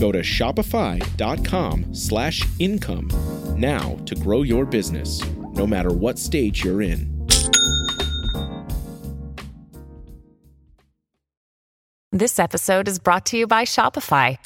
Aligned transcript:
Go 0.00 0.10
to 0.10 0.20
shopify.com 0.20 1.94
slash 1.94 2.48
income 2.58 3.08
now 3.56 3.98
to 4.06 4.14
grow 4.14 4.42
your 4.42 4.64
business, 4.64 5.22
no 5.52 5.66
matter 5.66 5.92
what 5.92 6.18
stage 6.18 6.64
you're 6.64 6.80
in. 6.80 7.10
This 12.12 12.38
episode 12.38 12.88
is 12.88 12.98
brought 12.98 13.26
to 13.26 13.36
you 13.36 13.46
by 13.46 13.64
Shopify. 13.64 14.38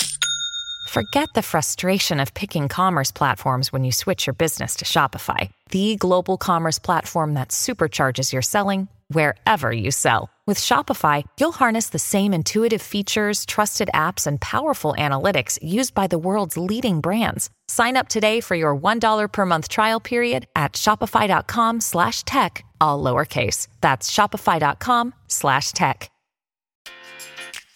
Forget 0.89 1.29
the 1.35 1.43
frustration 1.43 2.19
of 2.19 2.35
picking 2.35 2.69
commerce 2.69 3.13
platforms 3.13 3.73
when 3.73 3.85
you 3.85 3.93
switch 3.93 4.27
your 4.27 4.35
business 4.35 4.75
to 4.77 4.85
Shopify, 4.85 5.51
the 5.71 5.95
global 5.97 6.37
commerce 6.37 6.81
platform 6.81 7.35
that 7.35 7.51
supercharges 7.51 8.33
your 8.33 8.43
selling 8.43 8.89
wherever 9.09 9.73
you 9.73 9.93
sell. 9.93 10.34
With 10.47 10.59
Shopify, 10.59 11.25
you'll 11.41 11.53
harness 11.53 11.89
the 11.89 11.99
same 11.99 12.35
intuitive 12.35 12.83
features, 12.83 13.47
trusted 13.47 13.89
apps, 13.95 14.27
and 14.27 14.39
powerful 14.39 14.95
analytics 14.99 15.59
used 15.63 15.95
by 15.95 16.07
the 16.07 16.19
world's 16.19 16.59
leading 16.59 17.01
brands. 17.01 17.49
Sign 17.67 17.97
up 17.97 18.09
today 18.09 18.41
for 18.41 18.55
your 18.55 18.77
$1 18.77 19.33
per 19.33 19.47
month 19.47 19.69
trial 19.69 20.01
period 20.01 20.47
at 20.55 20.75
shopify.com 20.75 21.81
slash 21.81 22.25
tech, 22.25 22.63
all 22.79 23.03
lowercase. 23.03 23.69
That's 23.81 24.11
shopify.com 24.11 25.15
slash 25.29 25.73
tech. 25.73 26.11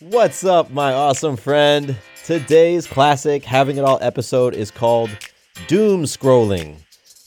What's 0.01 0.45
up, 0.45 0.71
my 0.71 0.93
awesome 0.93 1.39
friend? 1.39 1.97
Today's 2.27 2.87
classic 2.87 3.47
Having 3.47 3.79
It 3.79 3.85
All 3.85 3.99
episode 4.03 4.55
is 4.55 4.71
called 4.71 5.09
Doom 5.69 6.05
Scrolling. 6.05 6.77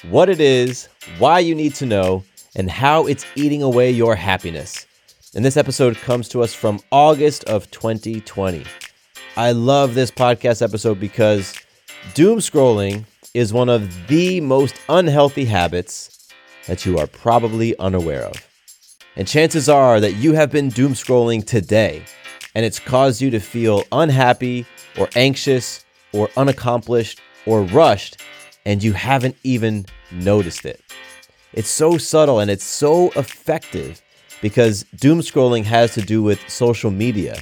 What 0.08 0.30
it 0.30 0.39
is, 0.39 0.88
why 1.17 1.39
you 1.39 1.56
need 1.56 1.73
to 1.75 1.88
know, 1.88 2.23
and 2.56 2.69
how 2.69 3.08
it's 3.08 3.25
eating 3.36 3.64
away 3.64 3.89
your 3.89 4.16
happiness. 4.16 4.86
And 5.33 5.45
this 5.45 5.55
episode 5.55 5.95
comes 5.95 6.27
to 6.29 6.43
us 6.43 6.53
from 6.53 6.81
August 6.91 7.45
of 7.45 7.71
2020. 7.71 8.65
I 9.38 9.53
love 9.53 9.95
this 9.95 10.11
podcast 10.11 10.61
episode 10.61 10.99
because 10.99 11.55
doom 12.13 12.39
scrolling 12.39 13.05
is 13.33 13.53
one 13.53 13.69
of 13.69 14.07
the 14.07 14.41
most 14.41 14.75
unhealthy 14.89 15.45
habits 15.45 16.27
that 16.67 16.85
you 16.85 16.97
are 16.97 17.07
probably 17.07 17.77
unaware 17.79 18.25
of. 18.25 18.45
And 19.15 19.25
chances 19.25 19.69
are 19.69 20.01
that 20.01 20.15
you 20.15 20.33
have 20.33 20.51
been 20.51 20.67
doom 20.67 20.95
scrolling 20.95 21.45
today 21.45 22.03
and 22.53 22.66
it's 22.66 22.79
caused 22.79 23.21
you 23.21 23.29
to 23.31 23.39
feel 23.39 23.85
unhappy 23.93 24.66
or 25.00 25.07
anxious 25.16 25.85
or 26.11 26.29
unaccomplished 26.35 27.22
or 27.45 27.61
rushed 27.61 28.22
and 28.66 28.83
you 28.83 28.91
haven't 28.91 29.38
even 29.45 29.85
noticed 30.11 30.66
it. 30.66 30.81
It's 31.53 31.69
so 31.69 31.97
subtle 31.97 32.41
and 32.41 32.51
it's 32.51 32.66
so 32.66 33.11
effective 33.11 34.01
because 34.41 34.84
doom 34.96 35.19
scrolling 35.19 35.63
has 35.63 35.94
to 35.94 36.02
do 36.02 36.22
with 36.22 36.40
social 36.50 36.91
media. 36.91 37.41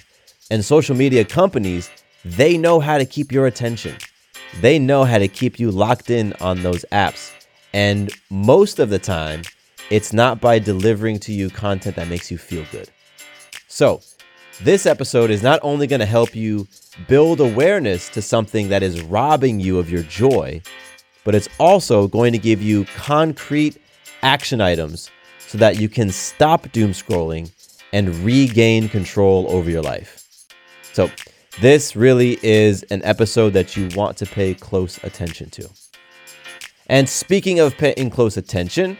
And 0.51 0.63
social 0.63 0.95
media 0.95 1.25
companies, 1.25 1.89
they 2.25 2.57
know 2.57 2.79
how 2.79 2.97
to 2.97 3.05
keep 3.05 3.31
your 3.31 3.47
attention. 3.47 3.95
They 4.61 4.79
know 4.79 5.03
how 5.03 5.19
to 5.19 5.27
keep 5.27 5.59
you 5.59 5.71
locked 5.71 6.09
in 6.09 6.33
on 6.41 6.61
those 6.61 6.83
apps. 6.91 7.31
And 7.73 8.11
most 8.29 8.79
of 8.79 8.89
the 8.89 8.99
time, 8.99 9.43
it's 9.89 10.11
not 10.11 10.41
by 10.41 10.59
delivering 10.59 11.19
to 11.19 11.33
you 11.33 11.49
content 11.49 11.95
that 11.95 12.07
makes 12.07 12.29
you 12.29 12.37
feel 12.37 12.65
good. 12.71 12.89
So, 13.67 14.01
this 14.61 14.85
episode 14.85 15.29
is 15.29 15.41
not 15.41 15.59
only 15.63 15.87
going 15.87 16.01
to 16.01 16.05
help 16.05 16.35
you 16.35 16.67
build 17.07 17.39
awareness 17.39 18.09
to 18.09 18.21
something 18.21 18.69
that 18.69 18.83
is 18.83 19.01
robbing 19.01 19.59
you 19.59 19.79
of 19.79 19.89
your 19.89 20.03
joy, 20.03 20.61
but 21.23 21.33
it's 21.33 21.47
also 21.59 22.07
going 22.07 22.33
to 22.33 22.39
give 22.39 22.61
you 22.61 22.85
concrete 22.95 23.77
action 24.21 24.59
items 24.59 25.09
so 25.49 25.57
that 25.57 25.81
you 25.81 25.89
can 25.89 26.11
stop 26.11 26.71
doom 26.71 26.91
scrolling 26.91 27.49
and 27.91 28.15
regain 28.17 28.87
control 28.87 29.47
over 29.49 29.67
your 29.67 29.81
life. 29.81 30.45
So, 30.93 31.09
this 31.59 31.95
really 31.95 32.37
is 32.43 32.83
an 32.83 33.01
episode 33.03 33.53
that 33.53 33.75
you 33.75 33.89
want 33.95 34.15
to 34.17 34.27
pay 34.27 34.53
close 34.53 35.03
attention 35.03 35.49
to. 35.49 35.67
And 36.85 37.09
speaking 37.09 37.59
of 37.59 37.75
paying 37.77 38.11
close 38.11 38.37
attention, 38.37 38.95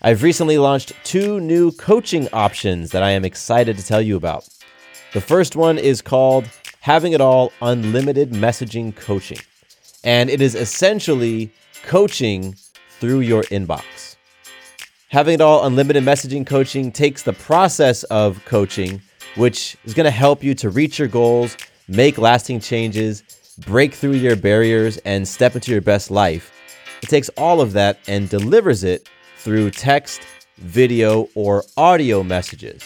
I've 0.00 0.22
recently 0.22 0.56
launched 0.56 0.94
two 1.04 1.38
new 1.38 1.70
coaching 1.72 2.30
options 2.32 2.92
that 2.92 3.02
I 3.02 3.10
am 3.10 3.26
excited 3.26 3.76
to 3.76 3.84
tell 3.84 4.00
you 4.00 4.16
about. 4.16 4.48
The 5.12 5.20
first 5.20 5.54
one 5.54 5.76
is 5.76 6.00
called 6.00 6.46
Having 6.80 7.12
It 7.12 7.20
All 7.20 7.52
Unlimited 7.60 8.30
Messaging 8.30 8.96
Coaching, 8.96 9.40
and 10.02 10.30
it 10.30 10.40
is 10.40 10.54
essentially 10.54 11.52
coaching 11.82 12.56
through 12.88 13.20
your 13.20 13.42
inbox. 13.44 14.09
Having 15.10 15.34
it 15.34 15.40
all 15.40 15.66
unlimited 15.66 16.04
messaging 16.04 16.46
coaching 16.46 16.92
takes 16.92 17.24
the 17.24 17.32
process 17.32 18.04
of 18.04 18.44
coaching, 18.44 19.02
which 19.34 19.76
is 19.84 19.92
going 19.92 20.04
to 20.04 20.10
help 20.12 20.44
you 20.44 20.54
to 20.54 20.70
reach 20.70 21.00
your 21.00 21.08
goals, 21.08 21.56
make 21.88 22.16
lasting 22.16 22.60
changes, 22.60 23.24
break 23.66 23.92
through 23.92 24.12
your 24.12 24.36
barriers, 24.36 24.98
and 24.98 25.26
step 25.26 25.56
into 25.56 25.72
your 25.72 25.80
best 25.80 26.12
life. 26.12 26.52
It 27.02 27.08
takes 27.08 27.28
all 27.30 27.60
of 27.60 27.72
that 27.72 27.98
and 28.06 28.28
delivers 28.28 28.84
it 28.84 29.08
through 29.38 29.72
text, 29.72 30.22
video, 30.58 31.28
or 31.34 31.64
audio 31.76 32.22
messages. 32.22 32.84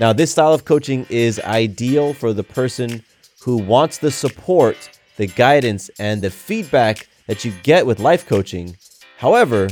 Now, 0.00 0.12
this 0.12 0.32
style 0.32 0.52
of 0.52 0.64
coaching 0.64 1.06
is 1.10 1.38
ideal 1.38 2.12
for 2.12 2.32
the 2.32 2.42
person 2.42 3.04
who 3.40 3.58
wants 3.58 3.98
the 3.98 4.10
support, 4.10 4.98
the 5.16 5.28
guidance, 5.28 5.90
and 6.00 6.22
the 6.22 6.30
feedback 6.30 7.06
that 7.28 7.44
you 7.44 7.52
get 7.62 7.86
with 7.86 8.00
life 8.00 8.26
coaching. 8.26 8.76
However, 9.16 9.68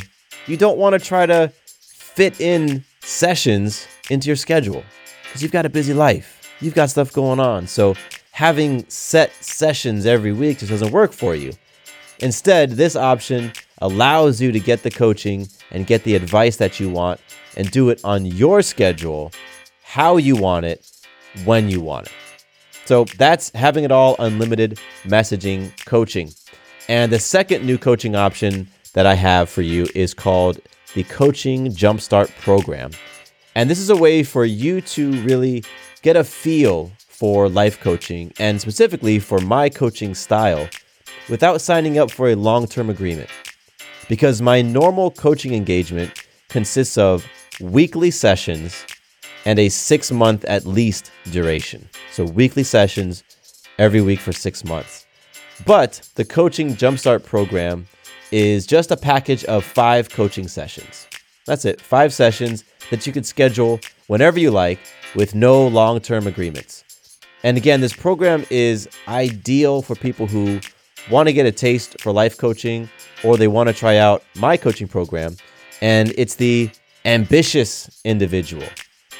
you 0.47 0.57
don't 0.57 0.79
want 0.79 0.93
to 0.93 1.05
try 1.05 1.27
to 1.27 1.51
fit 2.15 2.41
in 2.41 2.85
sessions 3.01 3.87
into 4.11 4.29
your 4.29 4.37
schedule 4.37 4.85
because 5.25 5.43
you've 5.43 5.53
got 5.53 5.67
a 5.67 5.71
busy 5.71 5.95
life. 5.95 6.57
You've 6.61 6.75
got 6.75 6.91
stuff 6.91 7.13
going 7.13 7.41
on. 7.41 7.67
So 7.67 7.95
having 8.31 8.89
set 8.89 9.33
sessions 9.43 10.07
every 10.07 10.33
week 10.33 10.59
just 10.59 10.71
doesn't 10.71 10.93
work 10.93 11.13
for 11.13 11.35
you. 11.35 11.53
Instead, 12.21 12.73
this 12.73 12.95
option 12.95 13.53
allows 13.79 14.41
you 14.41 14.53
to 14.53 14.61
get 14.61 14.83
the 14.83 14.91
coaching 14.91 15.49
and 15.71 15.87
get 15.87 16.05
the 16.05 16.15
advice 16.15 16.57
that 16.57 16.79
you 16.79 16.89
want 16.89 17.21
and 17.57 17.71
do 17.71 17.91
it 17.91 18.01
on 18.05 18.25
your 18.25 18.63
schedule, 18.63 19.33
how 19.83 20.17
you 20.17 20.37
want 20.37 20.65
it, 20.65 20.89
when 21.45 21.69
you 21.69 21.81
want 21.81 22.07
it. 22.07 22.13
So 22.85 23.05
that's 23.19 23.51
having 23.51 23.85
it 23.85 23.91
all 23.91 24.15
unlimited 24.19 24.79
messaging 25.05 25.73
coaching. 25.85 26.33
And 26.89 27.11
the 27.11 27.19
second 27.19 27.67
new 27.67 27.79
coaching 27.79 28.15
option 28.15 28.69
that 28.93 29.07
I 29.07 29.15
have 29.15 29.49
for 29.49 29.63
you 29.63 29.89
is 29.95 30.15
called 30.15 30.61
the 30.95 31.05
Coaching 31.05 31.69
Jumpstart 31.69 32.31
Program. 32.39 32.93
And 33.55 33.69
this 33.69 33.79
is 33.79 33.91
a 33.91 33.97
way 33.97 34.23
for 34.23 34.45
you 34.45 34.81
to 34.81 35.13
really 35.23 35.65
get 36.03 36.17
a 36.17 36.25
feel 36.25 36.93
for 36.99 37.49
life 37.49 37.81
coaching 37.81 38.33
and 38.39 38.61
specifically 38.61 39.19
for 39.19 39.41
my 39.41 39.69
coaching 39.69 40.15
style 40.15 40.69
without 41.29 41.61
signing 41.61 41.99
up 41.99 42.11
for 42.11 42.29
a 42.29 42.35
long 42.35 42.67
term 42.67 42.91
agreement. 42.91 43.29
Because 44.09 44.41
my 44.41 44.63
normal 44.63 45.11
coaching 45.11 45.55
engagement 45.55 46.13
consists 46.49 46.97
of 46.97 47.27
weekly 47.61 48.11
sessions 48.11 48.85
and 49.45 49.59
a 49.59 49.69
six 49.69 50.13
month 50.13 50.45
at 50.45 50.67
least 50.67 51.11
duration. 51.31 51.89
So, 52.13 52.25
weekly 52.25 52.65
sessions 52.65 53.25
every 53.79 54.01
week 54.01 54.21
for 54.21 54.33
six 54.33 54.65
months. 54.65 55.07
But 55.67 56.09
the 56.15 56.25
Coaching 56.25 56.75
Jumpstart 56.75 57.25
program 57.25 57.87
is 58.35 58.67
just 58.67 58.91
a 58.91 58.97
package 58.97 59.45
of 59.45 59.65
five 59.65 60.11
coaching 60.11 60.49
sessions. 60.49 61.07
That's 61.47 61.65
it, 61.65 61.81
five 61.81 62.13
sessions 62.13 62.65
that 62.91 63.07
you 63.07 63.13
can 63.13 63.23
schedule 63.23 63.79
whenever 64.09 64.41
you 64.41 64.51
like 64.51 64.81
with 65.15 65.37
no 65.37 65.69
long 65.69 66.01
term 66.01 66.27
agreements. 66.27 66.83
And 67.45 67.57
again, 67.57 67.81
this 67.81 67.93
program 67.93 68.45
is 68.51 68.89
ideal 69.07 69.83
for 69.83 69.95
people 69.95 70.27
who 70.27 70.59
want 71.09 71.29
to 71.29 71.33
get 71.33 71.47
a 71.47 71.53
taste 71.53 72.01
for 72.01 72.11
life 72.11 72.37
coaching 72.37 72.91
or 73.23 73.37
they 73.37 73.47
want 73.47 73.69
to 73.69 73.73
try 73.73 73.99
out 73.99 74.25
my 74.35 74.57
coaching 74.57 74.89
program. 74.89 75.37
And 75.81 76.13
it's 76.19 76.35
the 76.35 76.71
ambitious 77.05 78.01
individual 78.05 78.67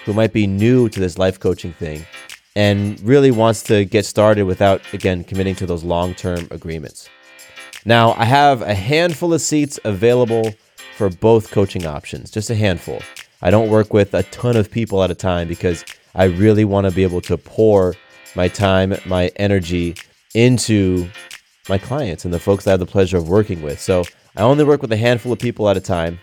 who 0.05 0.13
might 0.13 0.33
be 0.33 0.49
new 0.49 0.89
to 0.89 0.99
this 0.99 1.19
life 1.19 1.39
coaching 1.39 1.73
thing 1.75 2.05
and 2.57 3.01
really 3.01 3.31
wants 3.31 3.63
to 3.65 3.85
get 3.85 4.07
started 4.07 4.43
without, 4.43 4.81
again, 4.93 5.23
committing 5.23 5.55
to 5.57 5.67
those 5.67 5.85
long 5.85 6.15
term 6.15 6.49
agreements. 6.51 7.09
Now, 7.85 8.15
I 8.17 8.25
have 8.25 8.63
a 8.63 8.75
handful 8.75 9.35
of 9.35 9.41
seats 9.41 9.79
available 9.85 10.55
for 10.97 11.11
both 11.11 11.51
coaching 11.51 11.87
options, 11.87 12.31
just 12.31 12.49
a 12.49 12.55
handful. 12.55 13.03
I 13.43 13.51
don't 13.51 13.69
work 13.69 13.93
with 13.93 14.15
a 14.15 14.23
ton 14.25 14.57
of 14.57 14.71
people 14.71 15.03
at 15.03 15.11
a 15.11 15.15
time 15.15 15.49
because 15.49 15.85
I 16.15 16.25
really 16.25 16.65
want 16.65 16.87
to 16.87 16.93
be 16.93 17.03
able 17.03 17.21
to 17.23 17.37
pour 17.37 17.95
my 18.35 18.49
time, 18.49 18.95
my 19.05 19.31
energy 19.37 19.97
into 20.35 21.09
my 21.69 21.77
clients 21.77 22.25
and 22.25 22.33
the 22.33 22.39
folks 22.39 22.65
that 22.65 22.71
I 22.71 22.73
have 22.73 22.81
the 22.81 22.87
pleasure 22.87 23.19
of 23.19 23.29
working 23.29 23.61
with. 23.61 23.81
So 23.81 24.05
I 24.37 24.43
only 24.43 24.65
work 24.65 24.81
with 24.81 24.93
a 24.93 24.97
handful 24.97 25.33
of 25.33 25.39
people 25.39 25.69
at 25.69 25.77
a 25.77 25.81
time. 25.81 26.19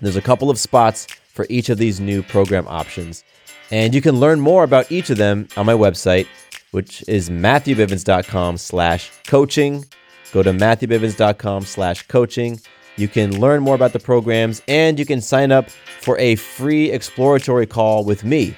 There's 0.00 0.16
a 0.16 0.22
couple 0.22 0.50
of 0.50 0.58
spots 0.58 1.06
for 1.06 1.46
each 1.48 1.68
of 1.68 1.78
these 1.78 2.00
new 2.00 2.22
program 2.22 2.66
options. 2.66 3.22
And 3.70 3.94
you 3.94 4.02
can 4.02 4.18
learn 4.18 4.40
more 4.40 4.64
about 4.64 4.90
each 4.90 5.10
of 5.10 5.16
them 5.16 5.48
on 5.56 5.64
my 5.64 5.74
website, 5.74 6.26
which 6.72 7.04
is 7.08 7.30
matthewbivens.com 7.30 8.58
slash 8.58 9.10
coaching. 9.26 9.84
Go 10.32 10.42
to 10.42 10.50
matthewbivens.com 10.50 11.64
slash 11.64 12.06
coaching. 12.08 12.58
You 12.96 13.08
can 13.08 13.38
learn 13.38 13.62
more 13.62 13.74
about 13.74 13.92
the 13.92 13.98
programs 13.98 14.62
and 14.66 14.98
you 14.98 15.06
can 15.06 15.20
sign 15.20 15.52
up 15.52 15.70
for 15.70 16.18
a 16.18 16.36
free 16.36 16.90
exploratory 16.90 17.66
call 17.66 18.04
with 18.04 18.24
me. 18.24 18.56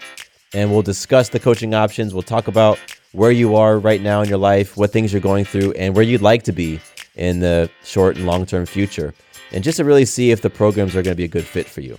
And 0.53 0.71
we'll 0.71 0.82
discuss 0.82 1.31
the 1.31 1.41
coaching 1.41 1.75
options. 1.75 2.15
We'll 2.15 2.23
talk 2.23 2.47
about 2.47 2.79
where 3.12 3.32
you 3.32 3.56
are 3.56 3.79
right 3.79 4.00
now 4.00 4.23
in 4.23 4.29
your 4.29 4.38
life, 4.38 4.76
what 4.76 4.93
things 4.93 5.12
you're 5.12 5.21
going 5.21 5.44
through, 5.44 5.73
and 5.73 5.94
where 5.94 6.05
you'd 6.05 6.23
like 6.23 6.44
to 6.44 6.53
be 6.53 6.81
in 7.17 7.41
the 7.41 7.71
short 7.82 8.17
and 8.17 8.27
long 8.27 8.47
term 8.47 8.67
future. 8.67 9.15
And 9.53 9.62
just 9.62 9.77
to 9.77 9.85
really 9.85 10.05
see 10.05 10.31
if 10.31 10.43
the 10.43 10.50
programs 10.50 10.97
are 10.97 11.03
going 11.03 11.15
to 11.15 11.17
be 11.17 11.25
a 11.25 11.29
good 11.29 11.44
fit 11.44 11.67
for 11.67 11.81
you. 11.81 11.99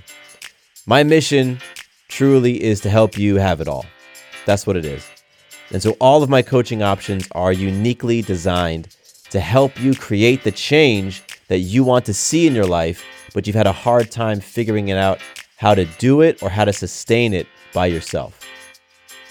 My 0.85 1.03
mission 1.03 1.59
truly 2.07 2.61
is 2.61 2.79
to 2.81 2.89
help 2.89 3.17
you 3.17 3.37
have 3.37 3.59
it 3.59 3.67
all. 3.67 3.85
That's 4.45 4.67
what 4.67 4.77
it 4.77 4.85
is. 4.85 5.09
And 5.71 5.81
so 5.81 5.91
all 5.99 6.21
of 6.21 6.29
my 6.29 6.41
coaching 6.41 6.83
options 6.83 7.27
are 7.31 7.51
uniquely 7.51 8.21
designed 8.21 8.95
to 9.35 9.41
help 9.41 9.77
you 9.81 9.93
create 9.93 10.45
the 10.45 10.51
change 10.51 11.21
that 11.49 11.57
you 11.57 11.83
want 11.83 12.05
to 12.05 12.13
see 12.13 12.47
in 12.47 12.55
your 12.55 12.65
life, 12.65 13.03
but 13.33 13.45
you've 13.45 13.55
had 13.55 13.67
a 13.67 13.71
hard 13.73 14.09
time 14.09 14.39
figuring 14.39 14.87
it 14.87 14.97
out 14.97 15.19
how 15.57 15.75
to 15.75 15.83
do 15.99 16.21
it 16.21 16.41
or 16.41 16.49
how 16.49 16.63
to 16.63 16.71
sustain 16.71 17.33
it 17.33 17.45
by 17.73 17.85
yourself. 17.85 18.39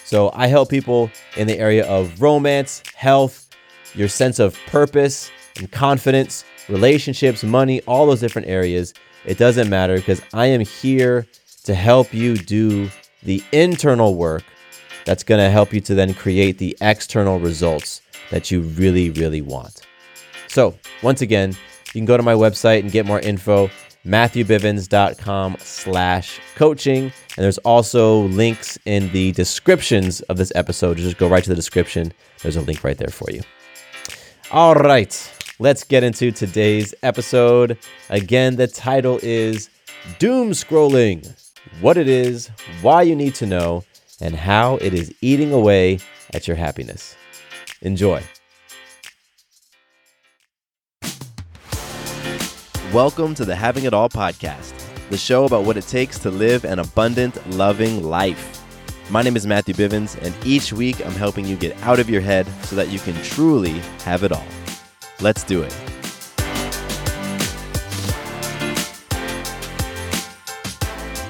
So 0.05 0.31
I 0.35 0.49
help 0.49 0.69
people 0.69 1.11
in 1.39 1.47
the 1.47 1.59
area 1.59 1.87
of 1.89 2.21
romance, 2.21 2.83
health, 2.95 3.49
your 3.95 4.09
sense 4.09 4.39
of 4.39 4.59
purpose 4.67 5.31
and 5.57 5.73
confidence, 5.73 6.45
relationships, 6.69 7.43
money, 7.43 7.81
all 7.87 8.05
those 8.05 8.21
different 8.21 8.49
areas. 8.49 8.93
It 9.25 9.39
doesn't 9.39 9.71
matter 9.71 9.97
because 9.97 10.21
I 10.35 10.49
am 10.49 10.61
here 10.61 11.27
to 11.63 11.75
help 11.75 12.13
you 12.13 12.37
do 12.37 12.91
the 13.23 13.43
internal 13.53 14.17
work 14.17 14.45
that's 15.07 15.23
going 15.25 15.41
to 15.41 15.49
help 15.49 15.73
you 15.73 15.81
to 15.81 15.95
then 15.95 16.13
create 16.13 16.59
the 16.59 16.77
external 16.83 17.39
results 17.41 18.03
that 18.31 18.51
you 18.51 18.61
really, 18.61 19.09
really 19.09 19.41
want. 19.41 19.81
So, 20.55 20.73
once 21.03 21.21
again, 21.21 21.51
you 21.87 21.93
can 22.01 22.05
go 22.05 22.17
to 22.17 22.23
my 22.23 22.35
website 22.35 22.79
and 22.79 22.93
get 22.93 23.07
more 23.07 23.19
info, 23.19 23.69
matthewbivens.com 24.07 25.57
slash 25.59 26.39
coaching. 26.55 27.03
And 27.07 27.45
there's 27.45 27.59
also 27.59 28.21
links 28.27 28.79
in 28.85 29.11
the 29.11 29.33
descriptions 29.33 30.21
of 30.21 30.37
this 30.37 30.53
episode. 30.55 30.99
Just 30.99 31.19
go 31.19 31.27
right 31.27 31.43
to 31.43 31.51
the 31.51 31.57
description. 31.57 32.13
There's 32.41 32.55
a 32.55 32.61
link 32.61 32.85
right 32.85 32.97
there 32.97 33.09
for 33.09 33.33
you. 33.33 33.43
All 34.53 34.77
right, 34.77 35.33
let's 35.59 35.83
get 35.83 36.05
into 36.05 36.31
today's 36.31 36.95
episode. 37.03 37.77
Again, 38.09 38.55
the 38.55 38.69
title 38.69 39.19
is 39.25 39.71
Doom 40.21 40.53
Scrolling 40.53 41.35
what 41.81 41.97
it 41.97 42.07
is, 42.07 42.49
why 42.81 43.03
you 43.03 43.17
need 43.17 43.35
to 43.35 43.47
know, 43.47 43.83
and 44.21 44.37
how 44.37 44.77
it 44.77 44.95
is 44.95 45.13
eating 45.21 45.53
away 45.53 45.99
at 46.33 46.47
your 46.47 46.57
happiness. 46.57 47.17
Enjoy. 47.83 48.23
Welcome 52.95 53.35
to 53.35 53.45
the 53.45 53.57
Having 53.57 53.87
It 53.87 53.93
All 53.93 54.09
podcast, 54.09 54.73
the 55.11 55.17
show 55.17 55.47
about 55.47 55.65
what 55.65 55.77
it 55.77 55.85
takes 55.89 56.17
to 56.21 56.31
live 56.31 56.65
an 56.65 56.79
abundant, 56.79 57.45
loving 57.51 58.05
life. 58.05 58.63
My 59.11 59.21
name 59.21 59.35
is 59.35 59.49
Matthew 59.49 59.75
Bivens, 59.75 60.17
and 60.23 60.33
each 60.47 60.73
week 60.73 61.05
I'm 61.05 61.15
helping 61.15 61.45
you 61.45 61.57
get 61.57 61.77
out 61.83 61.99
of 61.99 62.09
your 62.09 62.21
head 62.21 62.47
so 62.63 62.77
that 62.77 62.91
you 62.91 63.01
can 63.01 63.21
truly 63.25 63.81
have 64.05 64.23
it 64.23 64.31
all. 64.31 64.47
Let's 65.21 65.43
do 65.43 65.65
it. 65.65 65.73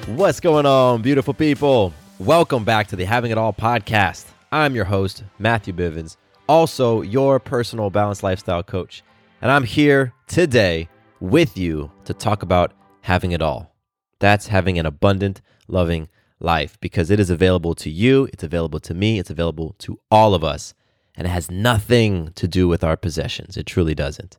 What's 0.09 0.41
going 0.41 0.67
on, 0.67 1.01
beautiful 1.01 1.33
people? 1.33 1.95
Welcome 2.19 2.65
back 2.65 2.89
to 2.89 2.97
the 2.97 3.07
Having 3.07 3.31
It 3.31 3.39
All 3.39 3.55
podcast. 3.55 4.27
I'm 4.53 4.75
your 4.75 4.85
host, 4.85 5.25
Matthew 5.39 5.73
Bivens, 5.73 6.19
also 6.47 7.01
your 7.01 7.41
personal 7.41 7.89
balanced 7.89 8.23
lifestyle 8.23 8.63
coach. 8.63 9.03
And 9.41 9.51
I'm 9.51 9.65
here 9.65 10.13
today 10.27 10.91
with 11.31 11.57
you 11.57 11.91
to 12.05 12.15
talk 12.15 12.43
about 12.43 12.73
having 13.03 13.33
it 13.33 13.43
all. 13.43 13.75
That's 14.19 14.49
having 14.49 14.79
an 14.79 14.87
abundant, 14.87 15.41
loving 15.69 16.09
life 16.39 16.79
because 16.81 17.11
it 17.11 17.19
is 17.19 17.31
available 17.31 17.75
to 17.77 17.91
you, 17.91 18.29
it's 18.33 18.45
available 18.45 18.81
to 18.81 18.95
me, 18.95 19.19
it's 19.19 19.31
available 19.31 19.75
to 19.79 19.99
all 20.11 20.35
of 20.35 20.45
us. 20.45 20.75
And 21.17 21.27
it 21.27 21.31
has 21.31 21.51
nothing 21.51 22.33
to 22.35 22.49
do 22.49 22.67
with 22.67 22.83
our 22.83 22.97
possessions. 22.97 23.57
It 23.57 23.67
truly 23.67 23.95
doesn't. 23.95 24.39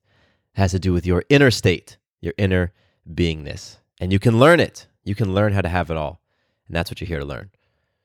It 0.56 0.60
has 0.60 0.72
to 0.72 0.80
do 0.80 0.92
with 0.94 1.06
your 1.06 1.24
inner 1.30 1.50
state, 1.50 1.98
your 2.22 2.34
inner 2.38 2.74
beingness. 3.10 3.78
And 4.00 4.12
you 4.12 4.20
can 4.20 4.40
learn 4.40 4.60
it. 4.60 4.88
You 5.04 5.16
can 5.16 5.34
learn 5.34 5.54
how 5.54 5.62
to 5.62 5.70
have 5.70 5.90
it 5.90 5.98
all. 5.98 6.22
And 6.68 6.76
that's 6.76 6.92
what 6.92 7.00
you're 7.00 7.08
here 7.08 7.20
to 7.20 7.26
learn. 7.26 7.50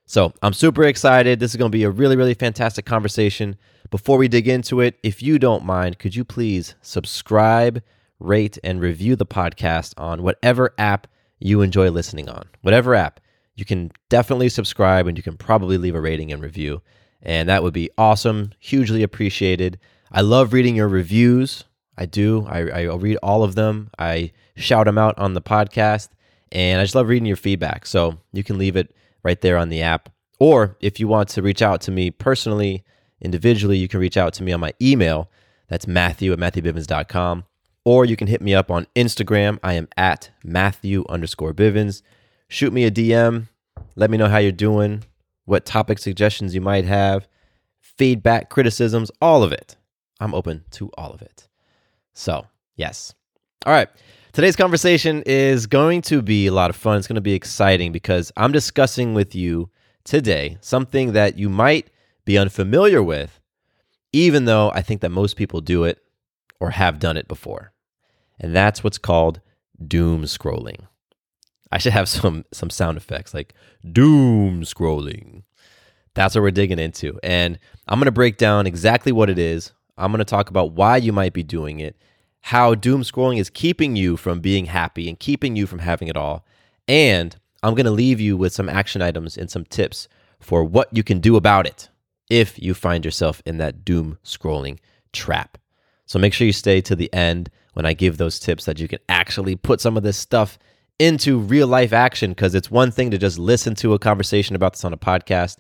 So 0.07 0.33
I'm 0.43 0.53
super 0.53 0.85
excited. 0.85 1.41
This 1.41 1.53
is 1.53 1.57
going 1.57 1.71
to 1.71 1.77
be 1.77 1.85
a 1.85 1.91
really, 1.91 2.17
really 2.17 2.35
fantastic 2.35 2.85
conversation. 2.85 3.57
Before 3.91 4.19
we 4.19 4.29
dig 4.29 4.49
into 4.49 4.81
it, 4.81 4.99
if 5.03 5.23
you 5.23 5.39
don't 5.39 5.65
mind, 5.65 5.99
could 5.99 6.15
you 6.15 6.25
please 6.25 6.75
subscribe, 6.81 7.83
rate, 8.21 8.59
and 8.63 8.81
review 8.81 9.17
the 9.17 9.27
podcast 9.27 9.95
on 9.97 10.23
whatever 10.23 10.75
app 10.79 11.07
you 11.39 11.63
enjoy 11.63 11.91
listening 11.91 12.29
on? 12.29 12.49
Whatever 12.63 12.95
app, 12.95 13.21
you 13.57 13.65
can 13.65 13.91
definitely 14.09 14.49
subscribe 14.49 15.07
and 15.07 15.17
you 15.17 15.23
can 15.23 15.37
probably 15.37 15.79
leave 15.79 15.95
a 15.95 16.01
rating 16.01 16.33
and 16.33 16.43
review. 16.43 16.83
And 17.23 17.49
that 17.49 17.63
would 17.63 17.75
be 17.75 17.91
awesome, 17.99 18.53
hugely 18.59 19.03
appreciated. 19.03 19.79
I 20.13 20.21
love 20.23 20.53
reading 20.53 20.77
your 20.77 20.89
reviews. 20.89 21.65
I 21.97 22.07
do. 22.07 22.47
I, 22.49 22.61
I 22.61 22.95
read 22.95 23.19
all 23.23 23.43
of 23.43 23.55
them. 23.55 23.91
I 23.99 24.33
shout 24.57 24.87
them 24.87 24.99
out 24.99 25.19
on 25.19 25.35
the 25.35 25.43
podcast. 25.43 26.09
And 26.53 26.81
I 26.81 26.85
just 26.85 26.95
love 26.95 27.09
reading 27.09 27.27
your 27.27 27.37
feedback. 27.37 27.87
So 27.87 28.19
you 28.33 28.43
can 28.43 28.59
leave 28.59 28.77
it 28.77 28.95
right 29.23 29.41
there 29.41 29.57
on 29.57 29.69
the 29.69 29.83
app. 29.83 30.09
Or 30.39 30.77
if 30.81 30.99
you 30.99 31.07
want 31.07 31.29
to 31.31 31.43
reach 31.43 31.61
out 31.61 31.83
to 31.83 31.91
me 31.91 32.11
personally, 32.11 32.83
individually, 33.21 33.77
you 33.77 33.89
can 33.89 34.01
reach 34.01 34.17
out 34.17 34.33
to 34.35 34.43
me 34.43 34.53
on 34.53 34.61
my 34.61 34.73
email. 34.81 35.31
That's 35.69 35.87
matthew 35.87 36.33
at 36.33 36.39
matthewbivens.com. 36.39 37.45
Or 37.91 38.05
you 38.05 38.15
can 38.15 38.29
hit 38.29 38.41
me 38.41 38.55
up 38.55 38.71
on 38.71 38.87
Instagram. 38.95 39.59
I 39.65 39.73
am 39.73 39.89
at 39.97 40.31
Matthew 40.45 41.05
underscore 41.09 41.53
Bivens. 41.53 42.03
Shoot 42.47 42.73
me 42.73 42.85
a 42.85 42.91
DM. 42.91 43.49
Let 43.97 44.13
me 44.13 44.17
know 44.17 44.29
how 44.29 44.39
you're 44.39 44.53
doing, 44.53 45.03
what 45.45 45.67
topic 45.67 45.99
suggestions 45.99 46.55
you 46.55 46.61
might 46.61 46.85
have, 46.85 47.27
feedback, 47.81 48.49
criticisms, 48.49 49.11
all 49.21 49.43
of 49.43 49.51
it. 49.51 49.77
I'm 50.21 50.35
open 50.35 50.63
to 50.71 50.93
all 50.97 51.11
of 51.11 51.21
it. 51.21 51.49
So, 52.15 52.47
yes. 52.77 53.13
All 53.67 53.73
right. 53.73 53.89
Today's 54.33 54.55
conversation 54.55 55.25
is 55.27 55.67
going 55.67 56.03
to 56.03 56.23
be 56.23 56.47
a 56.47 56.53
lot 56.53 56.71
of 56.71 56.77
fun. 56.77 56.97
It's 56.97 57.09
going 57.09 57.17
to 57.17 57.21
be 57.21 57.35
exciting 57.35 57.91
because 57.91 58.31
I'm 58.37 58.53
discussing 58.53 59.15
with 59.15 59.35
you 59.35 59.69
today 60.05 60.59
something 60.61 61.15
that 61.15 61.39
you 61.39 61.49
might 61.49 61.91
be 62.25 62.39
unfamiliar 62.39 63.03
with, 63.03 63.41
even 64.13 64.45
though 64.45 64.71
I 64.71 64.81
think 64.81 65.01
that 65.01 65.11
most 65.11 65.37
people 65.37 65.61
do 65.61 65.83
it 65.83 65.99
or 66.61 66.71
have 66.71 67.01
done 67.01 67.17
it 67.17 67.27
before. 67.27 67.73
And 68.41 68.55
that's 68.57 68.83
what's 68.83 68.99
called 68.99 69.41
doom 69.87 70.25
scrolling. 70.25 70.87
I 71.71 71.79
should 71.79 71.93
have 71.93 72.09
some 72.17 72.45
some 72.53 72.71
sound 72.71 72.97
effects 72.97 73.33
like 73.35 73.55
doom 73.93 74.63
scrolling. 74.63 75.45
That's 76.15 76.35
what 76.35 76.43
we're 76.43 76.51
digging 76.51 76.81
into. 76.81 77.21
And 77.23 77.59
I'm 77.87 77.99
going 78.01 78.07
to 78.07 78.13
break 78.13 78.37
down 78.37 78.67
exactly 78.67 79.13
what 79.13 79.31
it 79.31 79.39
is. 79.39 79.73
I'm 79.97 80.11
going 80.11 80.19
to 80.19 80.25
talk 80.25 80.51
about 80.51 80.73
why 80.73 80.97
you 80.97 81.13
might 81.13 81.33
be 81.33 81.45
doing 81.45 81.79
it 81.79 81.97
how 82.43 82.75
doom 82.75 83.03
scrolling 83.03 83.39
is 83.39 83.51
keeping 83.51 83.97
you 83.97 84.17
from 84.17 84.41
being 84.41 84.67
happy 84.67 85.09
and 85.09 85.19
keeping 85.19 85.57
you 85.57 85.67
from 85.67 85.81
having 85.81 86.09
it 86.09 86.17
all. 86.17 86.45
And 86.89 87.37
I'm 87.63 87.75
going 87.75 87.87
to 87.87 87.93
leave 87.93 88.21
you 88.21 88.37
with 88.37 88.53
some 88.53 88.69
action 88.69 89.03
items 89.03 89.37
and 89.37 89.51
some 89.51 89.65
tips 89.65 90.09
for 90.39 90.65
what 90.65 90.89
you 90.91 91.03
can 91.03 91.21
do 91.21 91.37
about 91.37 91.67
it 91.67 91.89
if 92.31 92.59
you 92.59 92.75
find 92.75 93.05
yourself 93.05 93.43
in 93.45 93.59
that 93.59 93.85
doom 93.85 94.19
scrolling 94.25 94.79
trap. 95.13 95.59
So 96.07 96.19
make 96.19 96.33
sure 96.33 96.47
you 96.47 96.53
stay 96.53 96.81
to 96.83 96.97
the 96.97 97.13
end 97.13 97.51
when 97.75 97.87
I 97.87 97.93
give 97.93 98.17
those 98.17 98.39
tips 98.39 98.65
that 98.65 98.81
you 98.81 98.89
can 98.89 98.99
actually 99.09 99.57
put 99.57 99.81
some 99.81 99.97
of 99.97 100.03
this 100.03 100.17
stuff 100.17 100.59
into 100.99 101.39
real 101.39 101.67
life 101.67 101.93
action 101.93 102.33
because 102.33 102.55
it's 102.55 102.71
one 102.71 102.91
thing 102.91 103.11
to 103.11 103.19
just 103.19 103.39
listen 103.39 103.75
to 103.77 103.95
a 103.95 103.99
conversation 103.99 104.55
about 104.55 104.75
this 104.75 104.85
on 104.85 104.93
a 104.93 104.99
podcast. 104.99 105.57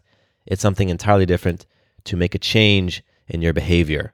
It's 0.46 0.62
something 0.62 0.88
entirely 0.88 1.26
different 1.26 1.66
to 2.04 2.16
make 2.16 2.34
a 2.34 2.38
change 2.38 3.02
in 3.28 3.42
your 3.42 3.52
behavior. 3.52 4.12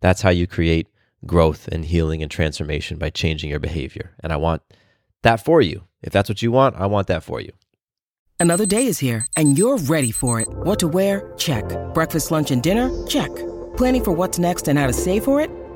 That's 0.00 0.22
how 0.22 0.30
you 0.30 0.46
create 0.46 0.88
growth 1.24 1.68
and 1.68 1.84
healing 1.84 2.22
and 2.22 2.30
transformation 2.30 2.98
by 2.98 3.10
changing 3.10 3.50
your 3.50 3.58
behavior. 3.58 4.12
And 4.20 4.32
I 4.32 4.36
want 4.36 4.62
that 5.22 5.44
for 5.44 5.60
you. 5.60 5.84
If 6.02 6.12
that's 6.12 6.28
what 6.28 6.42
you 6.42 6.52
want, 6.52 6.76
I 6.76 6.86
want 6.86 7.06
that 7.08 7.22
for 7.22 7.40
you. 7.40 7.52
Another 8.38 8.66
day 8.66 8.86
is 8.86 8.98
here, 8.98 9.26
and 9.36 9.56
you're 9.56 9.78
ready 9.78 10.10
for 10.10 10.40
it. 10.40 10.48
What 10.48 10.78
to 10.80 10.88
wear? 10.88 11.32
Check. 11.38 11.64
Breakfast, 11.94 12.30
lunch, 12.30 12.50
and 12.50 12.62
dinner? 12.62 13.06
Check. 13.06 13.34
Planning 13.76 14.04
for 14.04 14.12
what's 14.12 14.38
next 14.38 14.68
and 14.68 14.78
how 14.78 14.86
to 14.86 14.92
save 14.92 15.24
for 15.24 15.40
it? 15.40 15.50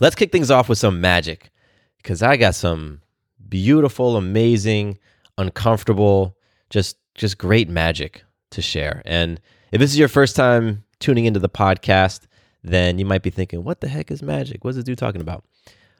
Let's 0.00 0.14
kick 0.16 0.32
things 0.32 0.50
off 0.50 0.68
with 0.68 0.78
some 0.78 1.00
magic 1.00 1.50
because 1.98 2.22
I 2.22 2.36
got 2.36 2.54
some 2.54 3.00
beautiful, 3.48 4.16
amazing, 4.16 4.98
uncomfortable, 5.36 6.36
just 6.70 6.96
just 7.14 7.38
great 7.38 7.68
magic 7.68 8.24
to 8.50 8.62
share. 8.62 9.02
And 9.04 9.40
if 9.72 9.80
this 9.80 9.90
is 9.90 9.98
your 9.98 10.08
first 10.08 10.36
time 10.36 10.84
tuning 11.00 11.24
into 11.24 11.40
the 11.40 11.48
podcast, 11.48 12.26
then 12.62 12.98
you 12.98 13.04
might 13.04 13.22
be 13.22 13.30
thinking, 13.30 13.64
what 13.64 13.80
the 13.80 13.88
heck 13.88 14.10
is 14.10 14.22
magic? 14.22 14.64
What's 14.64 14.76
this 14.76 14.84
dude 14.84 14.98
talking 14.98 15.20
about? 15.20 15.44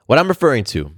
What 0.06 0.18
I'm 0.18 0.28
referring 0.28 0.64
to 0.64 0.92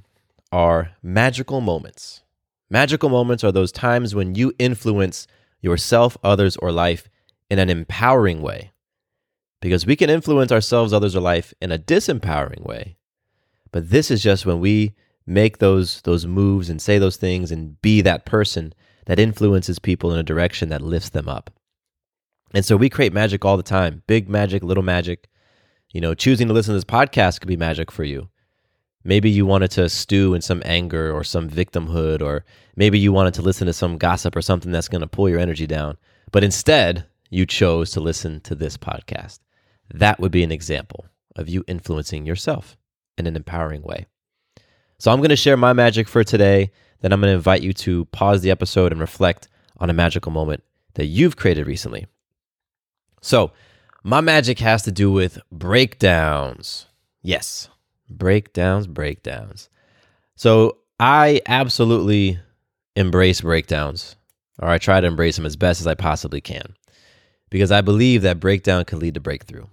are 0.53 0.93
magical 1.03 1.61
moments. 1.61 2.23
Magical 2.69 3.09
moments 3.09 3.43
are 3.43 3.53
those 3.53 3.73
times 3.73 4.15
when 4.15 4.35
you 4.35 4.53
influence 4.59 5.27
yourself, 5.61 6.17
others, 6.23 6.57
or 6.59 6.71
life 6.71 7.09
in 7.50 7.59
an 7.59 7.69
empowering 7.69 8.43
way 8.43 8.70
because 9.61 9.87
we 9.87 9.97
can 9.97 10.11
influence 10.11 10.52
ourselves, 10.52 10.93
others, 10.93 11.14
or 11.14 11.21
life 11.21 11.52
in 11.61 11.71
a 11.73 11.79
disempowering 11.79 12.67
way. 12.67 12.97
But 13.73 13.90
this 13.90 14.11
is 14.11 14.23
just 14.23 14.47
when 14.47 14.61
we 14.61 14.95
make 15.26 15.59
those 15.59 16.00
those 16.02 16.26
moves 16.26 16.69
and 16.69 16.83
say 16.83 16.99
those 16.99 17.17
things 17.17 17.52
and 17.52 17.81
be 17.83 18.00
that 18.00 18.25
person 18.25 18.75
that 19.07 19.19
influences 19.19 19.79
people 19.79 20.12
in 20.12 20.19
a 20.19 20.25
direction 20.25 20.69
that 20.71 20.83
lifts 20.83 21.11
them 21.11 21.29
up. 21.29 21.50
And 22.52 22.64
so 22.64 22.76
we 22.76 22.88
create 22.88 23.12
magic 23.12 23.45
all 23.45 23.57
the 23.57 23.62
time, 23.62 24.02
big 24.07 24.29
magic, 24.29 24.62
little 24.62 24.83
magic. 24.83 25.29
You 25.93 26.00
know, 26.00 26.14
choosing 26.14 26.49
to 26.49 26.55
listen 26.55 26.73
to 26.73 26.76
this 26.76 26.85
podcast 26.85 27.40
could 27.40 27.49
be 27.49 27.57
magic 27.57 27.90
for 27.90 28.05
you. 28.05 28.29
Maybe 29.02 29.31
you 29.31 29.47
wanted 29.47 29.71
to 29.73 29.88
stew 29.88 30.35
in 30.35 30.43
some 30.43 30.62
anger 30.64 31.12
or 31.12 31.25
some 31.25 31.49
victimhood, 31.49 32.21
or 32.21 32.45
maybe 32.76 32.99
you 32.99 33.12
wanted 33.12 33.35
to 33.35 33.43
listen 33.43 33.67
to 33.67 33.73
some 33.73 33.99
gossip 33.99 34.37
or 34.37 34.43
something 34.43 34.73
that's 34.73 34.88
going 34.88 35.00
to 35.00 35.07
pull 35.07 35.29
your 35.29 35.38
energy 35.38 35.67
down. 35.67 35.97
But 36.33 36.45
instead, 36.45 37.07
you 37.31 37.47
chose 37.47 37.90
to 37.93 38.00
listen 38.00 38.40
to 38.43 38.55
this 38.55 38.76
podcast. 38.76 39.38
That 39.92 40.20
would 40.20 40.32
be 40.32 40.42
an 40.42 40.52
example 40.52 41.06
of 41.37 41.49
you 41.49 41.64
influencing 41.66 42.26
yourself 42.26 42.76
in 43.18 43.26
an 43.26 43.37
empowering 43.37 43.82
way. 43.82 44.06
So 44.99 45.11
I'm 45.11 45.18
going 45.18 45.30
to 45.30 45.37
share 45.37 45.56
my 45.56 45.73
magic 45.73 46.09
for 46.09 46.25
today. 46.25 46.70
Then 47.00 47.12
I'm 47.12 47.20
going 47.20 47.30
to 47.30 47.37
invite 47.37 47.62
you 47.62 47.73
to 47.73 48.04
pause 48.06 48.42
the 48.42 48.50
episode 48.50 48.92
and 48.92 49.00
reflect 49.00 49.49
on 49.78 49.90
a 49.90 49.94
magical 49.94 50.32
moment 50.32 50.62
that 50.94 51.06
you've 51.06 51.37
created 51.37 51.66
recently. 51.66 52.06
So, 53.23 53.52
my 54.02 54.20
magic 54.20 54.59
has 54.61 54.82
to 54.82 54.92
do 54.92 55.12
with 55.12 55.38
breakdowns. 55.52 56.87
Yes, 57.23 57.68
breakdowns, 58.09 58.87
breakdowns. 58.87 59.68
So, 60.37 60.78
I 60.99 61.40
absolutely 61.47 62.38
embrace 62.97 63.40
breakdowns, 63.42 64.16
or 64.59 64.68
I 64.68 64.78
try 64.78 65.00
to 65.00 65.06
embrace 65.06 65.37
them 65.37 65.47
as 65.47 65.56
best 65.56 65.80
as 65.80 65.87
I 65.87 65.94
possibly 65.94 66.40
can, 66.40 66.75
because 67.50 67.70
I 67.73 67.80
believe 67.80 68.23
that 68.23 68.40
breakdown 68.40 68.85
can 68.85 68.99
lead 68.99 69.14
to 69.14 69.20
breakthrough. 69.20 69.66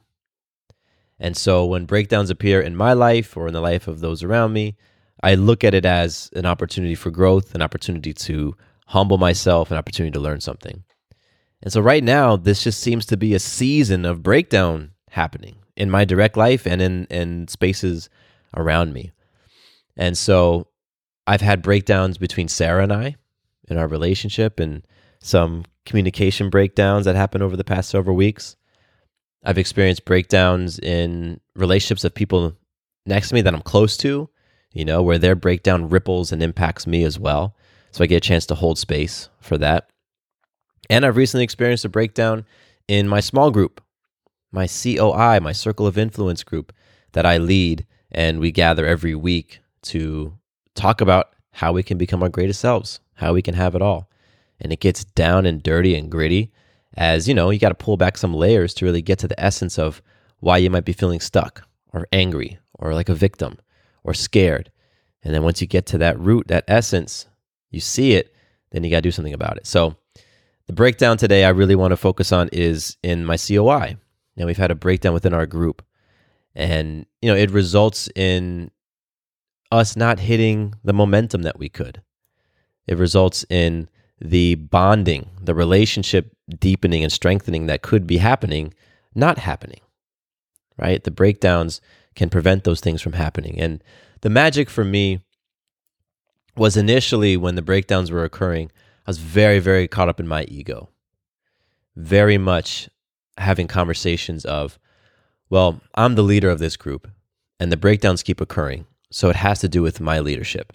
And 1.19 1.35
so 1.35 1.65
when 1.65 1.85
breakdowns 1.85 2.29
appear 2.29 2.61
in 2.61 2.75
my 2.75 2.93
life 2.93 3.35
or 3.35 3.47
in 3.47 3.53
the 3.53 3.61
life 3.61 3.87
of 3.87 3.99
those 3.99 4.23
around 4.23 4.53
me, 4.53 4.75
I 5.23 5.35
look 5.35 5.63
at 5.63 5.73
it 5.73 5.85
as 5.85 6.29
an 6.35 6.45
opportunity 6.45 6.95
for 6.95 7.09
growth, 7.09 7.55
an 7.55 7.61
opportunity 7.61 8.13
to 8.13 8.55
humble 8.87 9.17
myself, 9.17 9.71
an 9.71 9.77
opportunity 9.77 10.13
to 10.13 10.19
learn 10.19 10.41
something. 10.41 10.83
And 11.63 11.73
so 11.73 11.81
right 11.81 12.03
now, 12.03 12.35
this 12.35 12.63
just 12.63 12.79
seems 12.79 13.05
to 13.07 13.17
be 13.17 13.33
a 13.33 13.39
season 13.39 14.05
of 14.05 14.21
breakdown 14.21 14.91
happening 15.09 15.57
in 15.75 15.89
my 15.89 16.05
direct 16.05 16.37
life 16.37 16.67
and 16.67 16.81
in, 16.81 17.05
in 17.05 17.47
spaces 17.47 18.09
around 18.55 18.93
me. 18.93 19.11
And 19.95 20.17
so 20.17 20.67
I've 21.25 21.41
had 21.41 21.61
breakdowns 21.61 22.17
between 22.17 22.47
Sarah 22.47 22.83
and 22.83 22.93
I 22.93 23.15
in 23.67 23.77
our 23.77 23.87
relationship 23.87 24.59
and 24.59 24.85
some 25.19 25.65
communication 25.85 26.49
breakdowns 26.49 27.05
that 27.05 27.15
happened 27.15 27.43
over 27.43 27.57
the 27.57 27.63
past 27.63 27.89
several 27.89 28.15
weeks. 28.15 28.55
I've 29.47 29.57
experienced 29.57 30.03
breakdowns 30.03 30.77
in 30.77 31.39
relationships 31.55 32.03
of 32.03 32.13
people 32.13 32.53
next 33.05 33.29
to 33.29 33.35
me 33.35 33.41
that 33.43 33.53
I'm 33.53 33.61
close 33.61 33.95
to, 33.97 34.29
you 34.73 34.83
know, 34.83 35.01
where 35.01 35.17
their 35.17 35.37
breakdown 35.37 35.87
ripples 35.87 36.33
and 36.33 36.43
impacts 36.43 36.85
me 36.85 37.05
as 37.05 37.17
well. 37.17 37.55
So 37.91 38.03
I 38.03 38.07
get 38.07 38.17
a 38.17 38.27
chance 38.27 38.45
to 38.47 38.55
hold 38.55 38.77
space 38.77 39.29
for 39.39 39.57
that. 39.59 39.89
And 40.89 41.05
I've 41.05 41.15
recently 41.15 41.45
experienced 41.45 41.85
a 41.85 41.89
breakdown 41.89 42.45
in 42.89 43.07
my 43.07 43.21
small 43.21 43.49
group, 43.49 43.81
my 44.51 44.67
COI, 44.67 45.39
my 45.39 45.53
circle 45.53 45.87
of 45.87 45.97
influence 45.97 46.43
group 46.43 46.73
that 47.13 47.25
I 47.25 47.37
lead. 47.37 47.85
And 48.11 48.41
we 48.41 48.51
gather 48.51 48.85
every 48.85 49.15
week 49.15 49.61
to 49.83 50.37
talk 50.75 50.99
about 50.99 51.29
how 51.53 51.71
we 51.71 51.83
can 51.83 51.97
become 51.97 52.21
our 52.21 52.27
greatest 52.27 52.59
selves, 52.59 52.99
how 53.13 53.31
we 53.31 53.41
can 53.41 53.53
have 53.53 53.75
it 53.75 53.81
all. 53.81 54.09
And 54.59 54.73
it 54.73 54.81
gets 54.81 55.05
down 55.05 55.45
and 55.45 55.63
dirty 55.63 55.95
and 55.95 56.11
gritty 56.11 56.51
as 56.97 57.27
you 57.27 57.33
know, 57.35 57.51
you 57.51 57.59
got 57.59 57.69
to 57.69 57.75
pull 57.75 57.95
back 57.95 58.17
some 58.17 58.33
layers 58.33 58.73
to 58.73 58.85
really 58.85 59.03
get 59.03 59.19
to 59.19 59.27
the 59.27 59.39
essence 59.39 59.77
of 59.77 60.01
why 60.39 60.57
you 60.57 60.69
might 60.69 60.85
be 60.85 60.93
feeling 60.93 61.19
stuck 61.19 61.63
or 61.93 62.07
angry 62.11 62.57
or 62.73 62.93
like 62.93 63.07
a 63.07 63.15
victim 63.15 63.57
or 64.03 64.13
scared. 64.13 64.71
And 65.23 65.33
then 65.33 65.43
once 65.43 65.61
you 65.61 65.67
get 65.67 65.85
to 65.87 65.99
that 65.99 66.19
root, 66.19 66.47
that 66.47 66.65
essence, 66.67 67.27
you 67.69 67.79
see 67.79 68.13
it, 68.13 68.33
then 68.71 68.83
you 68.83 68.89
got 68.89 68.97
to 68.97 69.01
do 69.03 69.11
something 69.11 69.33
about 69.33 69.57
it. 69.57 69.67
So 69.67 69.95
the 70.65 70.73
breakdown 70.73 71.17
today 71.17 71.45
I 71.45 71.49
really 71.49 71.75
want 71.75 71.91
to 71.91 71.97
focus 71.97 72.31
on 72.31 72.49
is 72.51 72.97
in 73.03 73.25
my 73.25 73.37
COI. 73.37 73.97
Now 74.35 74.45
we've 74.45 74.57
had 74.57 74.71
a 74.71 74.75
breakdown 74.75 75.13
within 75.13 75.33
our 75.33 75.45
group 75.45 75.83
and 76.55 77.05
you 77.21 77.29
know, 77.29 77.37
it 77.37 77.51
results 77.51 78.09
in 78.15 78.71
us 79.71 79.95
not 79.95 80.19
hitting 80.19 80.73
the 80.83 80.93
momentum 80.93 81.43
that 81.43 81.59
we 81.59 81.69
could. 81.69 82.01
It 82.87 82.97
results 82.97 83.45
in 83.49 83.89
the 84.19 84.55
bonding, 84.55 85.29
the 85.41 85.53
relationship 85.53 86.35
deepening 86.59 87.03
and 87.03 87.11
strengthening 87.11 87.67
that 87.67 87.81
could 87.81 88.07
be 88.07 88.17
happening, 88.17 88.73
not 89.13 89.37
happening, 89.37 89.81
right? 90.77 91.03
The 91.03 91.11
breakdowns 91.11 91.81
can 92.15 92.29
prevent 92.29 92.63
those 92.63 92.81
things 92.81 93.01
from 93.01 93.13
happening. 93.13 93.59
And 93.59 93.83
the 94.21 94.29
magic 94.29 94.69
for 94.69 94.83
me 94.83 95.19
was 96.55 96.75
initially 96.75 97.37
when 97.37 97.55
the 97.55 97.61
breakdowns 97.61 98.09
were 98.09 98.23
occurring, 98.23 98.71
I 99.05 99.11
was 99.11 99.19
very, 99.19 99.59
very 99.59 99.87
caught 99.87 100.09
up 100.09 100.19
in 100.19 100.27
my 100.27 100.43
ego, 100.45 100.89
very 101.95 102.37
much 102.37 102.89
having 103.37 103.67
conversations 103.67 104.43
of, 104.45 104.79
well, 105.49 105.79
I'm 105.93 106.15
the 106.15 106.23
leader 106.23 106.49
of 106.49 106.59
this 106.59 106.75
group 106.75 107.07
and 107.59 107.71
the 107.71 107.77
breakdowns 107.77 108.23
keep 108.23 108.41
occurring. 108.41 108.87
So 109.11 109.29
it 109.29 109.37
has 109.37 109.59
to 109.59 109.69
do 109.69 109.81
with 109.81 110.01
my 110.01 110.19
leadership. 110.19 110.73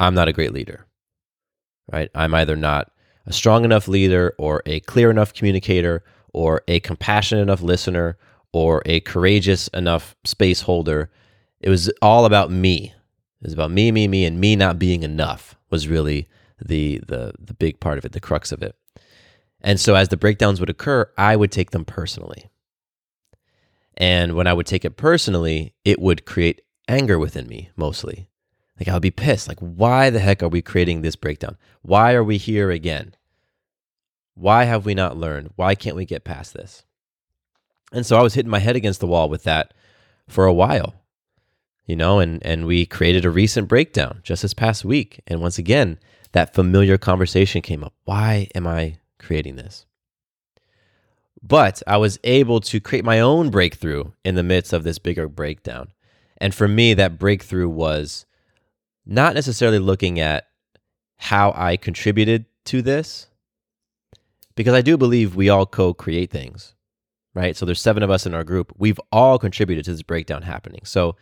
I'm 0.00 0.14
not 0.14 0.28
a 0.28 0.32
great 0.32 0.52
leader 0.52 0.86
right? 1.90 2.10
I'm 2.14 2.34
either 2.34 2.56
not 2.56 2.90
a 3.26 3.32
strong 3.32 3.64
enough 3.64 3.88
leader 3.88 4.34
or 4.38 4.62
a 4.66 4.80
clear 4.80 5.10
enough 5.10 5.32
communicator 5.32 6.04
or 6.32 6.62
a 6.68 6.80
compassionate 6.80 7.42
enough 7.42 7.62
listener 7.62 8.18
or 8.52 8.82
a 8.86 9.00
courageous 9.00 9.68
enough 9.68 10.16
space 10.24 10.62
holder. 10.62 11.10
It 11.60 11.70
was 11.70 11.90
all 12.00 12.24
about 12.24 12.50
me. 12.50 12.92
It 13.40 13.46
was 13.46 13.52
about 13.52 13.70
me, 13.70 13.90
me, 13.90 14.08
me, 14.08 14.24
and 14.24 14.40
me 14.40 14.56
not 14.56 14.78
being 14.78 15.02
enough 15.02 15.56
was 15.70 15.88
really 15.88 16.28
the 16.64 17.00
the 17.06 17.32
the 17.40 17.54
big 17.54 17.80
part 17.80 17.98
of 17.98 18.04
it, 18.04 18.12
the 18.12 18.20
crux 18.20 18.52
of 18.52 18.62
it. 18.62 18.76
And 19.60 19.80
so 19.80 19.94
as 19.94 20.08
the 20.08 20.16
breakdowns 20.16 20.60
would 20.60 20.70
occur, 20.70 21.10
I 21.16 21.36
would 21.36 21.52
take 21.52 21.70
them 21.70 21.84
personally. 21.84 22.50
And 23.96 24.34
when 24.34 24.46
I 24.46 24.52
would 24.52 24.66
take 24.66 24.84
it 24.84 24.96
personally, 24.96 25.74
it 25.84 26.00
would 26.00 26.24
create 26.24 26.62
anger 26.88 27.18
within 27.18 27.46
me 27.46 27.70
mostly. 27.76 28.28
Like 28.82 28.88
I 28.88 28.94
would 28.94 29.02
be 29.02 29.12
pissed. 29.12 29.46
Like, 29.46 29.60
why 29.60 30.10
the 30.10 30.18
heck 30.18 30.42
are 30.42 30.48
we 30.48 30.60
creating 30.60 31.02
this 31.02 31.14
breakdown? 31.14 31.56
Why 31.82 32.14
are 32.14 32.24
we 32.24 32.36
here 32.36 32.72
again? 32.72 33.14
Why 34.34 34.64
have 34.64 34.84
we 34.84 34.92
not 34.92 35.16
learned? 35.16 35.52
Why 35.54 35.76
can't 35.76 35.94
we 35.94 36.04
get 36.04 36.24
past 36.24 36.52
this? 36.52 36.82
And 37.92 38.04
so 38.04 38.16
I 38.16 38.22
was 38.22 38.34
hitting 38.34 38.50
my 38.50 38.58
head 38.58 38.74
against 38.74 38.98
the 38.98 39.06
wall 39.06 39.28
with 39.28 39.44
that 39.44 39.72
for 40.28 40.46
a 40.46 40.52
while. 40.52 40.94
You 41.86 41.94
know, 41.94 42.18
and 42.18 42.44
and 42.44 42.66
we 42.66 42.84
created 42.84 43.24
a 43.24 43.30
recent 43.30 43.68
breakdown 43.68 44.18
just 44.24 44.42
this 44.42 44.52
past 44.52 44.84
week. 44.84 45.20
And 45.28 45.40
once 45.40 45.58
again, 45.58 46.00
that 46.32 46.52
familiar 46.52 46.98
conversation 46.98 47.62
came 47.62 47.84
up. 47.84 47.94
Why 48.02 48.48
am 48.52 48.66
I 48.66 48.98
creating 49.20 49.54
this? 49.54 49.86
But 51.40 51.84
I 51.86 51.98
was 51.98 52.18
able 52.24 52.58
to 52.62 52.80
create 52.80 53.04
my 53.04 53.20
own 53.20 53.48
breakthrough 53.50 54.10
in 54.24 54.34
the 54.34 54.42
midst 54.42 54.72
of 54.72 54.82
this 54.82 54.98
bigger 54.98 55.28
breakdown. 55.28 55.92
And 56.38 56.52
for 56.52 56.66
me, 56.66 56.94
that 56.94 57.16
breakthrough 57.16 57.68
was 57.68 58.26
not 59.04 59.34
necessarily 59.34 59.78
looking 59.78 60.20
at 60.20 60.48
how 61.16 61.52
I 61.56 61.76
contributed 61.76 62.46
to 62.66 62.82
this, 62.82 63.28
because 64.54 64.74
I 64.74 64.82
do 64.82 64.96
believe 64.96 65.34
we 65.34 65.48
all 65.48 65.66
co 65.66 65.94
create 65.94 66.30
things, 66.30 66.74
right? 67.34 67.56
So 67.56 67.64
there's 67.66 67.80
seven 67.80 68.02
of 68.02 68.10
us 68.10 68.26
in 68.26 68.34
our 68.34 68.44
group. 68.44 68.72
We've 68.76 69.00
all 69.10 69.38
contributed 69.38 69.84
to 69.86 69.92
this 69.92 70.02
breakdown 70.02 70.42
happening. 70.42 70.82
So 70.84 71.16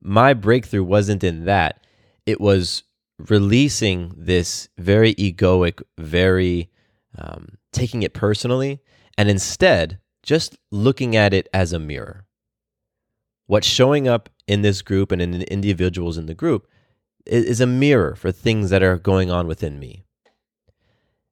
my 0.00 0.34
breakthrough 0.34 0.84
wasn't 0.84 1.24
in 1.24 1.44
that, 1.44 1.86
it 2.26 2.40
was 2.40 2.82
releasing 3.28 4.12
this 4.16 4.68
very 4.78 5.14
egoic, 5.14 5.82
very 5.98 6.70
um, 7.16 7.56
taking 7.72 8.02
it 8.02 8.12
personally 8.12 8.80
and 9.16 9.30
instead 9.30 9.98
just 10.22 10.58
looking 10.70 11.16
at 11.16 11.32
it 11.32 11.48
as 11.52 11.72
a 11.72 11.78
mirror. 11.78 12.26
What's 13.46 13.66
showing 13.66 14.08
up 14.08 14.28
in 14.46 14.62
this 14.62 14.82
group 14.82 15.12
and 15.12 15.22
in 15.22 15.30
the 15.30 15.52
individuals 15.52 16.18
in 16.18 16.26
the 16.26 16.34
group 16.34 16.66
is 17.26 17.60
a 17.60 17.66
mirror 17.66 18.14
for 18.14 18.30
things 18.32 18.70
that 18.70 18.82
are 18.82 18.96
going 18.96 19.30
on 19.30 19.46
within 19.46 19.78
me. 19.78 20.04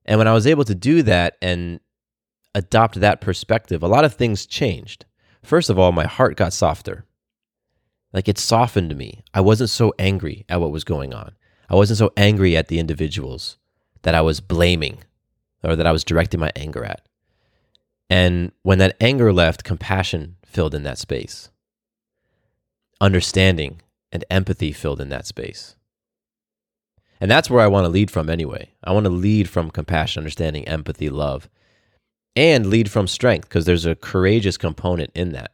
And 0.04 0.18
when 0.18 0.28
I 0.28 0.34
was 0.34 0.46
able 0.46 0.64
to 0.64 0.74
do 0.74 1.02
that 1.02 1.36
and 1.40 1.80
adopt 2.54 3.00
that 3.00 3.20
perspective, 3.20 3.82
a 3.82 3.88
lot 3.88 4.04
of 4.04 4.14
things 4.14 4.46
changed. 4.46 5.06
First 5.42 5.70
of 5.70 5.78
all, 5.78 5.92
my 5.92 6.06
heart 6.06 6.36
got 6.36 6.52
softer. 6.52 7.04
Like 8.12 8.28
it 8.28 8.38
softened 8.38 8.96
me. 8.96 9.22
I 9.32 9.40
wasn't 9.40 9.70
so 9.70 9.92
angry 9.98 10.44
at 10.48 10.60
what 10.60 10.70
was 10.70 10.84
going 10.84 11.12
on. 11.12 11.32
I 11.68 11.74
wasn't 11.74 11.98
so 11.98 12.12
angry 12.16 12.56
at 12.56 12.68
the 12.68 12.78
individuals 12.78 13.56
that 14.02 14.14
I 14.14 14.20
was 14.20 14.40
blaming 14.40 14.98
or 15.62 15.74
that 15.76 15.86
I 15.86 15.92
was 15.92 16.04
directing 16.04 16.40
my 16.40 16.52
anger 16.54 16.84
at. 16.84 17.06
And 18.10 18.52
when 18.62 18.78
that 18.78 18.96
anger 19.00 19.32
left, 19.32 19.64
compassion 19.64 20.36
filled 20.44 20.74
in 20.74 20.82
that 20.84 20.98
space. 20.98 21.50
Understanding 23.00 23.80
and 24.12 24.24
empathy 24.30 24.72
filled 24.72 25.00
in 25.00 25.08
that 25.08 25.26
space. 25.26 25.74
And 27.20 27.30
that's 27.30 27.48
where 27.48 27.62
I 27.62 27.68
want 27.68 27.84
to 27.84 27.90
lead 27.90 28.10
from 28.10 28.28
anyway. 28.28 28.70
I 28.82 28.92
want 28.92 29.04
to 29.04 29.10
lead 29.10 29.48
from 29.48 29.70
compassion, 29.70 30.20
understanding, 30.20 30.66
empathy, 30.68 31.08
love, 31.08 31.48
and 32.36 32.66
lead 32.66 32.90
from 32.90 33.06
strength 33.06 33.48
because 33.48 33.64
there's 33.64 33.86
a 33.86 33.94
courageous 33.94 34.56
component 34.56 35.10
in 35.14 35.32
that. 35.32 35.52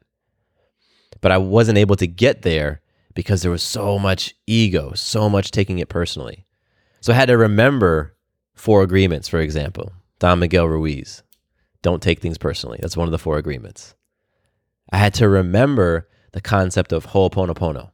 But 1.21 1.33
I 1.33 1.39
wasn't 1.39 1.79
able 1.79 1.97
to 1.97 2.07
get 2.07 2.43
there 2.43 2.81
because 3.15 3.43
there 3.43 3.51
was 3.51 3.63
so 3.63 3.99
much 3.99 4.35
ego, 4.47 4.93
so 4.95 5.29
much 5.29 5.51
taking 5.51 5.79
it 5.79 5.89
personally. 5.89 6.47
So 7.01 7.13
I 7.13 7.17
had 7.17 7.29
to 7.29 7.37
remember 7.37 8.17
four 8.55 8.83
agreements, 8.83 9.29
for 9.29 9.41
example. 9.41 9.93
Don 10.19 10.39
Miguel 10.39 10.67
Ruiz, 10.67 11.23
don't 11.83 12.03
take 12.03 12.21
things 12.21 12.39
personally. 12.39 12.79
That's 12.81 12.97
one 12.97 13.09
of 13.09 13.13
the 13.13 13.19
four 13.19 13.39
agreements. 13.39 13.95
I 14.93 14.99
had 14.99 15.15
to 15.15 15.29
remember 15.29 16.09
the 16.33 16.41
concept 16.41 16.93
of 16.93 17.07
ho'oponopono, 17.07 17.91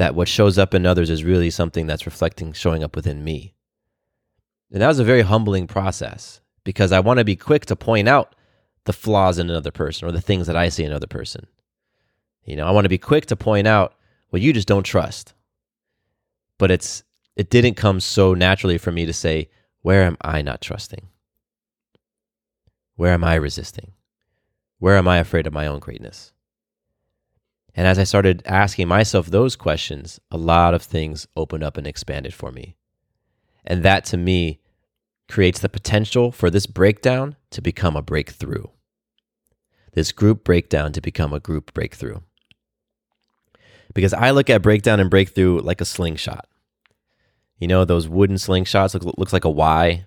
that 0.00 0.14
what 0.14 0.28
shows 0.28 0.56
up 0.58 0.72
in 0.74 0.86
others 0.86 1.10
is 1.10 1.24
really 1.24 1.50
something 1.50 1.86
that's 1.86 2.06
reflecting, 2.06 2.52
showing 2.52 2.82
up 2.82 2.96
within 2.96 3.22
me. 3.22 3.54
And 4.72 4.80
that 4.80 4.88
was 4.88 4.98
a 4.98 5.04
very 5.04 5.22
humbling 5.22 5.66
process 5.66 6.40
because 6.64 6.92
I 6.92 7.00
want 7.00 7.18
to 7.18 7.24
be 7.24 7.36
quick 7.36 7.66
to 7.66 7.76
point 7.76 8.08
out 8.08 8.34
the 8.84 8.92
flaws 8.92 9.38
in 9.38 9.50
another 9.50 9.70
person 9.70 10.08
or 10.08 10.12
the 10.12 10.20
things 10.20 10.46
that 10.46 10.56
I 10.56 10.70
see 10.70 10.84
in 10.84 10.90
another 10.90 11.06
person. 11.06 11.46
You 12.44 12.56
know, 12.56 12.66
I 12.66 12.70
want 12.70 12.86
to 12.86 12.90
be 12.90 12.98
quick 12.98 13.26
to 13.26 13.36
point 13.36 13.66
out 13.66 13.94
what 14.30 14.40
you 14.42 14.52
just 14.52 14.68
don't 14.68 14.84
trust. 14.84 15.34
But 16.56 16.70
it's 16.70 17.02
it 17.36 17.50
didn't 17.50 17.74
come 17.74 18.00
so 18.00 18.34
naturally 18.34 18.78
for 18.78 18.92
me 18.92 19.06
to 19.06 19.12
say, 19.12 19.48
where 19.82 20.02
am 20.02 20.16
I 20.20 20.42
not 20.42 20.60
trusting? 20.60 21.08
Where 22.96 23.12
am 23.12 23.24
I 23.24 23.34
resisting? 23.34 23.92
Where 24.78 24.96
am 24.96 25.08
I 25.08 25.18
afraid 25.18 25.46
of 25.46 25.52
my 25.52 25.66
own 25.66 25.78
greatness? 25.78 26.32
And 27.74 27.86
as 27.86 27.98
I 27.98 28.04
started 28.04 28.42
asking 28.46 28.88
myself 28.88 29.26
those 29.26 29.56
questions, 29.56 30.20
a 30.30 30.36
lot 30.36 30.74
of 30.74 30.82
things 30.82 31.26
opened 31.36 31.62
up 31.62 31.76
and 31.76 31.86
expanded 31.86 32.34
for 32.34 32.50
me. 32.50 32.76
And 33.64 33.82
that 33.82 34.04
to 34.06 34.16
me 34.16 34.60
creates 35.28 35.60
the 35.60 35.68
potential 35.68 36.32
for 36.32 36.50
this 36.50 36.66
breakdown 36.66 37.36
to 37.50 37.60
become 37.60 37.96
a 37.96 38.02
breakthrough. 38.02 38.64
This 39.92 40.12
group 40.12 40.44
breakdown 40.44 40.92
to 40.92 41.00
become 41.00 41.32
a 41.32 41.40
group 41.40 41.72
breakthrough 41.72 42.20
because 43.94 44.14
I 44.14 44.30
look 44.30 44.50
at 44.50 44.62
breakdown 44.62 45.00
and 45.00 45.10
breakthrough 45.10 45.60
like 45.60 45.80
a 45.80 45.84
slingshot. 45.84 46.46
You 47.58 47.68
know, 47.68 47.84
those 47.84 48.08
wooden 48.08 48.36
slingshots 48.36 48.94
look, 48.94 49.18
looks 49.18 49.32
like 49.32 49.44
a 49.44 49.50
Y, 49.50 50.06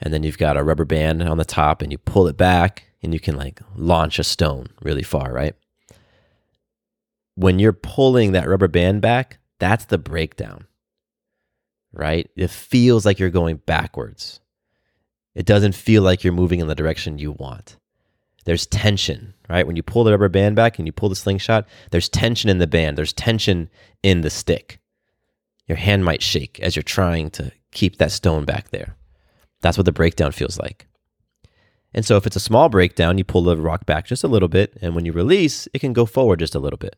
and 0.00 0.12
then 0.12 0.22
you've 0.22 0.38
got 0.38 0.56
a 0.56 0.64
rubber 0.64 0.84
band 0.84 1.22
on 1.22 1.36
the 1.36 1.44
top, 1.44 1.82
and 1.82 1.92
you 1.92 1.98
pull 1.98 2.26
it 2.28 2.36
back, 2.36 2.84
and 3.02 3.12
you 3.12 3.20
can 3.20 3.36
like 3.36 3.60
launch 3.76 4.18
a 4.18 4.24
stone 4.24 4.68
really 4.82 5.02
far, 5.02 5.32
right? 5.32 5.54
When 7.36 7.58
you're 7.58 7.72
pulling 7.72 8.32
that 8.32 8.48
rubber 8.48 8.68
band 8.68 9.02
back, 9.02 9.38
that's 9.58 9.86
the 9.86 9.98
breakdown, 9.98 10.66
right? 11.92 12.30
It 12.36 12.50
feels 12.50 13.04
like 13.04 13.18
you're 13.18 13.30
going 13.30 13.56
backwards. 13.56 14.40
It 15.34 15.46
doesn't 15.46 15.74
feel 15.74 16.02
like 16.02 16.22
you're 16.22 16.32
moving 16.32 16.60
in 16.60 16.68
the 16.68 16.74
direction 16.74 17.18
you 17.18 17.32
want 17.32 17.76
there's 18.44 18.66
tension, 18.66 19.34
right? 19.48 19.66
When 19.66 19.76
you 19.76 19.82
pull 19.82 20.04
the 20.04 20.12
rubber 20.12 20.28
band 20.28 20.56
back 20.56 20.78
and 20.78 20.86
you 20.86 20.92
pull 20.92 21.08
the 21.08 21.16
slingshot, 21.16 21.66
there's 21.90 22.08
tension 22.08 22.50
in 22.50 22.58
the 22.58 22.66
band, 22.66 22.96
there's 22.96 23.12
tension 23.12 23.70
in 24.02 24.20
the 24.20 24.30
stick. 24.30 24.80
Your 25.66 25.78
hand 25.78 26.04
might 26.04 26.22
shake 26.22 26.60
as 26.60 26.76
you're 26.76 26.82
trying 26.82 27.30
to 27.30 27.50
keep 27.72 27.96
that 27.96 28.12
stone 28.12 28.44
back 28.44 28.70
there. 28.70 28.96
That's 29.62 29.78
what 29.78 29.86
the 29.86 29.92
breakdown 29.92 30.32
feels 30.32 30.58
like. 30.58 30.86
And 31.94 32.04
so 32.04 32.16
if 32.16 32.26
it's 32.26 32.36
a 32.36 32.40
small 32.40 32.68
breakdown, 32.68 33.18
you 33.18 33.24
pull 33.24 33.44
the 33.44 33.56
rock 33.56 33.86
back 33.86 34.06
just 34.06 34.24
a 34.24 34.28
little 34.28 34.48
bit, 34.48 34.76
and 34.82 34.94
when 34.94 35.06
you 35.06 35.12
release, 35.12 35.68
it 35.72 35.78
can 35.78 35.92
go 35.92 36.04
forward 36.04 36.40
just 36.40 36.54
a 36.54 36.58
little 36.58 36.76
bit. 36.76 36.96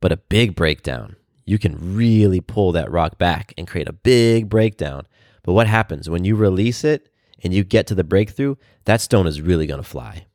But 0.00 0.12
a 0.12 0.16
big 0.16 0.54
breakdown, 0.54 1.16
you 1.44 1.58
can 1.58 1.96
really 1.96 2.40
pull 2.40 2.72
that 2.72 2.90
rock 2.90 3.18
back 3.18 3.54
and 3.56 3.66
create 3.66 3.88
a 3.88 3.92
big 3.92 4.48
breakdown. 4.48 5.06
But 5.42 5.52
what 5.52 5.66
happens 5.66 6.08
when 6.08 6.24
you 6.24 6.36
release 6.36 6.84
it 6.84 7.10
and 7.42 7.52
you 7.52 7.64
get 7.64 7.86
to 7.88 7.94
the 7.94 8.04
breakthrough? 8.04 8.56
That 8.84 9.00
stone 9.00 9.26
is 9.26 9.40
really 9.40 9.66
going 9.66 9.82
to 9.82 9.88
fly. 9.88 10.26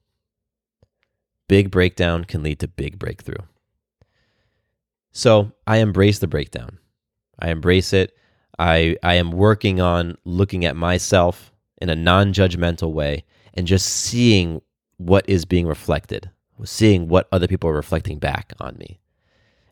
Big 1.48 1.72
breakdown 1.72 2.26
can 2.26 2.44
lead 2.44 2.60
to 2.60 2.68
big 2.68 3.00
breakthrough. 3.00 3.44
So 5.12 5.52
I 5.66 5.78
embrace 5.78 6.20
the 6.20 6.28
breakdown. 6.28 6.78
I 7.40 7.50
embrace 7.50 7.94
it. 7.94 8.16
I, 8.60 8.98
I 9.02 9.16
am 9.16 9.32
working 9.32 9.82
on 9.82 10.18
looking 10.26 10.66
at 10.66 10.76
myself 10.76 11.52
in 11.82 11.90
a 11.90 11.96
non 11.96 12.34
judgmental 12.34 12.92
way 12.92 13.26
and 13.54 13.66
just 13.66 13.88
seeing 13.88 14.62
what 14.98 15.28
is 15.28 15.46
being 15.46 15.66
reflected, 15.66 16.30
seeing 16.66 17.08
what 17.08 17.28
other 17.32 17.48
people 17.48 17.70
are 17.70 17.76
reflecting 17.76 18.20
back 18.20 18.54
on 18.60 18.78
me. 18.78 19.00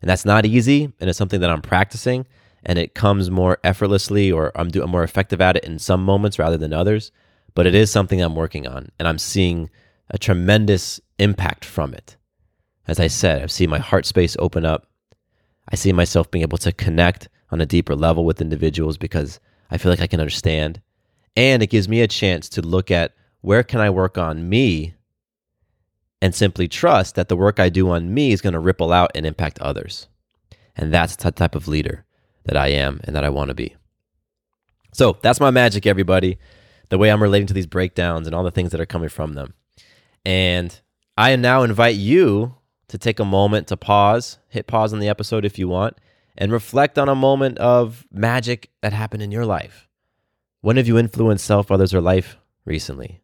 And 0.00 0.08
that's 0.08 0.24
not 0.24 0.46
easy. 0.46 0.92
And 1.00 1.08
it's 1.08 1.18
something 1.18 1.40
that 1.40 1.50
I'm 1.50 1.62
practicing. 1.62 2.26
And 2.64 2.78
it 2.78 2.94
comes 2.94 3.30
more 3.30 3.58
effortlessly, 3.64 4.30
or 4.30 4.52
I'm, 4.54 4.68
do, 4.68 4.82
I'm 4.82 4.90
more 4.90 5.04
effective 5.04 5.40
at 5.40 5.56
it 5.56 5.64
in 5.64 5.78
some 5.78 6.04
moments 6.04 6.38
rather 6.38 6.56
than 6.56 6.72
others. 6.72 7.12
But 7.54 7.66
it 7.66 7.74
is 7.74 7.90
something 7.90 8.20
I'm 8.20 8.36
working 8.36 8.66
on. 8.66 8.90
And 8.98 9.08
I'm 9.08 9.18
seeing 9.18 9.70
a 10.10 10.18
tremendous 10.18 11.00
impact 11.18 11.64
from 11.64 11.94
it. 11.94 12.16
As 12.86 12.98
I 12.98 13.06
said, 13.06 13.42
I 13.42 13.46
see 13.46 13.66
my 13.66 13.78
heart 13.78 14.06
space 14.06 14.36
open 14.38 14.64
up. 14.64 14.86
I 15.70 15.76
see 15.76 15.92
myself 15.92 16.30
being 16.30 16.42
able 16.42 16.58
to 16.58 16.72
connect 16.72 17.28
on 17.50 17.60
a 17.60 17.66
deeper 17.66 17.94
level 17.94 18.24
with 18.24 18.40
individuals 18.40 18.96
because 18.96 19.40
I 19.70 19.78
feel 19.78 19.90
like 19.92 20.00
I 20.00 20.06
can 20.06 20.20
understand. 20.20 20.80
And 21.36 21.62
it 21.62 21.70
gives 21.70 21.88
me 21.88 22.00
a 22.00 22.08
chance 22.08 22.48
to 22.50 22.62
look 22.62 22.90
at 22.90 23.14
where 23.42 23.62
can 23.62 23.80
I 23.80 23.90
work 23.90 24.18
on 24.18 24.48
me 24.48 24.94
and 26.20 26.34
simply 26.34 26.68
trust 26.68 27.14
that 27.14 27.28
the 27.28 27.36
work 27.36 27.60
I 27.60 27.68
do 27.68 27.90
on 27.90 28.12
me 28.12 28.32
is 28.32 28.40
going 28.40 28.52
to 28.52 28.58
ripple 28.58 28.92
out 28.92 29.10
and 29.14 29.24
impact 29.24 29.60
others. 29.60 30.08
And 30.76 30.92
that's 30.92 31.16
the 31.16 31.30
type 31.30 31.54
of 31.54 31.68
leader 31.68 32.04
that 32.44 32.56
I 32.56 32.68
am 32.68 33.00
and 33.04 33.14
that 33.14 33.24
I 33.24 33.28
want 33.28 33.48
to 33.48 33.54
be. 33.54 33.76
So 34.92 35.18
that's 35.22 35.40
my 35.40 35.50
magic, 35.50 35.86
everybody. 35.86 36.38
The 36.88 36.98
way 36.98 37.10
I'm 37.10 37.22
relating 37.22 37.46
to 37.48 37.54
these 37.54 37.66
breakdowns 37.66 38.26
and 38.26 38.34
all 38.34 38.44
the 38.44 38.50
things 38.50 38.70
that 38.72 38.80
are 38.80 38.86
coming 38.86 39.08
from 39.08 39.34
them. 39.34 39.54
And 40.24 40.80
I 41.16 41.36
now 41.36 41.62
invite 41.62 41.96
you 41.96 42.56
to 42.88 42.98
take 42.98 43.20
a 43.20 43.24
moment 43.24 43.68
to 43.68 43.76
pause, 43.76 44.38
hit 44.48 44.66
pause 44.66 44.92
on 44.92 44.98
the 44.98 45.08
episode 45.08 45.44
if 45.44 45.58
you 45.58 45.68
want, 45.68 45.96
and 46.36 46.50
reflect 46.50 46.98
on 46.98 47.08
a 47.08 47.14
moment 47.14 47.58
of 47.58 48.06
magic 48.10 48.70
that 48.80 48.92
happened 48.92 49.22
in 49.22 49.30
your 49.30 49.44
life. 49.44 49.88
When 50.60 50.76
have 50.76 50.88
you 50.88 50.98
influenced 50.98 51.44
self, 51.44 51.70
others, 51.70 51.92
or 51.92 52.00
life 52.00 52.38
recently? 52.64 53.20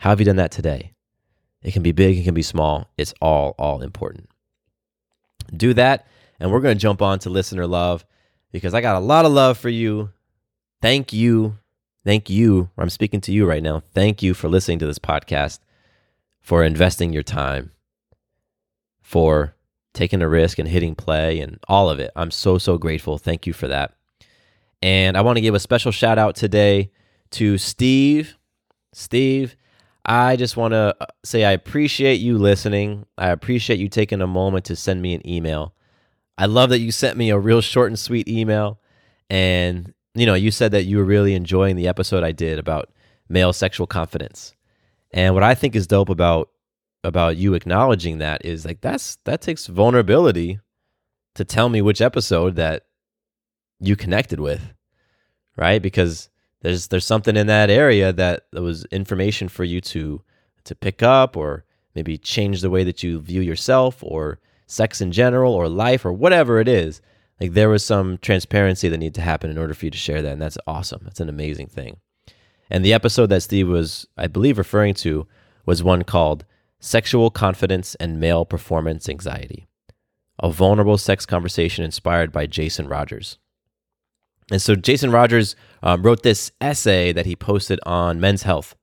How 0.00 0.10
have 0.10 0.20
you 0.20 0.26
done 0.26 0.36
that 0.36 0.50
today? 0.50 0.95
It 1.66 1.72
can 1.72 1.82
be 1.82 1.90
big, 1.90 2.16
it 2.16 2.22
can 2.22 2.32
be 2.32 2.42
small. 2.42 2.88
It's 2.96 3.12
all, 3.20 3.56
all 3.58 3.82
important. 3.82 4.30
Do 5.54 5.74
that, 5.74 6.06
and 6.38 6.52
we're 6.52 6.60
going 6.60 6.76
to 6.76 6.80
jump 6.80 7.02
on 7.02 7.18
to 7.18 7.30
listener 7.30 7.66
love 7.66 8.06
because 8.52 8.72
I 8.72 8.80
got 8.80 8.94
a 8.94 9.00
lot 9.00 9.24
of 9.24 9.32
love 9.32 9.58
for 9.58 9.68
you. 9.68 10.10
Thank 10.80 11.12
you. 11.12 11.58
Thank 12.04 12.30
you. 12.30 12.70
I'm 12.78 12.88
speaking 12.88 13.20
to 13.22 13.32
you 13.32 13.46
right 13.46 13.64
now. 13.64 13.80
Thank 13.80 14.22
you 14.22 14.32
for 14.32 14.48
listening 14.48 14.78
to 14.78 14.86
this 14.86 15.00
podcast 15.00 15.58
for 16.40 16.62
investing 16.62 17.12
your 17.12 17.24
time, 17.24 17.72
for 19.02 19.56
taking 19.92 20.22
a 20.22 20.28
risk 20.28 20.60
and 20.60 20.68
hitting 20.68 20.94
play 20.94 21.40
and 21.40 21.58
all 21.66 21.90
of 21.90 21.98
it. 21.98 22.12
I'm 22.14 22.30
so, 22.30 22.58
so 22.58 22.78
grateful. 22.78 23.18
Thank 23.18 23.44
you 23.44 23.52
for 23.52 23.66
that. 23.66 23.92
And 24.80 25.16
I 25.16 25.22
want 25.22 25.36
to 25.36 25.42
give 25.42 25.56
a 25.56 25.58
special 25.58 25.90
shout 25.90 26.16
out 26.16 26.36
today 26.36 26.92
to 27.32 27.58
Steve. 27.58 28.36
Steve, 28.92 29.56
I 30.06 30.36
just 30.36 30.56
want 30.56 30.72
to 30.72 30.96
uh, 31.00 31.06
say 31.24 31.44
I 31.44 31.50
appreciate 31.50 32.20
you 32.20 32.38
listening. 32.38 33.06
I 33.18 33.30
appreciate 33.30 33.80
you 33.80 33.88
taking 33.88 34.22
a 34.22 34.26
moment 34.26 34.64
to 34.66 34.76
send 34.76 35.02
me 35.02 35.14
an 35.14 35.28
email. 35.28 35.74
I 36.38 36.46
love 36.46 36.70
that 36.70 36.78
you 36.78 36.92
sent 36.92 37.18
me 37.18 37.30
a 37.30 37.38
real 37.38 37.60
short 37.60 37.88
and 37.88 37.98
sweet 37.98 38.28
email. 38.28 38.78
And, 39.28 39.92
you 40.14 40.24
know, 40.24 40.34
you 40.34 40.52
said 40.52 40.70
that 40.72 40.84
you 40.84 40.98
were 40.98 41.04
really 41.04 41.34
enjoying 41.34 41.74
the 41.74 41.88
episode 41.88 42.22
I 42.22 42.30
did 42.30 42.60
about 42.60 42.92
male 43.28 43.52
sexual 43.52 43.88
confidence. 43.88 44.54
And 45.12 45.34
what 45.34 45.42
I 45.42 45.54
think 45.54 45.74
is 45.74 45.88
dope 45.88 46.08
about 46.08 46.50
about 47.02 47.36
you 47.36 47.54
acknowledging 47.54 48.18
that 48.18 48.44
is 48.44 48.64
like 48.64 48.80
that's 48.80 49.16
that 49.24 49.40
takes 49.40 49.66
vulnerability 49.66 50.58
to 51.34 51.44
tell 51.44 51.68
me 51.68 51.80
which 51.80 52.00
episode 52.00 52.56
that 52.56 52.86
you 53.80 53.96
connected 53.96 54.40
with, 54.40 54.72
right? 55.56 55.80
Because 55.80 56.28
there's 56.66 56.88
there's 56.88 57.06
something 57.06 57.36
in 57.36 57.46
that 57.46 57.70
area 57.70 58.12
that 58.12 58.46
was 58.52 58.84
information 58.86 59.48
for 59.48 59.62
you 59.62 59.80
to 59.80 60.20
to 60.64 60.74
pick 60.74 61.00
up 61.00 61.36
or 61.36 61.64
maybe 61.94 62.18
change 62.18 62.60
the 62.60 62.70
way 62.70 62.82
that 62.82 63.04
you 63.04 63.20
view 63.20 63.40
yourself 63.40 64.02
or 64.02 64.40
sex 64.66 65.00
in 65.00 65.12
general 65.12 65.54
or 65.54 65.68
life 65.68 66.04
or 66.04 66.12
whatever 66.12 66.58
it 66.58 66.66
is. 66.66 67.00
Like 67.40 67.52
there 67.52 67.68
was 67.68 67.84
some 67.84 68.18
transparency 68.18 68.88
that 68.88 68.98
needed 68.98 69.14
to 69.14 69.20
happen 69.20 69.48
in 69.48 69.58
order 69.58 69.74
for 69.74 69.84
you 69.84 69.92
to 69.92 69.98
share 69.98 70.22
that, 70.22 70.32
and 70.32 70.42
that's 70.42 70.58
awesome. 70.66 71.02
That's 71.04 71.20
an 71.20 71.28
amazing 71.28 71.68
thing. 71.68 71.98
And 72.68 72.84
the 72.84 72.94
episode 72.94 73.26
that 73.26 73.42
Steve 73.42 73.68
was, 73.68 74.08
I 74.16 74.26
believe, 74.26 74.58
referring 74.58 74.94
to 74.94 75.28
was 75.66 75.84
one 75.84 76.02
called 76.02 76.44
Sexual 76.80 77.30
Confidence 77.30 77.94
and 77.96 78.18
Male 78.18 78.44
Performance 78.44 79.08
Anxiety, 79.08 79.68
a 80.40 80.50
vulnerable 80.50 80.98
sex 80.98 81.26
conversation 81.26 81.84
inspired 81.84 82.32
by 82.32 82.46
Jason 82.46 82.88
Rogers. 82.88 83.38
And 84.50 84.62
so 84.62 84.76
Jason 84.76 85.10
Rogers 85.10 85.56
um, 85.82 86.02
wrote 86.02 86.22
this 86.22 86.52
essay 86.60 87.12
that 87.12 87.26
he 87.26 87.34
posted 87.34 87.80
on 87.84 88.20
Men's 88.20 88.42
Health. 88.42 88.76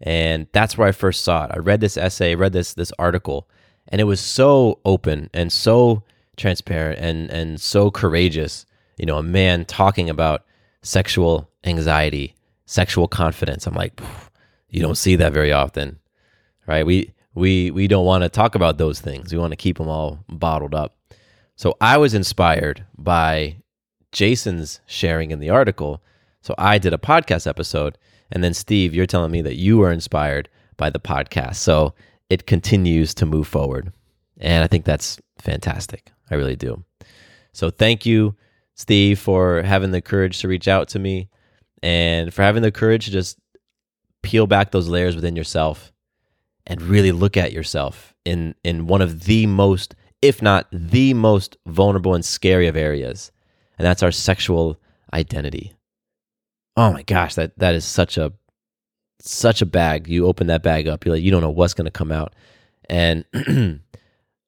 And 0.00 0.46
that's 0.52 0.76
where 0.76 0.88
I 0.88 0.92
first 0.92 1.22
saw 1.22 1.44
it. 1.44 1.50
I 1.54 1.58
read 1.58 1.80
this 1.80 1.96
essay, 1.96 2.34
read 2.34 2.52
this 2.52 2.74
this 2.74 2.92
article, 2.98 3.48
and 3.88 4.00
it 4.00 4.04
was 4.04 4.20
so 4.20 4.80
open 4.84 5.30
and 5.32 5.50
so 5.50 6.02
transparent 6.36 6.98
and 7.00 7.30
and 7.30 7.60
so 7.60 7.90
courageous. 7.90 8.66
You 8.98 9.06
know, 9.06 9.16
a 9.16 9.22
man 9.22 9.64
talking 9.64 10.10
about 10.10 10.44
sexual 10.82 11.50
anxiety, 11.64 12.34
sexual 12.66 13.08
confidence. 13.08 13.66
I'm 13.66 13.74
like, 13.74 13.98
you 14.68 14.82
don't 14.82 14.96
see 14.96 15.16
that 15.16 15.32
very 15.32 15.52
often, 15.52 15.98
right? 16.66 16.84
We 16.84 17.14
we 17.34 17.70
we 17.70 17.88
don't 17.88 18.04
want 18.04 18.22
to 18.22 18.28
talk 18.28 18.54
about 18.54 18.76
those 18.76 19.00
things. 19.00 19.32
We 19.32 19.38
want 19.38 19.52
to 19.52 19.56
keep 19.56 19.78
them 19.78 19.88
all 19.88 20.18
bottled 20.28 20.74
up. 20.74 20.96
So 21.54 21.76
I 21.80 21.96
was 21.96 22.12
inspired 22.12 22.84
by 22.98 23.56
Jason's 24.16 24.80
sharing 24.86 25.30
in 25.30 25.40
the 25.40 25.50
article. 25.50 26.02
So 26.40 26.54
I 26.56 26.78
did 26.78 26.94
a 26.94 26.98
podcast 26.98 27.46
episode. 27.46 27.98
And 28.32 28.42
then, 28.42 28.54
Steve, 28.54 28.94
you're 28.94 29.04
telling 29.04 29.30
me 29.30 29.42
that 29.42 29.56
you 29.56 29.76
were 29.76 29.92
inspired 29.92 30.48
by 30.78 30.88
the 30.88 30.98
podcast. 30.98 31.56
So 31.56 31.92
it 32.30 32.46
continues 32.46 33.12
to 33.12 33.26
move 33.26 33.46
forward. 33.46 33.92
And 34.40 34.64
I 34.64 34.68
think 34.68 34.86
that's 34.86 35.20
fantastic. 35.38 36.12
I 36.30 36.36
really 36.36 36.56
do. 36.56 36.82
So 37.52 37.68
thank 37.68 38.06
you, 38.06 38.34
Steve, 38.74 39.18
for 39.18 39.60
having 39.60 39.90
the 39.90 40.00
courage 40.00 40.40
to 40.40 40.48
reach 40.48 40.66
out 40.66 40.88
to 40.88 40.98
me 40.98 41.28
and 41.82 42.32
for 42.32 42.40
having 42.40 42.62
the 42.62 42.72
courage 42.72 43.04
to 43.04 43.10
just 43.10 43.38
peel 44.22 44.46
back 44.46 44.70
those 44.70 44.88
layers 44.88 45.14
within 45.14 45.36
yourself 45.36 45.92
and 46.66 46.80
really 46.80 47.12
look 47.12 47.36
at 47.36 47.52
yourself 47.52 48.14
in 48.24 48.54
in 48.64 48.86
one 48.86 49.02
of 49.02 49.24
the 49.24 49.46
most 49.46 49.94
if 50.22 50.42
not 50.42 50.66
the 50.72 51.14
most 51.14 51.56
vulnerable 51.66 52.14
and 52.14 52.24
scary 52.24 52.66
of 52.66 52.76
areas 52.76 53.30
and 53.78 53.86
that's 53.86 54.02
our 54.02 54.12
sexual 54.12 54.78
identity. 55.12 55.74
Oh 56.76 56.92
my 56.92 57.02
gosh, 57.02 57.34
that 57.34 57.58
that 57.58 57.74
is 57.74 57.84
such 57.84 58.18
a 58.18 58.32
such 59.20 59.62
a 59.62 59.66
bag. 59.66 60.08
You 60.08 60.26
open 60.26 60.46
that 60.48 60.62
bag 60.62 60.88
up, 60.88 61.04
you're 61.04 61.14
like, 61.14 61.24
you 61.24 61.30
don't 61.30 61.42
know 61.42 61.50
what's 61.50 61.74
going 61.74 61.86
to 61.86 61.90
come 61.90 62.12
out. 62.12 62.34
And 62.88 63.24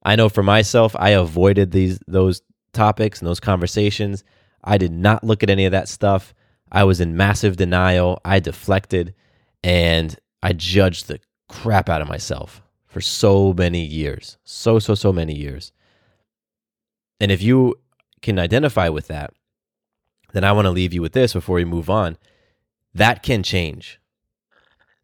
I 0.02 0.16
know 0.16 0.28
for 0.28 0.42
myself, 0.42 0.94
I 0.98 1.10
avoided 1.10 1.70
these 1.70 2.00
those 2.06 2.42
topics 2.72 3.20
and 3.20 3.28
those 3.28 3.40
conversations. 3.40 4.24
I 4.62 4.78
did 4.78 4.92
not 4.92 5.24
look 5.24 5.42
at 5.42 5.50
any 5.50 5.64
of 5.64 5.72
that 5.72 5.88
stuff. 5.88 6.34
I 6.70 6.84
was 6.84 7.00
in 7.00 7.16
massive 7.16 7.56
denial. 7.56 8.20
I 8.24 8.40
deflected 8.40 9.14
and 9.64 10.16
I 10.42 10.52
judged 10.52 11.08
the 11.08 11.20
crap 11.48 11.88
out 11.88 12.02
of 12.02 12.08
myself 12.08 12.62
for 12.86 13.00
so 13.00 13.52
many 13.52 13.82
years. 13.82 14.36
So 14.44 14.78
so 14.78 14.94
so 14.94 15.12
many 15.12 15.34
years. 15.34 15.72
And 17.20 17.32
if 17.32 17.42
you 17.42 17.74
can 18.22 18.38
identify 18.38 18.88
with 18.88 19.08
that, 19.08 19.32
then 20.32 20.44
I 20.44 20.52
want 20.52 20.66
to 20.66 20.70
leave 20.70 20.92
you 20.92 21.02
with 21.02 21.12
this 21.12 21.32
before 21.32 21.56
we 21.56 21.64
move 21.64 21.88
on. 21.88 22.16
That 22.94 23.22
can 23.22 23.42
change. 23.42 24.00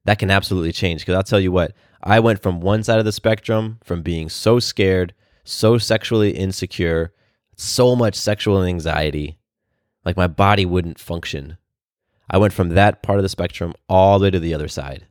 That 0.04 0.18
can 0.18 0.30
absolutely 0.30 0.72
change. 0.72 1.02
Because 1.02 1.14
I'll 1.14 1.22
tell 1.22 1.40
you 1.40 1.52
what, 1.52 1.72
I 2.02 2.20
went 2.20 2.42
from 2.42 2.60
one 2.60 2.82
side 2.82 2.98
of 2.98 3.04
the 3.04 3.12
spectrum 3.12 3.78
from 3.82 4.02
being 4.02 4.28
so 4.28 4.58
scared, 4.58 5.14
so 5.44 5.78
sexually 5.78 6.30
insecure, 6.30 7.12
so 7.56 7.96
much 7.96 8.14
sexual 8.14 8.62
anxiety, 8.62 9.38
like 10.04 10.16
my 10.16 10.26
body 10.26 10.66
wouldn't 10.66 10.98
function. 10.98 11.56
I 12.28 12.38
went 12.38 12.52
from 12.52 12.70
that 12.70 13.02
part 13.02 13.18
of 13.18 13.22
the 13.22 13.28
spectrum 13.28 13.74
all 13.88 14.18
the 14.18 14.24
way 14.24 14.30
to 14.30 14.40
the 14.40 14.54
other 14.54 14.68
side, 14.68 15.06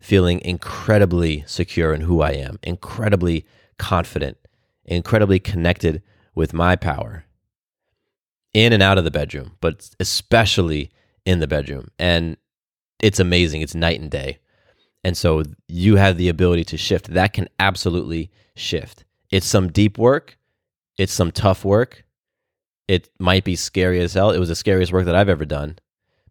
feeling 0.00 0.40
incredibly 0.40 1.44
secure 1.46 1.94
in 1.94 2.02
who 2.02 2.20
I 2.20 2.32
am, 2.32 2.58
incredibly 2.62 3.46
confident, 3.78 4.36
incredibly 4.84 5.38
connected 5.38 6.02
with 6.34 6.52
my 6.52 6.76
power 6.76 7.24
in 8.52 8.72
and 8.72 8.82
out 8.82 8.98
of 8.98 9.04
the 9.04 9.10
bedroom, 9.10 9.56
but 9.60 9.90
especially 10.00 10.90
in 11.24 11.40
the 11.40 11.46
bedroom. 11.46 11.88
And 11.98 12.36
it's 13.00 13.20
amazing. 13.20 13.60
It's 13.60 13.74
night 13.74 14.00
and 14.00 14.10
day. 14.10 14.38
And 15.02 15.16
so 15.16 15.42
you 15.68 15.96
have 15.96 16.16
the 16.16 16.28
ability 16.28 16.64
to 16.64 16.78
shift. 16.78 17.08
That 17.08 17.32
can 17.32 17.48
absolutely 17.58 18.30
shift. 18.56 19.04
It's 19.30 19.46
some 19.46 19.70
deep 19.70 19.98
work, 19.98 20.38
it's 20.96 21.12
some 21.12 21.32
tough 21.32 21.64
work. 21.64 22.04
It 22.86 23.08
might 23.18 23.44
be 23.44 23.56
scary 23.56 24.00
as 24.00 24.12
hell. 24.12 24.30
It 24.30 24.38
was 24.38 24.50
the 24.50 24.54
scariest 24.54 24.92
work 24.92 25.06
that 25.06 25.14
I've 25.14 25.28
ever 25.28 25.46
done 25.46 25.78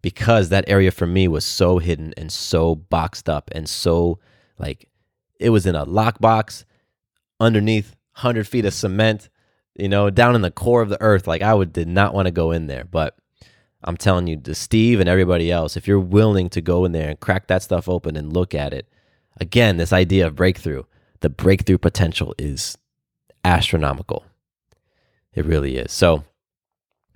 because 0.04 0.50
that 0.50 0.66
area 0.68 0.92
for 0.92 1.08
me 1.08 1.28
was 1.28 1.44
so 1.44 1.80
hidden 1.80 2.14
and 2.16 2.32
so 2.32 2.76
boxed 2.76 3.28
up 3.28 3.50
and 3.54 3.68
so 3.68 4.20
like 4.60 4.88
it 5.40 5.50
was 5.50 5.66
in 5.66 5.76
a 5.76 5.86
lockbox 5.86 6.66
underneath 7.40 7.96
100 8.16 8.48
feet 8.48 8.66
of 8.66 8.74
cement 8.74 9.30
you 9.76 9.90
know, 9.90 10.10
down 10.10 10.36
in 10.36 10.42
the 10.42 10.52
core 10.52 10.82
of 10.82 10.90
the 10.90 11.02
earth. 11.02 11.28
Like 11.28 11.42
I 11.42 11.54
would 11.54 11.74
did 11.74 11.88
not 11.88 12.14
want 12.14 12.28
to 12.28 12.32
go 12.32 12.52
in 12.52 12.68
there, 12.68 12.84
but 12.84 13.18
I'm 13.84 13.98
telling 13.98 14.28
you, 14.28 14.38
to 14.38 14.56
Steve 14.56 15.00
and 15.00 15.10
everybody 15.10 15.52
else, 15.52 15.76
if 15.76 15.88
you're 15.88 16.00
willing 16.00 16.50
to 16.52 16.62
go 16.62 16.86
in 16.86 16.94
there 16.94 17.10
and 17.10 17.20
crack 17.20 17.48
that 17.48 17.64
stuff 17.64 17.90
open 17.90 18.16
and 18.16 18.34
look 18.34 18.56
at 18.56 18.74
it, 18.74 18.88
again, 19.40 19.78
this 19.78 19.92
idea 19.92 20.26
of 20.28 20.36
breakthrough, 20.36 20.84
the 21.20 21.30
breakthrough 21.30 21.78
potential 21.78 22.34
is 22.38 22.78
astronomical. 23.44 24.26
It 25.34 25.46
really 25.46 25.78
is. 25.78 25.92
So, 25.92 26.24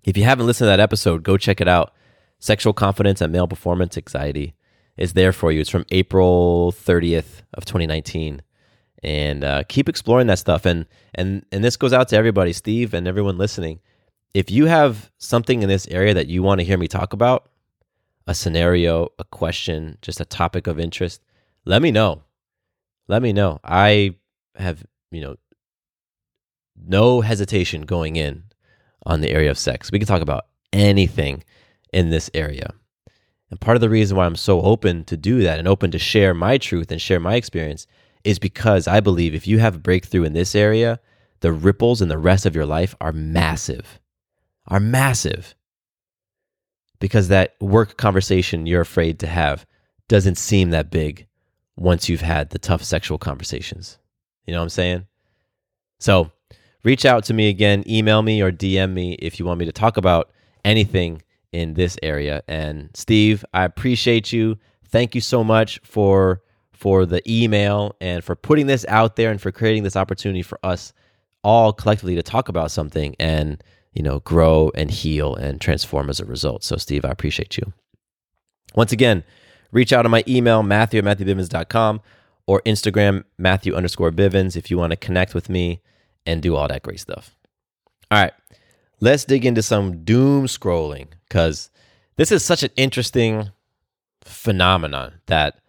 if 0.04 0.18
you 0.18 0.24
haven't 0.24 0.46
listened 0.46 0.66
to 0.66 0.70
that 0.70 0.80
episode, 0.80 1.24
go 1.24 1.38
check 1.38 1.62
it 1.62 1.68
out. 1.68 1.94
Sexual 2.40 2.74
confidence 2.74 3.22
and 3.22 3.32
male 3.32 3.48
performance 3.48 3.98
anxiety 3.98 4.56
is 4.96 5.14
there 5.14 5.32
for 5.32 5.52
you. 5.52 5.62
It's 5.62 5.70
from 5.70 5.86
April 5.92 6.72
30th 6.72 7.42
of 7.54 7.66
2019 7.66 8.42
and 9.04 9.44
uh, 9.44 9.64
keep 9.68 9.88
exploring 9.90 10.28
that 10.28 10.40
stuff. 10.40 10.66
And 10.66 10.86
and 11.16 11.46
and 11.52 11.64
this 11.64 11.78
goes 11.78 11.94
out 11.94 12.10
to 12.10 12.18
everybody, 12.18 12.54
Steve, 12.54 12.94
and 12.94 13.08
everyone 13.08 13.38
listening. 13.38 13.80
If 14.34 14.52
you 14.52 14.66
have 14.66 15.12
something 15.18 15.64
in 15.64 15.70
this 15.70 15.88
area 15.88 16.14
that 16.14 16.28
you 16.28 16.44
want 16.44 16.60
to 16.60 16.66
hear 16.66 16.78
me 16.78 16.88
talk 16.88 17.14
about, 17.14 17.50
a 18.28 18.36
scenario, 18.36 19.10
a 19.18 19.24
question, 19.24 19.98
just 20.02 20.20
a 20.20 20.26
topic 20.26 20.68
of 20.68 20.80
interest, 20.80 21.22
let 21.66 21.82
me 21.82 21.92
know. 21.92 22.24
Let 23.08 23.22
me 23.22 23.34
know. 23.34 23.60
I 23.64 24.16
have 24.56 24.86
you 25.12 25.22
know 25.22 25.36
no 26.76 27.22
hesitation 27.22 27.84
going 27.84 28.16
in 28.16 28.44
on 29.06 29.22
the 29.22 29.32
area 29.32 29.50
of 29.50 29.58
sex. 29.58 29.92
We 29.92 30.00
can 30.00 30.08
talk 30.08 30.22
about 30.22 30.48
anything 30.74 31.44
in 31.94 32.10
this 32.10 32.30
area. 32.34 32.74
And 33.50 33.60
part 33.62 33.78
of 33.78 33.82
the 33.82 33.90
reason 33.90 34.18
why 34.18 34.26
I'm 34.26 34.36
so 34.36 34.62
open 34.62 35.06
to 35.06 35.16
do 35.16 35.42
that 35.44 35.60
and 35.60 35.68
open 35.68 35.92
to 35.92 36.00
share 36.00 36.34
my 36.34 36.58
truth 36.58 36.92
and 36.92 37.02
share 37.02 37.20
my 37.20 37.36
experience 37.36 37.88
is 38.24 38.40
because 38.40 38.88
I 38.88 39.00
believe 39.00 39.34
if 39.34 39.48
you 39.48 39.60
have 39.60 39.76
a 39.76 39.80
breakthrough 39.80 40.24
in 40.24 40.34
this 40.34 40.56
area, 40.56 41.00
the 41.42 41.52
ripples 41.52 42.02
in 42.02 42.10
the 42.10 42.18
rest 42.18 42.46
of 42.46 42.56
your 42.56 42.66
life 42.66 42.96
are 43.00 43.12
massive, 43.12 44.00
are 44.68 44.80
massive. 44.80 45.56
Because 47.00 47.28
that 47.28 47.56
work 47.62 47.98
conversation 47.98 48.66
you're 48.66 48.82
afraid 48.82 49.20
to 49.20 49.28
have 49.28 49.66
doesn't 50.08 50.38
seem 50.38 50.72
that 50.72 50.90
big 50.90 51.28
once 51.76 52.10
you've 52.10 52.22
had 52.22 52.50
the 52.50 52.60
tough 52.60 52.84
sexual 52.84 53.20
conversations. 53.20 54.00
You 54.46 54.54
know 54.54 54.60
what 54.60 54.64
I'm 54.64 54.70
saying? 54.70 55.06
So 56.00 56.32
reach 56.84 57.06
out 57.06 57.24
to 57.26 57.34
me 57.34 57.50
again, 57.50 57.84
email 57.88 58.24
me 58.24 58.42
or 58.42 58.52
DM 58.52 58.94
me 58.94 59.14
if 59.14 59.40
you 59.40 59.46
want 59.46 59.60
me 59.60 59.66
to 59.66 59.72
talk 59.72 59.98
about 59.98 60.32
anything 60.66 61.22
in 61.52 61.76
this 61.76 61.98
area. 62.02 62.44
And 62.48 62.90
Steve, 62.94 63.46
I 63.54 63.64
appreciate 63.64 64.32
you. 64.32 64.58
Thank 64.86 65.14
you 65.14 65.22
so 65.22 65.44
much 65.44 65.80
for 65.84 66.42
for 66.78 67.06
the 67.06 67.22
email 67.30 67.96
and 68.00 68.24
for 68.24 68.36
putting 68.36 68.68
this 68.68 68.86
out 68.88 69.16
there 69.16 69.32
and 69.32 69.42
for 69.42 69.52
creating 69.52 69.84
this 69.84 69.96
opportunity 69.96 70.44
for 70.44 70.60
us 70.64 70.94
all 71.44 71.74
collectively 71.74 72.16
to 72.16 72.24
talk 72.24 72.50
about 72.50 72.72
something 72.72 73.16
and 73.20 73.64
you 73.94 74.04
know 74.04 74.20
grow 74.20 74.72
and 74.76 74.92
heal 74.92 75.36
and 75.36 75.60
transform 75.60 76.10
as 76.10 76.20
a 76.20 76.26
result. 76.26 76.64
So 76.64 76.78
Steve, 76.78 77.04
I 77.04 77.10
appreciate 77.10 77.58
you. 77.58 77.74
Once 78.76 78.92
again, 78.92 79.24
reach 79.72 79.92
out 79.92 80.06
on 80.06 80.12
my 80.12 80.24
email, 80.28 80.62
Matthew 80.62 81.00
at 81.00 81.06
MatthewBivens.com 81.06 82.02
or 82.46 82.62
Instagram, 82.62 83.24
Matthew 83.38 83.74
underscore 83.74 84.12
Bivens, 84.12 84.56
if 84.56 84.70
you 84.70 84.78
want 84.78 84.92
to 84.92 84.98
connect 84.98 85.34
with 85.34 85.50
me 85.50 85.82
and 86.26 86.42
do 86.42 86.56
all 86.56 86.68
that 86.68 86.84
great 86.84 87.00
stuff. 87.00 87.36
All 88.12 88.22
right, 88.22 88.34
let's 89.00 89.26
dig 89.26 89.46
into 89.46 89.64
some 89.64 90.04
doom 90.04 90.46
scrolling 90.46 91.08
because 91.28 91.72
this 92.18 92.32
is 92.32 92.46
such 92.46 92.62
an 92.62 92.70
interesting 92.76 93.50
phenomenon 94.24 95.22
that 95.26 95.60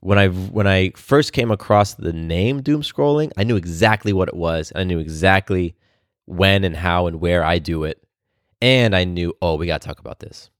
when 0.00 0.18
I 0.18 0.28
when 0.28 0.66
I 0.66 0.90
first 0.96 1.32
came 1.32 1.50
across 1.50 1.94
the 1.94 2.12
name 2.12 2.62
doom 2.62 2.82
scrolling, 2.82 3.32
I 3.36 3.44
knew 3.44 3.56
exactly 3.56 4.12
what 4.12 4.28
it 4.28 4.36
was. 4.36 4.72
I 4.74 4.84
knew 4.84 4.98
exactly 4.98 5.76
when 6.26 6.64
and 6.64 6.76
how 6.76 7.06
and 7.06 7.20
where 7.20 7.44
I 7.44 7.58
do 7.58 7.84
it. 7.84 8.02
And 8.62 8.96
I 8.96 9.04
knew, 9.04 9.34
oh, 9.42 9.56
we 9.56 9.66
got 9.66 9.82
to 9.82 9.86
talk 9.86 9.98
about 9.98 10.20
this. 10.20 10.50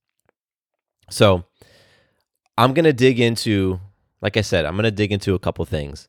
So, 1.09 1.45
I'm 2.59 2.75
to 2.85 2.93
dig 2.93 3.21
into 3.21 3.81
like 4.21 4.37
I 4.37 4.41
said, 4.41 4.65
I'm 4.65 4.75
to 4.85 4.91
dig 4.91 5.13
into 5.13 5.35
a 5.35 5.39
couple 5.39 5.65
things. 5.65 6.09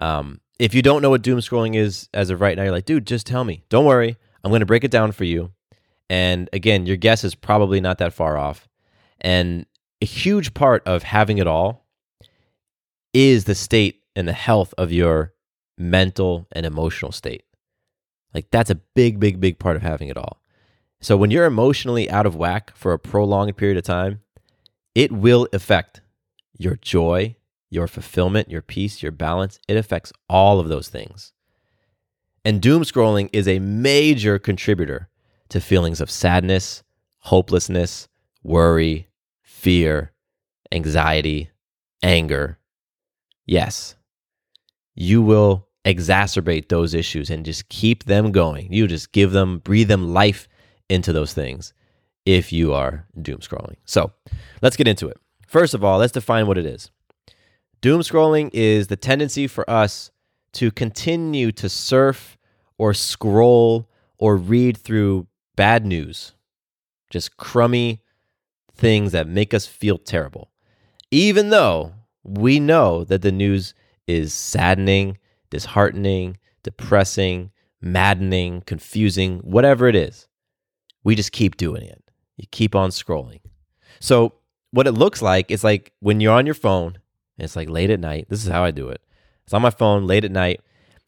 Um, 0.00 0.40
if 0.58 0.74
you 0.74 0.82
don't 0.82 1.02
know 1.02 1.10
what 1.10 1.22
doom 1.22 1.38
scrolling 1.40 1.76
is 1.76 2.08
as 2.14 2.30
of 2.30 2.40
right 2.40 2.56
now, 2.56 2.62
you're 2.62 2.72
like, 2.72 2.84
dude, 2.84 3.06
just 3.06 3.26
tell 3.26 3.44
me. 3.44 3.62
Don't 3.68 3.84
worry. 3.84 4.16
I'm 4.42 4.50
to 4.60 4.66
break 4.66 4.84
it 4.84 4.90
down 4.90 5.12
for 5.12 5.24
you. 5.24 5.52
And 6.08 6.48
again, 6.52 6.86
your 6.86 6.96
guess 6.96 7.24
is 7.24 7.34
probably 7.34 7.80
not 7.80 7.98
that 7.98 8.12
far 8.12 8.38
off. 8.38 8.68
And 9.20 9.66
a 10.00 10.06
huge 10.06 10.54
part 10.54 10.82
of 10.86 11.02
having 11.02 11.38
it 11.38 11.46
all 11.46 11.87
is 13.12 13.44
the 13.44 13.54
state 13.54 14.02
and 14.14 14.26
the 14.26 14.32
health 14.32 14.74
of 14.78 14.92
your 14.92 15.32
mental 15.76 16.46
and 16.52 16.66
emotional 16.66 17.12
state. 17.12 17.44
Like 18.34 18.50
that's 18.50 18.70
a 18.70 18.76
big, 18.94 19.20
big, 19.20 19.40
big 19.40 19.58
part 19.58 19.76
of 19.76 19.82
having 19.82 20.08
it 20.08 20.16
all. 20.16 20.42
So 21.00 21.16
when 21.16 21.30
you're 21.30 21.44
emotionally 21.44 22.10
out 22.10 22.26
of 22.26 22.34
whack 22.34 22.72
for 22.74 22.92
a 22.92 22.98
prolonged 22.98 23.56
period 23.56 23.78
of 23.78 23.84
time, 23.84 24.20
it 24.94 25.12
will 25.12 25.48
affect 25.52 26.00
your 26.58 26.76
joy, 26.76 27.36
your 27.70 27.86
fulfillment, 27.86 28.50
your 28.50 28.62
peace, 28.62 29.02
your 29.02 29.12
balance. 29.12 29.60
It 29.68 29.76
affects 29.76 30.12
all 30.28 30.58
of 30.58 30.68
those 30.68 30.88
things. 30.88 31.32
And 32.44 32.60
doom 32.60 32.82
scrolling 32.82 33.30
is 33.32 33.46
a 33.46 33.58
major 33.60 34.38
contributor 34.38 35.08
to 35.50 35.60
feelings 35.60 36.00
of 36.00 36.10
sadness, 36.10 36.82
hopelessness, 37.20 38.08
worry, 38.42 39.08
fear, 39.42 40.12
anxiety, 40.72 41.50
anger. 42.02 42.58
Yes, 43.48 43.96
you 44.94 45.22
will 45.22 45.66
exacerbate 45.86 46.68
those 46.68 46.92
issues 46.92 47.30
and 47.30 47.46
just 47.46 47.70
keep 47.70 48.04
them 48.04 48.30
going. 48.30 48.70
You 48.70 48.86
just 48.86 49.10
give 49.12 49.32
them, 49.32 49.60
breathe 49.60 49.88
them 49.88 50.12
life 50.12 50.48
into 50.90 51.14
those 51.14 51.32
things 51.32 51.72
if 52.26 52.52
you 52.52 52.74
are 52.74 53.06
doom 53.20 53.38
scrolling. 53.38 53.76
So 53.86 54.12
let's 54.60 54.76
get 54.76 54.86
into 54.86 55.08
it. 55.08 55.16
First 55.46 55.72
of 55.72 55.82
all, 55.82 55.98
let's 55.98 56.12
define 56.12 56.46
what 56.46 56.58
it 56.58 56.66
is. 56.66 56.90
Doom 57.80 58.02
scrolling 58.02 58.50
is 58.52 58.88
the 58.88 58.96
tendency 58.96 59.46
for 59.46 59.68
us 59.68 60.10
to 60.52 60.70
continue 60.70 61.50
to 61.52 61.70
surf 61.70 62.36
or 62.76 62.92
scroll 62.92 63.88
or 64.18 64.36
read 64.36 64.76
through 64.76 65.26
bad 65.56 65.86
news, 65.86 66.34
just 67.08 67.38
crummy 67.38 68.02
things 68.74 69.12
that 69.12 69.26
make 69.26 69.54
us 69.54 69.64
feel 69.64 69.96
terrible, 69.96 70.50
even 71.10 71.48
though 71.48 71.94
we 72.28 72.60
know 72.60 73.04
that 73.04 73.22
the 73.22 73.32
news 73.32 73.74
is 74.06 74.34
saddening, 74.34 75.18
disheartening, 75.50 76.36
depressing, 76.62 77.50
maddening, 77.80 78.62
confusing, 78.62 79.38
whatever 79.38 79.88
it 79.88 79.94
is. 79.94 80.28
We 81.04 81.14
just 81.14 81.32
keep 81.32 81.56
doing 81.56 81.82
it. 81.82 82.02
You 82.36 82.46
keep 82.50 82.74
on 82.74 82.90
scrolling. 82.90 83.40
So, 84.00 84.34
what 84.70 84.86
it 84.86 84.92
looks 84.92 85.22
like 85.22 85.50
is 85.50 85.64
like 85.64 85.92
when 86.00 86.20
you're 86.20 86.34
on 86.34 86.44
your 86.44 86.54
phone, 86.54 86.98
and 87.38 87.44
it's 87.44 87.56
like 87.56 87.70
late 87.70 87.90
at 87.90 88.00
night. 88.00 88.26
This 88.28 88.44
is 88.44 88.50
how 88.50 88.64
I 88.64 88.70
do 88.70 88.88
it. 88.88 89.00
It's 89.44 89.54
on 89.54 89.62
my 89.62 89.70
phone 89.70 90.06
late 90.06 90.24
at 90.24 90.30
night, 90.30 90.60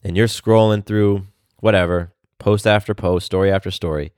and 0.03 0.17
you're 0.17 0.27
scrolling 0.27 0.85
through 0.85 1.27
whatever, 1.59 2.13
post 2.39 2.67
after 2.67 2.95
post, 2.95 3.27
story 3.27 3.53
after 3.53 3.71
story, 3.71 4.13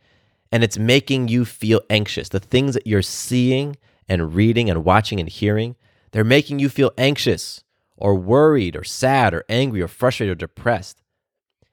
and 0.53 0.63
it's 0.63 0.79
making 0.79 1.29
you 1.29 1.45
feel 1.45 1.81
anxious. 1.91 2.29
The 2.29 2.39
things 2.39 2.75
that 2.75 2.87
you're 2.87 3.03
seeing 3.03 3.77
and 4.09 4.35
reading 4.35 4.71
and 4.71 4.85
watching 4.85 5.19
and 5.19 5.29
hearing, 5.29 5.75
they're 6.13 6.25
making 6.25 6.59
you 6.59 6.69
feel 6.69 6.93
anxious 6.97 7.65
or 7.97 8.15
worried 8.15 8.77
or 8.77 8.85
sad 8.85 9.35
or 9.35 9.45
angry 9.49 9.83
or 9.83 9.89
frustrated 9.89 10.33
or 10.33 10.47
depressed. 10.47 11.03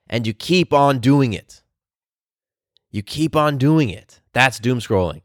And 0.10 0.25
you 0.25 0.34
keep 0.34 0.73
on 0.73 0.99
doing 0.99 1.34
it. 1.34 1.62
You 2.91 3.04
keep 3.04 3.36
on 3.36 3.58
doing 3.58 3.89
it. 3.89 4.21
That's 4.34 4.60
doom 4.60 4.80
scrolling. 4.80 5.21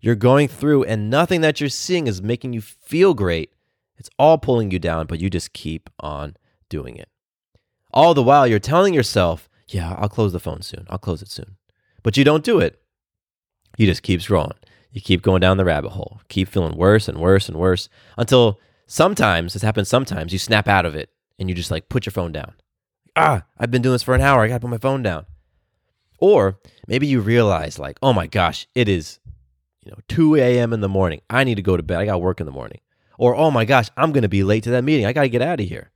You're 0.00 0.14
going 0.14 0.48
through, 0.48 0.84
and 0.84 1.10
nothing 1.10 1.40
that 1.40 1.60
you're 1.60 1.68
seeing 1.68 2.06
is 2.06 2.22
making 2.22 2.52
you 2.52 2.60
feel 2.60 3.14
great. 3.14 3.52
It's 3.96 4.10
all 4.18 4.38
pulling 4.38 4.70
you 4.70 4.78
down, 4.78 5.06
but 5.06 5.20
you 5.20 5.30
just 5.30 5.52
keep 5.52 5.88
on 6.00 6.36
doing 6.68 6.96
it. 6.96 7.08
All 7.92 8.14
the 8.14 8.22
while, 8.22 8.46
you're 8.46 8.58
telling 8.58 8.94
yourself, 8.94 9.48
yeah, 9.68 9.94
I'll 9.98 10.08
close 10.08 10.32
the 10.32 10.40
phone 10.40 10.62
soon. 10.62 10.86
I'll 10.90 10.98
close 10.98 11.22
it 11.22 11.28
soon. 11.28 11.56
But 12.02 12.16
you 12.16 12.24
don't 12.24 12.44
do 12.44 12.60
it. 12.60 12.80
You 13.78 13.86
just 13.86 14.02
keep 14.02 14.20
scrolling. 14.20 14.56
You 14.92 15.00
keep 15.00 15.22
going 15.22 15.40
down 15.40 15.56
the 15.56 15.64
rabbit 15.64 15.90
hole, 15.90 16.20
keep 16.28 16.48
feeling 16.48 16.76
worse 16.76 17.08
and 17.08 17.18
worse 17.18 17.48
and 17.48 17.58
worse 17.58 17.88
until 18.16 18.58
sometimes, 18.86 19.52
this 19.52 19.62
happens 19.62 19.88
sometimes, 19.88 20.32
you 20.32 20.38
snap 20.38 20.68
out 20.68 20.86
of 20.86 20.94
it 20.94 21.10
and 21.38 21.48
you 21.48 21.54
just 21.54 21.70
like 21.70 21.88
put 21.88 22.06
your 22.06 22.12
phone 22.12 22.32
down. 22.32 22.54
Ah, 23.14 23.44
I've 23.58 23.70
been 23.70 23.82
doing 23.82 23.94
this 23.94 24.02
for 24.02 24.14
an 24.14 24.20
hour. 24.20 24.42
I 24.42 24.48
got 24.48 24.54
to 24.54 24.60
put 24.60 24.70
my 24.70 24.78
phone 24.78 25.02
down. 25.02 25.26
Or 26.18 26.58
maybe 26.86 27.06
you 27.06 27.20
realize, 27.20 27.78
like, 27.78 27.98
oh 28.02 28.12
my 28.12 28.26
gosh, 28.26 28.66
it 28.74 28.88
is, 28.88 29.18
you 29.82 29.90
know, 29.90 29.98
2 30.08 30.36
a.m. 30.36 30.72
in 30.72 30.80
the 30.80 30.88
morning. 30.88 31.20
I 31.28 31.44
need 31.44 31.56
to 31.56 31.62
go 31.62 31.76
to 31.76 31.82
bed. 31.82 31.98
I 31.98 32.06
got 32.06 32.20
work 32.20 32.40
in 32.40 32.46
the 32.46 32.52
morning. 32.52 32.80
Or, 33.18 33.34
oh 33.34 33.50
my 33.50 33.64
gosh, 33.64 33.88
I'm 33.96 34.12
going 34.12 34.22
to 34.22 34.28
be 34.28 34.44
late 34.44 34.64
to 34.64 34.70
that 34.70 34.84
meeting. 34.84 35.06
I 35.06 35.12
got 35.12 35.22
to 35.22 35.28
get 35.28 35.42
out 35.42 35.60
of 35.60 35.66
here. 35.66 35.90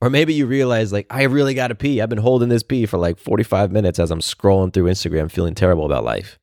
Or 0.00 0.10
maybe 0.10 0.34
you 0.34 0.46
realize, 0.46 0.92
like, 0.92 1.06
I 1.10 1.24
really 1.24 1.54
got 1.54 1.68
to 1.68 1.74
pee. 1.74 2.00
I've 2.00 2.08
been 2.08 2.18
holding 2.18 2.48
this 2.48 2.62
pee 2.62 2.86
for 2.86 2.98
like 2.98 3.18
45 3.18 3.72
minutes 3.72 3.98
as 3.98 4.10
I'm 4.10 4.20
scrolling 4.20 4.72
through 4.72 4.84
Instagram, 4.84 5.30
feeling 5.30 5.54
terrible 5.54 5.86
about 5.86 6.04
life. 6.04 6.38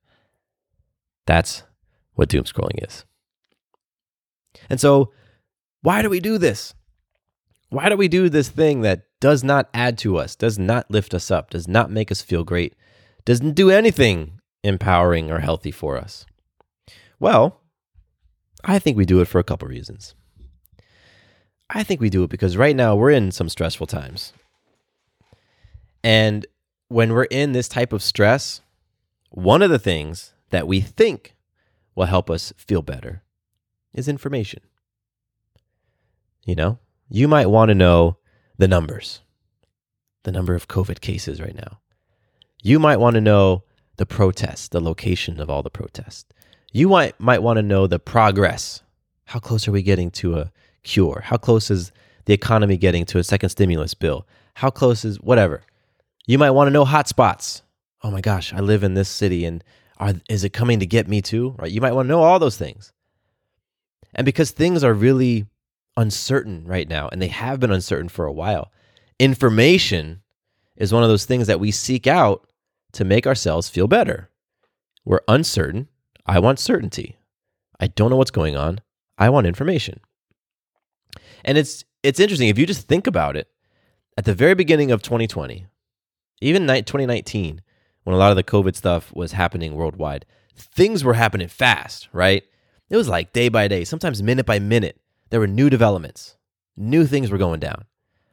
That's 1.26 1.64
what 2.14 2.30
doom 2.30 2.44
scrolling 2.44 2.84
is. 2.84 3.06
And 4.70 4.80
so, 4.80 5.12
why 5.82 6.02
do 6.02 6.10
we 6.10 6.20
do 6.20 6.38
this? 6.38 6.74
Why 7.70 7.90
do 7.90 7.98
we 7.98 8.08
do 8.08 8.30
this 8.30 8.50
thing 8.50 8.82
that 8.82 9.04
does 9.20 9.44
not 9.44 9.70
add 9.74 9.98
to 10.00 10.18
us, 10.18 10.36
does 10.36 10.60
not 10.60 10.90
lift 10.92 11.14
us 11.14 11.32
up, 11.32 11.50
does 11.50 11.68
not 11.68 11.90
make 11.90 12.12
us 12.12 12.22
feel 12.22 12.44
great, 12.44 12.76
doesn't 13.26 13.54
do 13.54 13.72
anything 13.72 14.40
empowering 14.64 15.32
or 15.32 15.40
healthy 15.40 15.72
for 15.72 15.98
us? 15.98 16.26
Well, 17.20 17.62
I 18.64 18.80
think 18.80 18.96
we 18.96 19.06
do 19.06 19.22
it 19.22 19.28
for 19.28 19.40
a 19.40 19.44
couple 19.44 19.68
reasons. 19.68 20.14
I 21.70 21.84
think 21.84 22.00
we 22.00 22.10
do 22.10 22.24
it 22.24 22.30
because 22.30 22.58
right 22.58 22.76
now 22.76 22.96
we're 22.96 23.12
in 23.12 23.32
some 23.32 23.50
stressful 23.50 23.88
times. 23.88 24.34
And 26.04 26.46
when 26.90 27.14
we're 27.14 27.24
in 27.24 27.54
this 27.54 27.68
type 27.68 27.94
of 27.94 28.04
stress, 28.04 28.62
one 29.30 29.62
of 29.62 29.72
the 29.72 29.80
things 29.80 30.33
that 30.54 30.68
we 30.68 30.80
think 30.80 31.36
will 31.96 32.06
help 32.06 32.30
us 32.30 32.54
feel 32.58 32.84
better 32.84 33.24
is 33.92 34.08
information. 34.08 34.62
You 36.46 36.54
know, 36.54 36.78
you 37.10 37.28
might 37.28 37.48
want 37.48 37.70
to 37.70 37.76
know 37.76 38.18
the 38.60 38.68
numbers, 38.68 39.22
the 40.22 40.32
number 40.32 40.54
of 40.54 40.68
COVID 40.68 41.02
cases 41.02 41.42
right 41.42 41.56
now. 41.56 41.80
You 42.62 42.78
might 42.78 43.00
want 43.00 43.16
to 43.16 43.22
know 43.22 43.64
the 43.98 44.06
protests, 44.06 44.68
the 44.68 44.80
location 44.80 45.40
of 45.40 45.50
all 45.50 45.64
the 45.64 45.72
protests. 45.72 46.26
You 46.72 46.88
might, 46.88 47.20
might 47.20 47.42
want 47.42 47.58
to 47.58 47.64
know 47.64 47.88
the 47.88 47.98
progress. 47.98 48.84
How 49.26 49.40
close 49.40 49.68
are 49.68 49.72
we 49.72 49.82
getting 49.82 50.12
to 50.12 50.38
a 50.38 50.52
cure? 50.84 51.24
How 51.26 51.38
close 51.38 51.72
is 51.72 51.92
the 52.26 52.34
economy 52.34 52.78
getting 52.78 53.06
to 53.06 53.18
a 53.18 53.24
second 53.24 53.50
stimulus 53.50 53.96
bill? 53.96 54.28
How 54.54 54.70
close 54.70 55.04
is 55.04 55.20
whatever? 55.20 55.64
You 56.28 56.38
might 56.38 56.52
want 56.52 56.68
to 56.68 56.72
know 56.72 56.86
hotspots. 56.86 57.64
Oh 58.04 58.12
my 58.12 58.22
gosh, 58.22 58.54
I 58.54 58.60
live 58.60 58.84
in 58.84 58.94
this 58.94 59.10
city 59.10 59.46
and 59.46 59.64
are, 59.98 60.14
is 60.30 60.44
it 60.44 60.50
coming 60.50 60.80
to 60.80 60.86
get 60.86 61.08
me 61.08 61.22
too? 61.22 61.56
Right? 61.58 61.72
You 61.72 61.82
might 61.82 61.94
want 61.94 62.08
to 62.08 62.12
know 62.12 62.24
all 62.24 62.40
those 62.40 62.58
things. 62.58 62.92
And 64.16 64.26
because 64.26 64.52
things 64.52 64.84
are 64.84 64.94
really 64.94 65.46
uncertain 65.98 66.66
right 66.66 66.88
now, 66.88 67.10
and 67.12 67.22
they 67.22 67.28
have 67.28 67.60
been 67.60 67.72
uncertain 67.72 68.10
for 68.10 68.26
a 68.26 68.32
while, 68.32 68.72
information 69.20 70.22
is 70.76 70.94
one 70.94 71.04
of 71.04 71.10
those 71.10 71.26
things 71.26 71.48
that 71.48 71.60
we 71.60 71.72
seek 71.72 72.08
out 72.08 72.48
to 72.94 73.06
make 73.06 73.28
ourselves 73.28 73.70
feel 73.70 73.88
better. 73.88 74.30
We're 75.06 75.22
uncertain. 75.28 75.90
I 76.26 76.40
want 76.40 76.60
certainty. 76.60 77.18
I 77.80 77.88
don't 77.88 78.10
know 78.10 78.18
what's 78.18 78.32
going 78.32 78.56
on. 78.56 78.82
I 79.18 79.30
want 79.30 79.48
information. 79.48 80.00
And 81.44 81.58
it's 81.58 81.84
it's 82.02 82.20
interesting 82.20 82.50
if 82.50 82.58
you 82.58 82.66
just 82.66 82.88
think 82.88 83.08
about 83.08 83.36
it. 83.36 83.48
At 84.18 84.26
the 84.26 84.36
very 84.36 84.54
beginning 84.54 84.92
of 84.92 85.02
2020, 85.02 85.66
even 86.42 86.68
2019, 86.68 87.62
when 88.04 88.16
a 88.16 88.20
lot 88.20 88.32
of 88.32 88.36
the 88.36 88.44
COVID 88.44 88.76
stuff 88.76 89.14
was 89.14 89.34
happening 89.34 89.76
worldwide, 89.76 90.26
things 90.56 91.04
were 91.04 91.14
happening 91.14 91.48
fast, 91.48 92.10
right? 92.14 92.44
It 92.90 92.98
was 92.98 93.10
like 93.10 93.34
day 93.34 93.50
by 93.50 93.68
day, 93.68 93.84
sometimes 93.84 94.22
minute 94.22 94.46
by 94.46 94.60
minute. 94.60 95.00
There 95.30 95.40
were 95.40 95.48
new 95.48 95.70
developments. 95.70 96.38
New 96.78 97.06
things 97.06 97.32
were 97.32 97.38
going 97.38 97.60
down. 97.60 97.86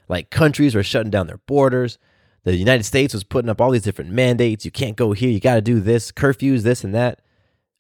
Like 0.09 0.30
countries 0.30 0.74
were 0.74 0.83
shutting 0.83 1.11
down 1.11 1.26
their 1.26 1.38
borders. 1.46 1.98
The 2.44 2.56
United 2.56 2.85
States 2.85 3.14
was 3.14 3.24
putting 3.24 3.48
up 3.48 3.61
all 3.61 3.70
these 3.70 3.83
different 3.83 4.11
mandates. 4.11 4.64
You 4.64 4.70
can't 4.70 4.96
go 4.96 5.12
here. 5.12 5.30
You 5.30 5.40
got 5.40 5.54
to 5.54 5.61
do 5.61 5.80
this, 5.80 6.11
curfews, 6.11 6.62
this 6.62 6.85
and 6.85 6.94
that. 6.94 7.20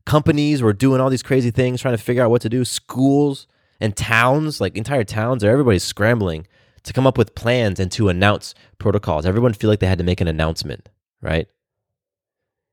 Companies 0.06 0.62
were 0.62 0.72
doing 0.72 1.00
all 1.00 1.10
these 1.10 1.22
crazy 1.22 1.50
things, 1.50 1.80
trying 1.80 1.96
to 1.96 2.02
figure 2.02 2.22
out 2.22 2.30
what 2.30 2.42
to 2.42 2.48
do. 2.48 2.64
Schools 2.64 3.46
and 3.80 3.96
towns, 3.96 4.60
like 4.60 4.76
entire 4.76 5.04
towns, 5.04 5.42
everybody's 5.42 5.82
scrambling 5.82 6.46
to 6.82 6.92
come 6.92 7.06
up 7.06 7.18
with 7.18 7.34
plans 7.34 7.80
and 7.80 7.90
to 7.92 8.08
announce 8.08 8.54
protocols. 8.78 9.26
Everyone 9.26 9.52
feel 9.52 9.68
like 9.68 9.80
they 9.80 9.86
had 9.86 9.98
to 9.98 10.04
make 10.04 10.20
an 10.20 10.28
announcement, 10.28 10.88
right? 11.20 11.48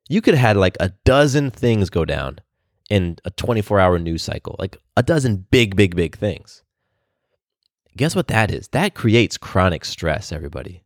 You 0.10 0.22
could 0.22 0.36
have 0.36 0.48
had 0.48 0.58
like 0.58 0.78
a 0.80 0.90
dozen 1.04 1.52
things 1.52 1.90
go 1.90 2.06
down 2.06 2.40
in 2.90 3.18
a 3.26 3.32
24 3.32 3.80
hour 3.80 4.00
news 4.00 4.24
cycle, 4.24 4.56
like 4.60 4.78
a 4.96 5.04
dozen 5.04 5.46
big, 5.52 5.76
big, 5.76 5.96
big 5.96 6.18
things. 6.18 6.64
Guess 7.96 8.16
what 8.16 8.28
that 8.28 8.52
is? 8.52 8.68
That 8.70 8.94
creates 8.94 9.38
chronic 9.38 9.84
stress, 9.84 10.32
everybody. 10.32 10.84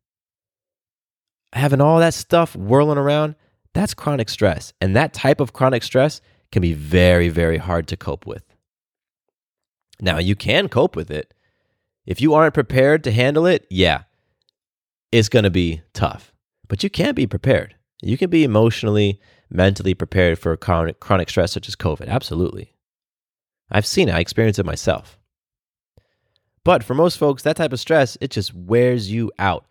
Having 1.53 1.81
all 1.81 1.99
that 1.99 2.13
stuff 2.13 2.55
whirling 2.55 2.97
around, 2.97 3.35
that's 3.73 3.93
chronic 3.93 4.29
stress. 4.29 4.73
And 4.79 4.95
that 4.95 5.13
type 5.13 5.41
of 5.41 5.53
chronic 5.53 5.83
stress 5.83 6.21
can 6.51 6.61
be 6.61 6.73
very, 6.73 7.29
very 7.29 7.57
hard 7.57 7.87
to 7.89 7.97
cope 7.97 8.25
with. 8.25 8.43
Now, 9.99 10.17
you 10.17 10.35
can 10.35 10.69
cope 10.69 10.95
with 10.95 11.11
it. 11.11 11.33
If 12.05 12.21
you 12.21 12.33
aren't 12.33 12.53
prepared 12.53 13.03
to 13.03 13.11
handle 13.11 13.45
it, 13.45 13.67
yeah, 13.69 14.03
it's 15.11 15.29
going 15.29 15.43
to 15.43 15.51
be 15.51 15.81
tough. 15.93 16.33
But 16.67 16.83
you 16.83 16.89
can 16.89 17.13
be 17.13 17.27
prepared. 17.27 17.75
You 18.01 18.17
can 18.17 18.29
be 18.29 18.43
emotionally, 18.43 19.19
mentally 19.49 19.93
prepared 19.93 20.39
for 20.39 20.55
chronic, 20.57 21.29
stress 21.29 21.51
such 21.51 21.67
as 21.67 21.75
COVID. 21.75 22.07
Absolutely. 22.07 22.73
I've 23.69 23.85
seen 23.85 24.09
it, 24.09 24.15
I 24.15 24.19
experienced 24.19 24.59
it 24.59 24.65
myself. 24.65 25.17
But 26.63 26.83
for 26.83 26.93
most 26.93 27.17
folks, 27.17 27.43
that 27.43 27.55
type 27.55 27.73
of 27.73 27.79
stress, 27.79 28.17
it 28.21 28.31
just 28.31 28.53
wears 28.53 29.11
you 29.11 29.31
out. 29.39 29.65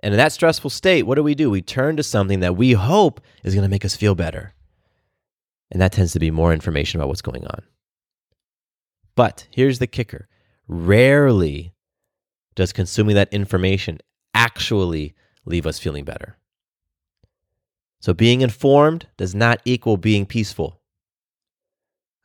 And 0.00 0.12
in 0.12 0.18
that 0.18 0.32
stressful 0.32 0.70
state, 0.70 1.04
what 1.04 1.14
do 1.14 1.22
we 1.22 1.34
do? 1.34 1.50
We 1.50 1.62
turn 1.62 1.96
to 1.96 2.02
something 2.02 2.40
that 2.40 2.56
we 2.56 2.72
hope 2.72 3.20
is 3.42 3.54
going 3.54 3.64
to 3.64 3.70
make 3.70 3.84
us 3.84 3.96
feel 3.96 4.14
better. 4.14 4.54
And 5.70 5.80
that 5.80 5.92
tends 5.92 6.12
to 6.12 6.20
be 6.20 6.30
more 6.30 6.52
information 6.52 7.00
about 7.00 7.08
what's 7.08 7.22
going 7.22 7.46
on. 7.46 7.62
But 9.16 9.46
here's 9.50 9.78
the 9.78 9.86
kicker 9.86 10.28
rarely 10.68 11.72
does 12.54 12.72
consuming 12.72 13.14
that 13.14 13.32
information 13.32 13.98
actually 14.34 15.14
leave 15.44 15.66
us 15.66 15.78
feeling 15.78 16.04
better. 16.04 16.36
So 18.06 18.14
being 18.14 18.40
informed 18.40 19.08
does 19.16 19.34
not 19.34 19.60
equal 19.64 19.96
being 19.96 20.26
peaceful. 20.26 20.80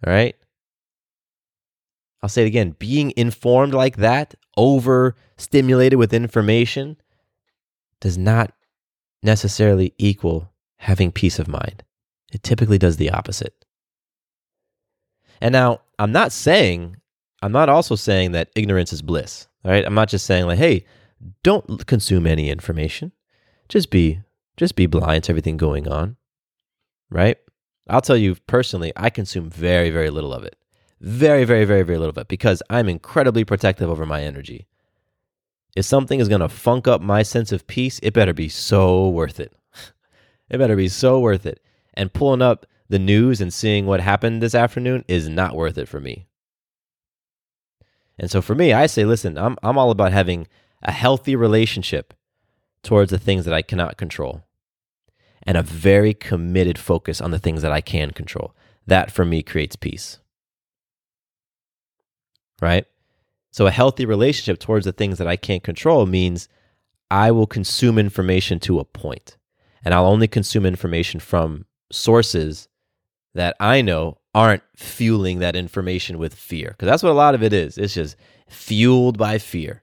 All 0.06 0.13
right? 0.13 0.36
I'll 2.22 2.30
say 2.30 2.44
it 2.44 2.46
again 2.46 2.76
being 2.78 3.13
informed 3.17 3.74
like 3.74 3.98
that, 3.98 4.36
overstimulated 4.56 5.98
with 5.98 6.13
information, 6.13 6.98
does 8.00 8.15
not 8.15 8.54
necessarily 9.24 9.96
equal 9.98 10.52
having 10.78 11.12
peace 11.12 11.39
of 11.39 11.48
mind. 11.48 11.82
It 12.32 12.44
typically 12.44 12.78
does 12.78 12.98
the 12.98 13.10
opposite. 13.10 13.65
And 15.41 15.52
now, 15.52 15.82
I'm 15.98 16.12
not 16.12 16.32
saying, 16.32 16.98
I'm 17.41 17.52
not 17.52 17.70
also 17.70 17.96
saying 17.96 18.34
that 18.34 18.52
ignorance 18.56 18.94
is 18.94 19.02
bliss. 19.02 19.48
All 19.65 19.72
right? 19.72 19.84
I'm 19.84 19.96
not 19.96 20.10
just 20.10 20.28
saying 20.28 20.46
like, 20.46 20.60
hey, 20.60 20.86
don't 21.41 21.88
consume 21.88 22.28
any 22.28 22.52
information. 22.52 23.13
Just 23.67 23.89
be 23.89 24.22
just 24.62 24.76
be 24.76 24.86
blind 24.86 25.24
to 25.24 25.32
everything 25.32 25.58
going 25.58 25.88
on. 25.88 26.17
Right? 27.10 27.38
I'll 27.89 28.00
tell 28.00 28.15
you 28.15 28.36
personally, 28.45 28.93
I 28.95 29.10
consume 29.10 29.50
very, 29.50 29.89
very 29.89 30.12
little 30.12 30.32
of 30.32 30.43
it. 30.43 30.56
Very, 31.00 31.45
very, 31.45 31.65
very, 31.65 31.82
very 31.82 31.97
little 31.97 32.12
of 32.12 32.17
it 32.19 32.28
because 32.28 32.62
I'm 32.69 32.88
incredibly 32.88 33.43
protective 33.43 33.89
over 33.89 34.06
my 34.06 34.21
energy. 34.21 34.67
If 35.76 35.86
something 35.86 36.19
is 36.19 36.30
going 36.30 36.41
to 36.41 36.47
funk 36.47 36.88
up 36.88 37.02
my 37.02 37.24
sense 37.24 37.52
of 37.52 37.65
peace, 37.65 38.00
it 38.04 38.13
better 38.13 38.34
be 38.34 38.50
so 38.50 39.10
worth 39.10 39.39
it. 39.39 39.52
it 40.50 40.60
better 40.60 40.76
be 40.76 40.89
so 40.89 41.19
worth 41.19 41.47
it. 41.47 41.60
And 41.95 42.13
pulling 42.13 42.43
up 42.43 42.67
the 42.88 43.00
news 43.00 43.41
and 43.41 43.52
seeing 43.52 43.88
what 43.88 44.00
happened 44.00 44.43
this 44.43 44.54
afternoon 44.54 45.04
is 45.08 45.28
not 45.28 45.56
worth 45.56 45.80
it 45.80 45.88
for 45.88 46.00
me. 46.00 46.28
And 48.19 48.30
so 48.30 48.43
for 48.43 48.54
me, 48.54 48.74
I 48.74 48.86
say, 48.86 49.06
listen, 49.06 49.39
I'm, 49.39 49.58
I'm 49.63 49.80
all 49.80 49.89
about 49.89 50.12
having 50.12 50.47
a 50.84 50.91
healthy 50.91 51.36
relationship 51.36 52.13
towards 52.84 53.10
the 53.10 53.17
things 53.17 53.45
that 53.45 53.56
I 53.56 53.63
cannot 53.63 53.97
control 53.97 54.43
and 55.43 55.58
a 55.58 55.63
very 55.63 56.13
committed 56.13 56.77
focus 56.77 57.21
on 57.21 57.32
the 57.32 57.39
things 57.39 57.62
that 57.62 57.71
I 57.71 57.82
can 57.82 58.12
control. 58.12 58.56
That 58.88 59.12
for 59.12 59.25
me 59.25 59.43
creates 59.43 59.75
peace 59.75 60.19
right? 62.62 62.86
So 63.51 63.67
a 63.67 63.71
healthy 63.71 64.06
relationship 64.06 64.60
towards 64.60 64.86
the 64.86 64.93
things 64.93 65.17
that 65.17 65.27
I 65.27 65.36
can't 65.36 65.63
control 65.63 66.06
means 66.06 66.47
I 67.10 67.32
will 67.32 67.47
consume 67.47 67.97
information 67.97 68.60
to 68.62 68.80
a 68.80 68.86
point, 68.86 69.38
and 69.84 69.93
I'll 69.93 70.06
only 70.06 70.27
consume 70.27 70.65
information 70.65 71.19
from 71.19 71.65
sources 71.91 72.69
that 73.34 73.58
I 73.60 73.82
know 73.82 74.19
aren't 74.34 74.63
fueling 74.77 75.39
that 75.39 75.58
information 75.58 76.17
with 76.17 76.34
fear. 76.34 76.69
Because 76.69 76.86
that's 76.86 77.04
what 77.04 77.12
a 77.12 77.13
lot 77.13 77.36
of 77.36 77.43
it 77.43 77.51
is. 77.51 77.77
It's 77.77 77.95
just 77.95 78.15
fueled 78.47 79.17
by 79.17 79.38
fear. 79.38 79.81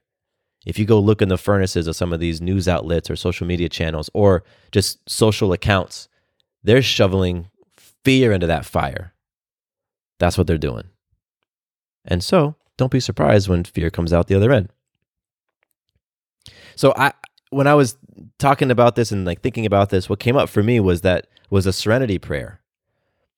If 0.69 0.77
you 0.77 0.85
go 0.85 0.99
look 0.99 1.23
in 1.23 1.29
the 1.29 1.37
furnaces 1.39 1.87
of 1.87 1.95
some 1.95 2.13
of 2.13 2.19
these 2.19 2.41
news 2.41 2.67
outlets 2.67 3.09
or 3.09 3.15
social 3.15 3.47
media 3.47 3.69
channels 3.69 4.07
or 4.13 4.43
just 4.71 4.99
social 5.09 5.51
accounts, 5.51 6.07
they're 6.63 6.83
shoveling 6.83 7.49
fear 7.75 8.31
into 8.31 8.45
that 8.45 8.67
fire. 8.67 9.11
That's 10.19 10.37
what 10.37 10.45
they're 10.45 10.59
doing. 10.59 10.83
And 12.05 12.23
so 12.23 12.53
don't 12.77 12.91
be 12.91 12.99
surprised 12.99 13.49
when 13.49 13.63
fear 13.63 13.89
comes 13.89 14.13
out 14.13 14.27
the 14.27 14.35
other 14.35 14.51
end. 14.51 14.69
So 16.75 16.93
I 16.95 17.13
when 17.49 17.65
I 17.65 17.73
was 17.73 17.97
talking 18.37 18.69
about 18.69 18.95
this 18.95 19.11
and 19.11 19.25
like 19.25 19.41
thinking 19.41 19.65
about 19.65 19.89
this, 19.89 20.07
what 20.07 20.19
came 20.19 20.37
up 20.37 20.49
for 20.49 20.61
me 20.61 20.79
was 20.79 21.01
that 21.01 21.25
was 21.49 21.65
a 21.65 21.73
serenity 21.73 22.19
prayer. 22.19 22.61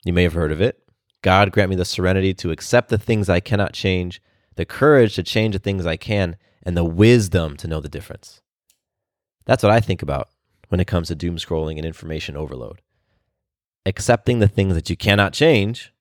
You 0.04 0.12
may 0.12 0.24
have 0.24 0.34
heard 0.34 0.52
of 0.52 0.60
it. 0.60 0.84
God 1.22 1.54
grant 1.54 1.70
me 1.70 1.78
the 1.78 1.86
serenity 1.86 2.34
to 2.34 2.52
accept 2.52 2.90
the 2.90 2.98
things 2.98 3.30
I 3.30 3.40
cannot 3.40 3.72
change, 3.72 4.22
the 4.58 4.66
courage 4.66 5.16
to 5.16 5.24
change 5.24 5.54
the 5.54 5.60
things 5.60 5.86
I 5.86 5.96
can, 5.96 6.36
and 6.64 6.78
the 6.78 6.84
wisdom 6.86 7.58
to 7.58 7.68
know 7.68 7.80
the 7.80 7.90
difference. 7.90 8.42
That's 9.46 9.64
what 9.64 9.72
I 9.72 9.80
think 9.80 10.02
about 10.02 10.30
when 10.70 10.80
it 10.80 10.88
comes 10.88 11.08
to 11.10 11.16
doom 11.16 11.38
scrolling 11.38 11.78
and 11.78 11.86
information 11.86 12.38
overload. 12.38 12.82
Accepting 13.86 14.40
the 14.40 14.48
things 14.48 14.76
that 14.76 14.90
you 14.90 14.96
cannot 14.96 15.34
change, 15.34 15.92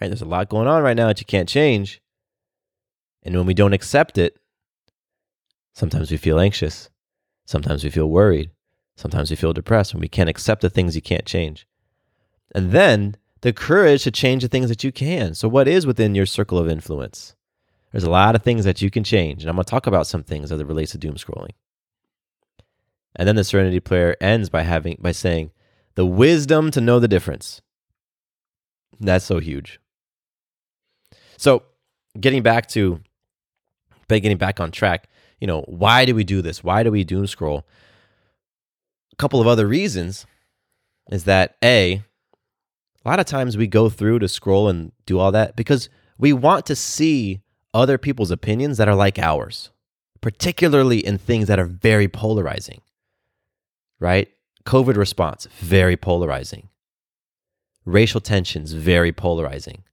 right? 0.00 0.08
There's 0.08 0.22
a 0.22 0.26
lot 0.26 0.48
going 0.48 0.68
on 0.68 0.82
right 0.82 0.96
now 0.96 1.06
that 1.06 1.20
you 1.20 1.26
can't 1.26 1.48
change. 1.48 2.00
And 3.22 3.36
when 3.36 3.46
we 3.46 3.54
don't 3.54 3.72
accept 3.72 4.18
it, 4.18 4.38
sometimes 5.74 6.10
we 6.10 6.16
feel 6.16 6.40
anxious. 6.40 6.90
Sometimes 7.46 7.84
we 7.84 7.90
feel 7.90 8.10
worried. 8.10 8.50
Sometimes 8.96 9.30
we 9.30 9.36
feel 9.36 9.52
depressed 9.52 9.94
when 9.94 10.00
we 10.00 10.08
can't 10.08 10.28
accept 10.28 10.60
the 10.60 10.70
things 10.70 10.96
you 10.96 11.02
can't 11.02 11.24
change. 11.24 11.66
And 12.54 12.72
then 12.72 13.16
the 13.42 13.52
courage 13.52 14.02
to 14.04 14.10
change 14.10 14.42
the 14.42 14.48
things 14.48 14.68
that 14.68 14.82
you 14.82 14.90
can. 14.90 15.34
So, 15.34 15.48
what 15.48 15.68
is 15.68 15.86
within 15.86 16.14
your 16.14 16.26
circle 16.26 16.58
of 16.58 16.68
influence? 16.68 17.34
There's 17.92 18.04
a 18.04 18.10
lot 18.10 18.34
of 18.34 18.42
things 18.42 18.64
that 18.64 18.82
you 18.82 18.90
can 18.90 19.04
change. 19.04 19.42
And 19.42 19.50
I'm 19.50 19.56
going 19.56 19.64
to 19.64 19.70
talk 19.70 19.86
about 19.86 20.06
some 20.06 20.22
things 20.22 20.52
as 20.52 20.60
it 20.60 20.66
relates 20.66 20.92
to 20.92 20.98
doom 20.98 21.14
scrolling. 21.14 21.52
And 23.16 23.26
then 23.26 23.36
the 23.36 23.44
serenity 23.44 23.80
prayer 23.80 24.22
ends 24.22 24.48
by 24.50 24.62
having 24.62 24.98
by 25.00 25.12
saying, 25.12 25.50
the 25.94 26.06
wisdom 26.06 26.70
to 26.70 26.80
know 26.80 27.00
the 27.00 27.08
difference. 27.08 27.60
That's 29.00 29.24
so 29.24 29.40
huge. 29.40 29.80
So, 31.36 31.64
getting 32.20 32.42
back 32.42 32.68
to 32.68 33.00
getting 34.08 34.36
back 34.36 34.60
on 34.60 34.70
track, 34.70 35.08
you 35.40 35.46
know, 35.46 35.62
why 35.62 36.04
do 36.04 36.14
we 36.14 36.24
do 36.24 36.40
this? 36.40 36.62
Why 36.62 36.82
do 36.82 36.90
we 36.90 37.04
doom 37.04 37.26
scroll? 37.26 37.66
A 39.12 39.16
couple 39.16 39.40
of 39.40 39.46
other 39.46 39.66
reasons 39.66 40.26
is 41.10 41.24
that 41.24 41.56
A, 41.64 42.02
a 43.04 43.08
lot 43.08 43.20
of 43.20 43.26
times 43.26 43.56
we 43.56 43.66
go 43.66 43.88
through 43.88 44.20
to 44.20 44.28
scroll 44.28 44.68
and 44.68 44.92
do 45.06 45.18
all 45.18 45.32
that 45.32 45.56
because 45.56 45.88
we 46.18 46.32
want 46.32 46.66
to 46.66 46.76
see 46.76 47.40
other 47.78 47.96
people's 47.96 48.32
opinions 48.32 48.76
that 48.76 48.88
are 48.88 48.94
like 48.96 49.20
ours, 49.20 49.70
particularly 50.20 50.98
in 50.98 51.16
things 51.16 51.46
that 51.46 51.60
are 51.60 51.64
very 51.64 52.08
polarizing, 52.08 52.80
right? 54.00 54.28
COVID 54.66 54.96
response, 54.96 55.46
very 55.58 55.96
polarizing. 55.96 56.70
Racial 57.84 58.20
tensions, 58.20 58.72
very 58.72 59.12
polarizing. 59.12 59.84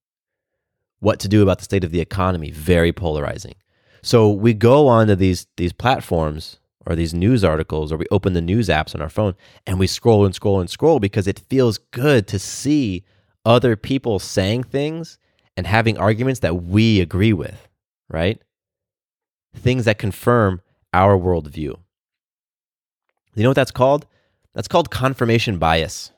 What 1.00 1.20
to 1.20 1.28
do 1.28 1.44
about 1.44 1.60
the 1.60 1.66
state 1.66 1.84
of 1.84 1.92
the 1.92 2.02
economy, 2.02 2.50
very 2.50 2.92
polarizing. 2.92 3.54
So 4.02 4.32
we 4.32 4.56
go 4.56 4.88
onto 4.88 5.14
these 5.14 5.46
these 5.56 5.72
platforms 5.72 6.58
or 6.88 6.96
these 6.96 7.14
news 7.14 7.44
articles 7.44 7.92
or 7.92 7.98
we 7.98 8.06
open 8.10 8.34
the 8.34 8.42
news 8.42 8.68
apps 8.68 8.96
on 8.96 9.02
our 9.02 9.10
phone 9.10 9.36
and 9.68 9.80
we 9.80 9.88
scroll 9.88 10.26
and 10.26 10.34
scroll 10.34 10.60
and 10.60 10.70
scroll 10.70 11.00
because 11.00 11.28
it 11.28 11.40
feels 11.50 11.78
good 11.92 12.28
to 12.28 12.40
see 12.40 13.04
other 13.46 13.76
people 13.76 14.18
saying 14.18 14.64
things 14.64 15.20
and 15.58 15.68
having 15.68 15.98
arguments 15.98 16.42
that 16.42 16.64
we 16.64 17.00
agree 17.00 17.34
with, 17.34 17.68
right? 18.10 18.42
Things 19.56 19.86
that 19.86 19.98
confirm 19.98 20.62
our 20.94 21.18
worldview. 21.18 21.78
You 23.36 23.44
know 23.44 23.50
what 23.50 23.56
that's 23.56 23.72
called? 23.72 24.06
That's 24.54 24.68
called 24.68 24.90
confirmation 24.90 25.58
bias, 25.58 26.12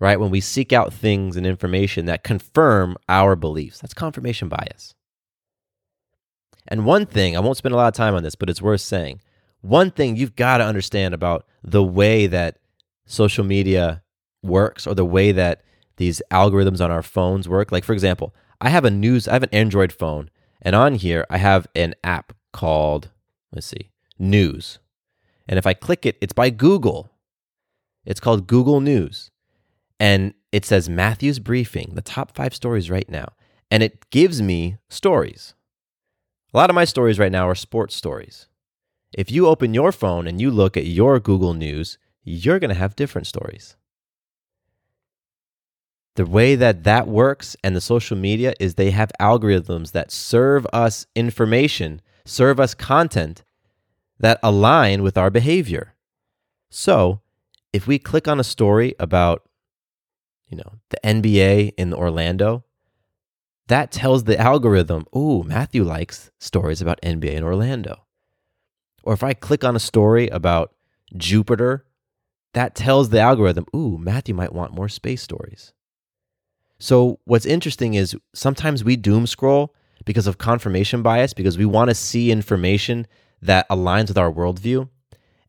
right? 0.00 0.18
When 0.18 0.30
we 0.30 0.40
seek 0.40 0.72
out 0.72 0.92
things 0.92 1.36
and 1.36 1.46
information 1.46 2.06
that 2.06 2.24
confirm 2.24 2.96
our 3.08 3.36
beliefs, 3.36 3.78
that's 3.78 3.94
confirmation 3.94 4.48
bias. 4.48 4.94
And 6.66 6.84
one 6.84 7.06
thing, 7.06 7.36
I 7.36 7.40
won't 7.40 7.56
spend 7.56 7.72
a 7.72 7.76
lot 7.76 7.88
of 7.88 7.94
time 7.94 8.14
on 8.14 8.22
this, 8.22 8.34
but 8.34 8.50
it's 8.50 8.62
worth 8.62 8.80
saying. 8.80 9.20
One 9.60 9.90
thing 9.90 10.16
you've 10.16 10.36
got 10.36 10.58
to 10.58 10.64
understand 10.64 11.14
about 11.14 11.46
the 11.62 11.82
way 11.82 12.26
that 12.26 12.58
social 13.06 13.44
media 13.44 14.02
works 14.42 14.86
or 14.86 14.94
the 14.94 15.04
way 15.04 15.32
that 15.32 15.62
these 15.96 16.22
algorithms 16.30 16.82
on 16.82 16.90
our 16.90 17.02
phones 17.02 17.48
work. 17.48 17.70
Like, 17.70 17.84
for 17.84 17.92
example, 17.92 18.34
I 18.60 18.68
have 18.68 18.84
a 18.84 18.90
news, 18.90 19.26
I 19.26 19.32
have 19.32 19.42
an 19.42 19.50
Android 19.52 19.92
phone, 19.92 20.30
and 20.60 20.76
on 20.76 20.94
here 20.94 21.26
I 21.30 21.38
have 21.38 21.66
an 21.74 21.94
app 22.04 22.32
called, 22.52 23.10
let's 23.52 23.66
see, 23.66 23.90
News. 24.18 24.78
And 25.48 25.58
if 25.58 25.66
I 25.66 25.74
click 25.74 26.04
it, 26.04 26.18
it's 26.20 26.34
by 26.34 26.50
Google. 26.50 27.10
It's 28.04 28.20
called 28.20 28.46
Google 28.46 28.80
News. 28.80 29.30
And 29.98 30.34
it 30.52 30.64
says 30.64 30.88
Matthew's 30.88 31.38
Briefing, 31.38 31.92
the 31.94 32.02
top 32.02 32.34
five 32.34 32.54
stories 32.54 32.90
right 32.90 33.08
now. 33.08 33.32
And 33.70 33.82
it 33.82 34.10
gives 34.10 34.42
me 34.42 34.76
stories. 34.88 35.54
A 36.52 36.56
lot 36.56 36.70
of 36.70 36.74
my 36.74 36.84
stories 36.84 37.18
right 37.18 37.32
now 37.32 37.48
are 37.48 37.54
sports 37.54 37.94
stories. 37.94 38.46
If 39.12 39.30
you 39.30 39.46
open 39.46 39.74
your 39.74 39.92
phone 39.92 40.26
and 40.26 40.40
you 40.40 40.50
look 40.50 40.76
at 40.76 40.86
your 40.86 41.18
Google 41.18 41.54
News, 41.54 41.98
you're 42.22 42.58
going 42.58 42.68
to 42.68 42.74
have 42.74 42.94
different 42.94 43.26
stories. 43.26 43.76
The 46.16 46.26
way 46.26 46.54
that 46.56 46.84
that 46.84 47.06
works 47.06 47.56
and 47.62 47.74
the 47.74 47.80
social 47.80 48.16
media 48.16 48.52
is 48.58 48.74
they 48.74 48.90
have 48.90 49.12
algorithms 49.20 49.92
that 49.92 50.10
serve 50.10 50.66
us 50.72 51.06
information, 51.14 52.02
serve 52.24 52.58
us 52.58 52.74
content 52.74 53.42
that 54.18 54.40
align 54.42 55.02
with 55.02 55.16
our 55.16 55.30
behavior. 55.30 55.94
So, 56.68 57.20
if 57.72 57.86
we 57.86 57.98
click 57.98 58.28
on 58.28 58.40
a 58.40 58.44
story 58.44 58.94
about 58.98 59.42
you 60.50 60.56
know, 60.56 60.74
the 60.90 60.98
NBA 61.06 61.74
in 61.78 61.94
Orlando, 61.94 62.64
that 63.68 63.92
tells 63.92 64.24
the 64.24 64.38
algorithm, 64.38 65.06
"Ooh, 65.16 65.44
Matthew 65.44 65.84
likes 65.84 66.30
stories 66.40 66.82
about 66.82 66.98
NBA 67.02 67.34
in 67.36 67.44
Orlando." 67.44 68.04
Or 69.04 69.14
if 69.14 69.22
I 69.22 69.32
click 69.32 69.62
on 69.62 69.76
a 69.76 69.80
story 69.80 70.28
about 70.28 70.74
Jupiter, 71.16 71.86
that 72.52 72.74
tells 72.74 73.10
the 73.10 73.20
algorithm, 73.20 73.64
"Ooh, 73.74 73.96
Matthew 73.96 74.34
might 74.34 74.52
want 74.52 74.74
more 74.74 74.88
space 74.88 75.22
stories." 75.22 75.72
So, 76.80 77.20
what's 77.24 77.44
interesting 77.44 77.92
is 77.92 78.16
sometimes 78.34 78.82
we 78.82 78.96
doom 78.96 79.26
scroll 79.26 79.74
because 80.06 80.26
of 80.26 80.38
confirmation 80.38 81.02
bias, 81.02 81.34
because 81.34 81.58
we 81.58 81.66
want 81.66 81.90
to 81.90 81.94
see 81.94 82.32
information 82.32 83.06
that 83.42 83.68
aligns 83.68 84.08
with 84.08 84.16
our 84.16 84.32
worldview. 84.32 84.88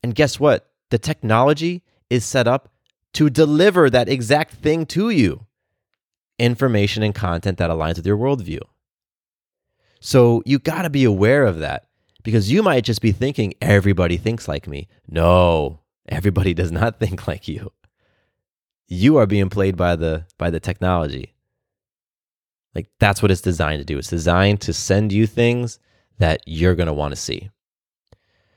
And 0.04 0.14
guess 0.14 0.42
what? 0.42 0.70
The 0.90 1.00
technology 1.00 1.84
is 2.10 2.26
set 2.26 2.48
up 2.48 2.70
to 3.14 3.30
deliver 3.30 3.90
that 3.90 4.10
exact 4.10 4.56
thing 4.56 4.86
to 4.88 5.10
you 5.10 5.46
information 6.38 7.02
and 7.02 7.16
content 7.16 7.60
that 7.60 7.70
aligns 7.70 7.96
with 7.96 8.06
your 8.06 8.18
worldview. 8.18 8.60
So 10.02 10.44
you 10.46 10.60
got 10.60 10.82
to 10.82 10.90
be 10.90 11.06
aware 11.06 11.46
of 11.46 11.60
that 11.60 11.86
because 12.24 12.52
you 12.52 12.62
might 12.62 12.84
just 12.84 13.02
be 13.02 13.12
thinking, 13.12 13.54
everybody 13.62 14.18
thinks 14.18 14.48
like 14.48 14.68
me. 14.68 14.90
No, 15.08 15.80
everybody 16.10 16.54
does 16.54 16.72
not 16.72 17.00
think 17.00 17.26
like 17.26 17.48
you 17.48 17.72
you 18.92 19.16
are 19.16 19.26
being 19.26 19.50
played 19.50 19.78
by 19.78 19.96
the 19.96 20.26
by 20.38 20.50
the 20.50 20.60
technology. 20.60 21.34
Like 22.76 22.90
that's 23.00 23.22
what 23.22 23.32
it's 23.32 23.42
designed 23.42 23.80
to 23.80 23.86
do. 23.86 23.98
It's 23.98 24.10
designed 24.10 24.60
to 24.62 24.74
send 24.74 25.14
you 25.14 25.26
things 25.26 25.80
that 26.20 26.42
you're 26.46 26.76
going 26.76 26.88
to 26.88 26.94
want 26.94 27.14
to 27.14 27.20
see. 27.20 27.50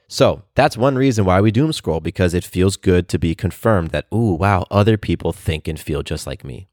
So, 0.09 0.43
that's 0.55 0.76
one 0.76 0.97
reason 0.97 1.24
why 1.24 1.41
we 1.41 1.51
doom 1.51 1.72
scroll 1.72 2.01
because 2.01 2.35
it 2.35 2.45
feels 2.45 2.76
good 2.76 3.09
to 3.09 3.18
be 3.18 3.35
confirmed 3.35 3.91
that 3.91 4.07
ooh, 4.12 4.35
wow, 4.35 4.66
other 4.70 4.99
people 4.99 5.32
think 5.32 5.66
and 5.66 5.78
feel 5.78 6.03
just 6.03 6.26
like 6.26 6.45
me. 6.45 6.68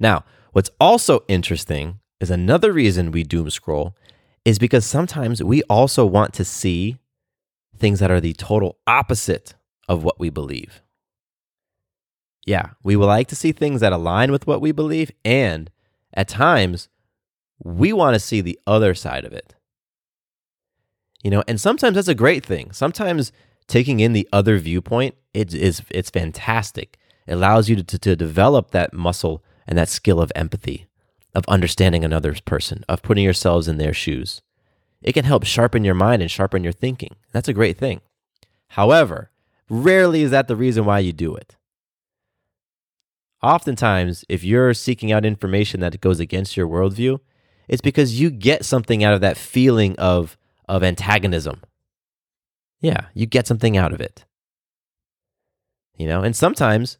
Now, 0.00 0.24
what's 0.52 0.70
also 0.80 1.24
interesting 1.28 2.00
is 2.18 2.30
another 2.30 2.72
reason 2.72 3.12
we 3.12 3.24
doom 3.24 3.50
scroll 3.50 3.94
is 4.44 4.58
because 4.58 4.84
sometimes 4.84 5.42
we 5.42 5.62
also 5.64 6.04
want 6.04 6.32
to 6.34 6.44
see 6.44 6.96
things 7.76 8.00
that 8.00 8.10
are 8.10 8.20
the 8.20 8.32
total 8.32 8.78
opposite 8.86 9.54
of 9.86 10.02
what 10.02 10.18
we 10.18 10.28
believe. 10.28 10.82
Yeah, 12.44 12.70
we 12.82 12.96
would 12.96 13.06
like 13.06 13.28
to 13.28 13.36
see 13.36 13.52
things 13.52 13.80
that 13.80 13.92
align 13.92 14.32
with 14.32 14.46
what 14.46 14.60
we 14.60 14.72
believe. 14.72 15.10
And 15.24 15.70
at 16.12 16.28
times, 16.28 16.88
we 17.62 17.92
want 17.92 18.14
to 18.14 18.20
see 18.20 18.40
the 18.40 18.58
other 18.66 18.94
side 18.94 19.24
of 19.24 19.32
it. 19.32 19.54
You 21.22 21.30
know, 21.30 21.44
and 21.46 21.60
sometimes 21.60 21.94
that's 21.94 22.08
a 22.08 22.14
great 22.14 22.44
thing. 22.44 22.72
Sometimes 22.72 23.30
taking 23.68 24.00
in 24.00 24.12
the 24.12 24.28
other 24.32 24.58
viewpoint 24.58 25.14
it 25.32 25.54
is 25.54 25.82
it's 25.90 26.10
fantastic. 26.10 26.98
It 27.26 27.34
allows 27.34 27.68
you 27.68 27.76
to, 27.82 27.98
to 27.98 28.16
develop 28.16 28.70
that 28.70 28.92
muscle 28.92 29.42
and 29.66 29.78
that 29.78 29.88
skill 29.88 30.20
of 30.20 30.32
empathy, 30.34 30.86
of 31.34 31.44
understanding 31.48 32.04
another 32.04 32.34
person, 32.44 32.84
of 32.88 33.02
putting 33.02 33.24
yourselves 33.24 33.68
in 33.68 33.78
their 33.78 33.94
shoes. 33.94 34.42
It 35.00 35.12
can 35.12 35.24
help 35.24 35.44
sharpen 35.44 35.84
your 35.84 35.94
mind 35.94 36.22
and 36.22 36.30
sharpen 36.30 36.64
your 36.64 36.72
thinking. 36.72 37.16
That's 37.32 37.48
a 37.48 37.52
great 37.52 37.78
thing. 37.78 38.00
However, 38.68 39.30
rarely 39.68 40.22
is 40.22 40.30
that 40.32 40.48
the 40.48 40.56
reason 40.56 40.84
why 40.84 40.98
you 40.98 41.12
do 41.12 41.34
it 41.34 41.56
oftentimes, 43.42 44.24
if 44.28 44.44
you're 44.44 44.74
seeking 44.74 45.12
out 45.12 45.24
information 45.24 45.80
that 45.80 46.00
goes 46.00 46.20
against 46.20 46.56
your 46.56 46.68
worldview, 46.68 47.18
it's 47.68 47.82
because 47.82 48.20
you 48.20 48.30
get 48.30 48.64
something 48.64 49.02
out 49.02 49.14
of 49.14 49.20
that 49.20 49.36
feeling 49.36 49.96
of, 49.98 50.36
of 50.68 50.82
antagonism. 50.82 51.60
Yeah, 52.80 53.06
you 53.14 53.26
get 53.26 53.46
something 53.46 53.76
out 53.76 53.92
of 53.92 54.00
it. 54.00 54.24
You 55.96 56.06
know, 56.06 56.22
and 56.22 56.34
sometimes, 56.34 56.98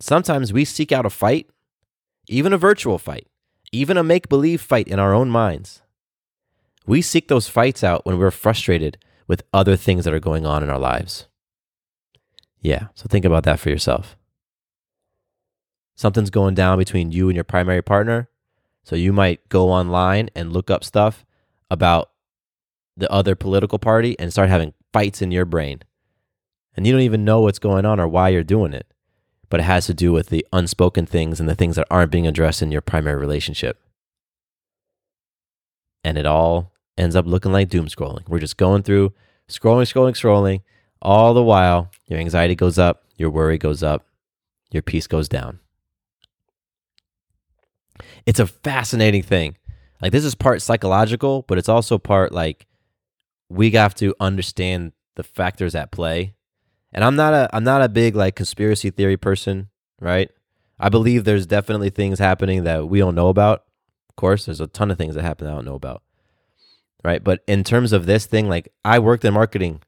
sometimes 0.00 0.52
we 0.52 0.64
seek 0.64 0.92
out 0.92 1.06
a 1.06 1.10
fight, 1.10 1.48
even 2.28 2.52
a 2.52 2.58
virtual 2.58 2.98
fight, 2.98 3.26
even 3.72 3.96
a 3.96 4.04
make 4.04 4.28
believe 4.28 4.60
fight 4.60 4.88
in 4.88 4.98
our 4.98 5.12
own 5.14 5.30
minds. 5.30 5.82
We 6.86 7.02
seek 7.02 7.28
those 7.28 7.48
fights 7.48 7.82
out 7.84 8.06
when 8.06 8.18
we're 8.18 8.30
frustrated 8.30 8.98
with 9.26 9.42
other 9.52 9.76
things 9.76 10.04
that 10.04 10.14
are 10.14 10.20
going 10.20 10.46
on 10.46 10.62
in 10.62 10.70
our 10.70 10.78
lives. 10.78 11.26
Yeah, 12.60 12.88
so 12.94 13.06
think 13.08 13.24
about 13.24 13.44
that 13.44 13.60
for 13.60 13.68
yourself 13.68 14.16
something's 15.98 16.30
going 16.30 16.54
down 16.54 16.78
between 16.78 17.10
you 17.10 17.28
and 17.28 17.34
your 17.34 17.44
primary 17.44 17.82
partner. 17.82 18.28
So 18.84 18.94
you 18.94 19.12
might 19.12 19.46
go 19.48 19.68
online 19.68 20.30
and 20.34 20.52
look 20.52 20.70
up 20.70 20.84
stuff 20.84 21.26
about 21.70 22.10
the 22.96 23.10
other 23.10 23.34
political 23.34 23.80
party 23.80 24.16
and 24.18 24.32
start 24.32 24.48
having 24.48 24.74
fights 24.92 25.20
in 25.20 25.32
your 25.32 25.44
brain. 25.44 25.80
And 26.76 26.86
you 26.86 26.92
don't 26.92 27.02
even 27.02 27.24
know 27.24 27.40
what's 27.40 27.58
going 27.58 27.84
on 27.84 27.98
or 27.98 28.06
why 28.06 28.28
you're 28.28 28.44
doing 28.44 28.72
it. 28.72 28.86
But 29.50 29.60
it 29.60 29.64
has 29.64 29.86
to 29.86 29.94
do 29.94 30.12
with 30.12 30.28
the 30.28 30.46
unspoken 30.52 31.04
things 31.04 31.40
and 31.40 31.48
the 31.48 31.56
things 31.56 31.74
that 31.74 31.86
aren't 31.90 32.12
being 32.12 32.28
addressed 32.28 32.62
in 32.62 32.70
your 32.70 32.80
primary 32.80 33.18
relationship. 33.18 33.80
And 36.04 36.16
it 36.16 36.26
all 36.26 36.72
ends 36.96 37.16
up 37.16 37.26
looking 37.26 37.50
like 37.50 37.68
doom 37.68 37.86
scrolling. 37.88 38.28
We're 38.28 38.38
just 38.38 38.56
going 38.56 38.84
through 38.84 39.14
scrolling, 39.48 39.92
scrolling, 39.92 40.12
scrolling. 40.12 40.60
All 41.02 41.34
the 41.34 41.42
while, 41.42 41.90
your 42.06 42.20
anxiety 42.20 42.54
goes 42.54 42.78
up, 42.78 43.04
your 43.16 43.30
worry 43.30 43.58
goes 43.58 43.82
up, 43.82 44.06
your 44.70 44.82
peace 44.82 45.08
goes 45.08 45.28
down. 45.28 45.58
It's 48.28 48.40
a 48.40 48.46
fascinating 48.46 49.22
thing. 49.22 49.56
Like 50.02 50.12
this 50.12 50.26
is 50.26 50.34
part 50.34 50.60
psychological, 50.60 51.46
but 51.48 51.56
it's 51.56 51.68
also 51.70 51.96
part 51.96 52.30
like 52.30 52.66
we 53.48 53.70
have 53.70 53.94
to 53.94 54.14
understand 54.20 54.92
the 55.16 55.22
factors 55.22 55.74
at 55.74 55.90
play. 55.90 56.34
And 56.92 57.02
I'm 57.02 57.16
not 57.16 57.32
a 57.32 57.48
I'm 57.54 57.64
not 57.64 57.80
a 57.80 57.88
big 57.88 58.14
like 58.14 58.36
conspiracy 58.36 58.90
theory 58.90 59.16
person, 59.16 59.70
right? 59.98 60.28
I 60.78 60.90
believe 60.90 61.24
there's 61.24 61.46
definitely 61.46 61.88
things 61.88 62.18
happening 62.18 62.64
that 62.64 62.86
we 62.86 62.98
don't 62.98 63.14
know 63.14 63.28
about. 63.28 63.64
Of 64.10 64.16
course, 64.16 64.44
there's 64.44 64.60
a 64.60 64.66
ton 64.66 64.90
of 64.90 64.98
things 64.98 65.14
that 65.14 65.22
happen 65.22 65.46
that 65.46 65.52
I 65.52 65.54
don't 65.54 65.64
know 65.64 65.74
about. 65.74 66.02
Right? 67.02 67.24
But 67.24 67.42
in 67.46 67.64
terms 67.64 67.94
of 67.94 68.04
this 68.04 68.26
thing, 68.26 68.46
like 68.46 68.68
I 68.84 68.98
worked 68.98 69.24
in 69.24 69.32
marketing 69.32 69.80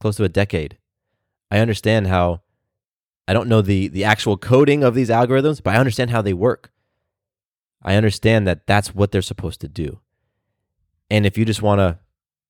close 0.00 0.16
to 0.16 0.24
a 0.24 0.28
decade. 0.28 0.76
I 1.50 1.60
understand 1.60 2.08
how 2.08 2.42
I 3.26 3.32
don't 3.32 3.48
know 3.48 3.62
the 3.62 3.88
the 3.88 4.04
actual 4.04 4.36
coding 4.36 4.84
of 4.84 4.94
these 4.94 5.08
algorithms, 5.08 5.62
but 5.62 5.74
I 5.74 5.78
understand 5.78 6.10
how 6.10 6.20
they 6.20 6.34
work. 6.34 6.70
I 7.82 7.94
understand 7.94 8.46
that 8.46 8.66
that's 8.66 8.94
what 8.94 9.10
they're 9.10 9.22
supposed 9.22 9.60
to 9.62 9.68
do. 9.68 10.00
And 11.10 11.26
if 11.26 11.36
you 11.38 11.44
just 11.44 11.62
want 11.62 11.80
a 11.80 11.98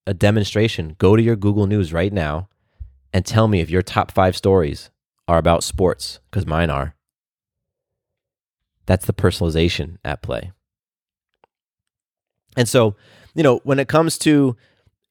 a 0.07 0.15
demonstration, 0.15 0.97
go 0.99 1.15
to 1.15 1.23
your 1.23 1.37
Google 1.37 1.67
News 1.67 1.93
right 1.93 2.13
now 2.13 2.49
and 3.13 3.25
tell 3.25 3.47
me 3.49 3.61
if 3.61 3.71
your 3.71 3.83
top 3.83 4.11
5 4.11 4.37
stories 4.37 4.91
are 5.29 5.39
about 5.39 5.63
sports 5.63 6.19
cuz 6.33 6.47
mine 6.47 6.71
are. 6.71 6.97
That's 8.87 9.07
the 9.07 9.13
personalization 9.13 9.99
at 10.05 10.23
play. 10.23 10.53
And 12.57 12.69
so, 12.69 12.97
you 13.35 13.43
know, 13.43 13.61
when 13.63 13.79
it 13.79 13.89
comes 13.89 14.19
to 14.19 14.57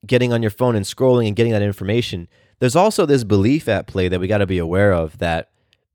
getting 0.05 0.33
on 0.33 0.41
your 0.41 0.51
phone 0.51 0.75
and 0.75 0.85
scrolling 0.85 1.27
and 1.27 1.35
getting 1.35 1.53
that 1.53 1.61
information, 1.61 2.27
there's 2.59 2.75
also 2.75 3.05
this 3.05 3.23
belief 3.23 3.69
at 3.69 3.87
play 3.87 4.09
that 4.09 4.19
we 4.19 4.27
got 4.27 4.39
to 4.39 4.47
be 4.47 4.57
aware 4.57 4.91
of 4.91 5.19
that 5.19 5.51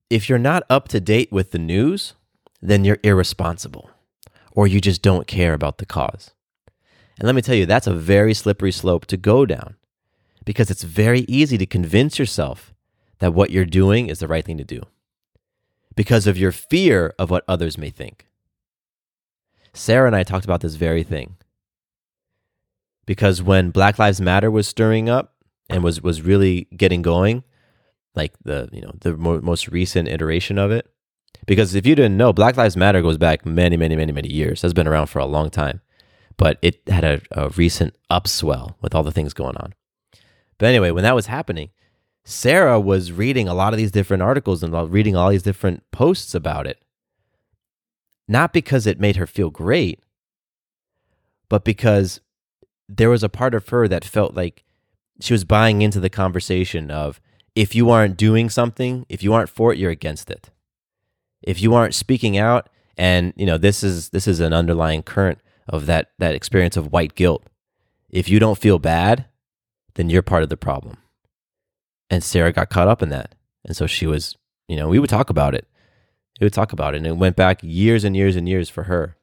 if 0.09 0.29
you're 0.29 0.39
not 0.39 0.63
up 0.71 0.89
to 0.89 1.01
date 1.01 1.31
with 1.31 1.51
the 1.51 1.59
news, 1.59 2.15
then 2.63 2.85
you're 2.85 3.01
irresponsible 3.03 3.91
or 4.55 4.67
you 4.67 4.81
just 4.81 5.03
don't 5.03 5.27
care 5.27 5.55
about 5.55 5.79
the 5.79 5.87
cause. 5.87 6.33
And 7.19 7.27
let 7.27 7.35
me 7.35 7.43
tell 7.43 7.55
you, 7.57 7.67
that's 7.67 7.87
a 7.87 7.95
very 7.95 8.35
slippery 8.35 8.73
slope 8.73 9.07
to 9.07 9.17
go 9.17 9.47
down 9.47 9.77
because 10.45 10.71
it's 10.71 10.83
very 10.85 11.21
easy 11.29 11.59
to 11.59 11.67
convince 11.67 12.19
yourself 12.19 12.75
that 13.21 13.35
what 13.35 13.51
you're 13.51 13.65
doing 13.67 14.09
is 14.09 14.19
the 14.21 14.29
right 14.29 14.45
thing 14.45 14.59
to 14.59 14.65
do 14.65 14.83
because 15.97 16.27
of 16.27 16.39
your 16.39 16.53
fear 16.53 17.15
of 17.19 17.31
what 17.31 17.45
others 17.49 17.79
may 17.79 17.91
think. 17.91 18.27
Sarah 19.75 20.07
and 20.09 20.17
I 20.17 20.23
talked 20.25 20.45
about 20.45 20.61
this 20.63 20.77
very 20.77 21.03
thing. 21.05 21.37
because 23.07 23.43
when 23.43 23.71
Black 23.71 23.99
Lives 23.99 24.21
Matter 24.21 24.51
was 24.51 24.67
stirring 24.69 25.09
up 25.09 25.35
and 25.69 25.83
was 25.85 26.03
was 26.03 26.23
really 26.23 26.69
getting 26.77 27.03
going, 27.03 27.45
like 28.15 28.35
the 28.45 28.69
you 28.73 28.81
know 28.83 28.93
the 29.01 29.17
mo- 29.17 29.41
most 29.41 29.69
recent 29.69 30.09
iteration 30.09 30.59
of 30.59 30.71
it. 30.71 30.91
Because 31.47 31.75
if 31.75 31.87
you 31.87 31.95
didn't 31.95 32.17
know, 32.17 32.33
Black 32.33 32.57
Lives 32.57 32.77
Matter 32.77 33.03
goes 33.03 33.19
back 33.19 33.45
many, 33.45 33.77
many, 33.77 33.97
many, 33.97 34.13
many 34.13 34.33
years. 34.33 34.63
Has 34.63 34.73
been 34.73 34.89
around 34.89 35.07
for 35.07 35.19
a 35.19 35.27
long 35.27 35.51
time, 35.51 35.81
but 36.37 36.59
it 36.63 36.81
had 36.89 37.05
a, 37.05 37.21
a 37.33 37.51
recent 37.51 37.95
upswell 38.11 38.75
with 38.81 38.95
all 38.95 39.03
the 39.03 39.13
things 39.13 39.35
going 39.35 39.57
on. 39.57 39.75
But 40.59 40.67
anyway, 40.67 40.91
when 40.91 41.05
that 41.05 41.15
was 41.15 41.27
happening, 41.27 41.71
Sarah 42.25 42.81
was 42.81 43.13
reading 43.13 43.49
a 43.49 43.55
lot 43.55 43.75
of 43.75 43.77
these 43.77 43.91
different 43.91 44.23
articles 44.23 44.63
and 44.63 44.73
reading 44.93 45.15
all 45.15 45.31
these 45.31 45.43
different 45.43 45.83
posts 45.91 46.35
about 46.35 46.67
it. 46.67 46.83
Not 48.27 48.55
because 48.55 48.87
it 48.87 48.99
made 48.99 49.17
her 49.17 49.27
feel 49.27 49.51
great, 49.51 50.03
but 51.51 51.65
because 51.65 52.21
there 52.89 53.11
was 53.11 53.23
a 53.23 53.29
part 53.29 53.55
of 53.55 53.69
her 53.69 53.87
that 53.89 54.05
felt 54.05 54.35
like 54.35 54.65
she 55.21 55.35
was 55.35 55.45
buying 55.45 55.83
into 55.83 56.01
the 56.01 56.09
conversation 56.09 56.91
of 56.91 57.21
if 57.55 57.75
you 57.75 57.91
aren't 57.91 58.17
doing 58.17 58.49
something, 58.49 59.05
if 59.09 59.23
you 59.23 59.33
aren't 59.33 59.51
for 59.51 59.73
it, 59.73 59.79
you're 59.79 59.91
against 59.91 60.31
it. 60.31 60.51
If 61.47 61.61
you 61.61 61.75
aren't 61.75 61.95
speaking 61.95 62.37
out, 62.37 62.69
and 62.97 63.33
you 63.37 63.47
know 63.47 63.59
this 63.59 63.83
is 63.83 64.11
this 64.11 64.27
is 64.27 64.41
an 64.41 64.53
underlying 64.53 65.03
current 65.03 65.39
of 65.69 65.87
that 65.87 66.11
that 66.19 66.35
experience 66.35 66.77
of 66.77 66.93
white 66.93 67.15
guilt. 67.15 67.45
If 68.11 68.29
you 68.29 68.39
don't 68.39 68.59
feel 68.59 68.79
bad, 68.79 69.27
then 69.95 70.11
you're 70.11 70.23
part 70.23 70.43
of 70.43 70.49
the 70.49 70.57
problem. 70.57 70.99
And 72.11 72.23
Sarah 72.23 72.53
got 72.53 72.71
caught 72.71 72.89
up 72.89 73.03
in 73.03 73.09
that, 73.11 73.35
and 73.65 73.77
so 73.77 73.87
she 73.87 74.07
was, 74.07 74.37
you 74.69 74.77
know, 74.77 74.89
we 74.89 74.99
would 74.99 75.11
talk 75.11 75.31
about 75.31 75.55
it. 75.55 75.67
We 76.41 76.45
would 76.47 76.53
talk 76.53 76.73
about 76.73 76.95
it, 76.95 76.99
and 76.99 77.07
it 77.07 77.17
went 77.17 77.37
back 77.37 77.61
years 77.63 78.05
and 78.05 78.17
years 78.17 78.37
and 78.37 78.49
years 78.49 78.69
for 78.69 78.85
her. 78.85 79.17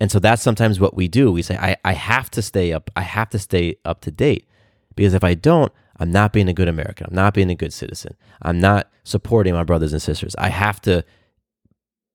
And 0.00 0.10
so 0.10 0.18
that's 0.18 0.42
sometimes 0.42 0.80
what 0.80 0.96
we 0.96 1.08
do. 1.08 1.30
We 1.30 1.42
say, 1.42 1.56
I, 1.56 1.76
I 1.84 1.92
have 1.92 2.30
to 2.32 2.42
stay 2.42 2.72
up, 2.72 2.90
I 2.96 3.02
have 3.02 3.30
to 3.30 3.38
stay 3.38 3.76
up 3.84 4.00
to 4.02 4.10
date. 4.10 4.48
Because 4.96 5.14
if 5.14 5.24
I 5.24 5.34
don't, 5.34 5.72
I'm 5.98 6.10
not 6.10 6.32
being 6.32 6.48
a 6.48 6.54
good 6.54 6.68
American. 6.68 7.06
I'm 7.08 7.14
not 7.14 7.34
being 7.34 7.50
a 7.50 7.54
good 7.54 7.72
citizen. 7.72 8.16
I'm 8.42 8.60
not 8.60 8.90
supporting 9.04 9.54
my 9.54 9.64
brothers 9.64 9.92
and 9.92 10.02
sisters. 10.02 10.34
I 10.38 10.48
have 10.48 10.80
to 10.82 11.04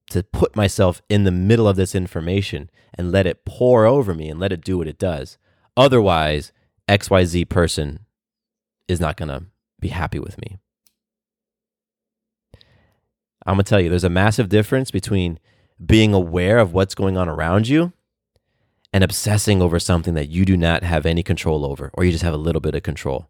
to 0.09 0.23
put 0.23 0.55
myself 0.55 1.03
in 1.07 1.23
the 1.23 1.31
middle 1.31 1.67
of 1.67 1.75
this 1.75 1.93
information 1.93 2.69
and 2.95 3.11
let 3.11 3.27
it 3.27 3.45
pour 3.45 3.85
over 3.85 4.15
me 4.15 4.27
and 4.27 4.39
let 4.39 4.51
it 4.51 4.61
do 4.61 4.77
what 4.77 4.87
it 4.87 4.97
does. 4.97 5.37
Otherwise, 5.77 6.51
XYZ 6.87 7.47
person 7.47 7.99
is 8.87 8.99
not 8.99 9.17
going 9.17 9.29
to 9.29 9.45
be 9.79 9.89
happy 9.89 10.17
with 10.17 10.41
me. 10.41 10.57
I'm 13.45 13.55
going 13.55 13.63
to 13.63 13.69
tell 13.69 13.79
you 13.79 13.89
there's 13.89 14.03
a 14.03 14.09
massive 14.09 14.49
difference 14.49 14.89
between 14.89 15.39
being 15.83 16.13
aware 16.13 16.57
of 16.57 16.73
what's 16.73 16.95
going 16.95 17.15
on 17.15 17.29
around 17.29 17.67
you 17.67 17.93
and 18.91 19.03
obsessing 19.03 19.61
over 19.61 19.79
something 19.79 20.15
that 20.15 20.29
you 20.29 20.43
do 20.43 20.57
not 20.57 20.83
have 20.83 21.05
any 21.05 21.21
control 21.21 21.65
over 21.65 21.91
or 21.93 22.03
you 22.03 22.11
just 22.11 22.23
have 22.23 22.33
a 22.33 22.37
little 22.37 22.61
bit 22.61 22.75
of 22.75 22.83
control 22.83 23.29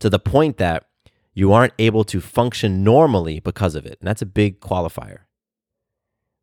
to 0.00 0.10
the 0.10 0.18
point 0.18 0.56
that 0.58 0.86
you 1.32 1.52
aren't 1.52 1.74
able 1.78 2.04
to 2.04 2.20
function 2.20 2.82
normally 2.82 3.38
because 3.38 3.74
of 3.74 3.86
it. 3.86 3.98
And 4.00 4.08
that's 4.08 4.22
a 4.22 4.26
big 4.26 4.60
qualifier. 4.60 5.20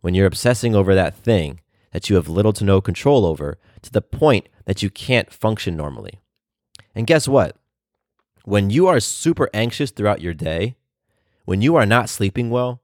When 0.01 0.13
you're 0.13 0.27
obsessing 0.27 0.75
over 0.75 0.95
that 0.95 1.17
thing 1.17 1.59
that 1.91 2.09
you 2.09 2.15
have 2.15 2.29
little 2.29 2.53
to 2.53 2.63
no 2.63 2.79
control 2.79 3.25
over 3.25 3.57
to 3.81 3.91
the 3.91 4.01
point 4.01 4.47
that 4.65 4.81
you 4.81 4.89
can't 4.89 5.33
function 5.33 5.75
normally. 5.75 6.21
And 6.95 7.07
guess 7.07 7.27
what? 7.27 7.57
When 8.45 8.69
you 8.69 8.87
are 8.87 8.99
super 8.99 9.49
anxious 9.53 9.91
throughout 9.91 10.21
your 10.21 10.33
day, 10.33 10.77
when 11.45 11.61
you 11.61 11.75
are 11.75 11.85
not 11.85 12.09
sleeping 12.09 12.49
well, 12.49 12.81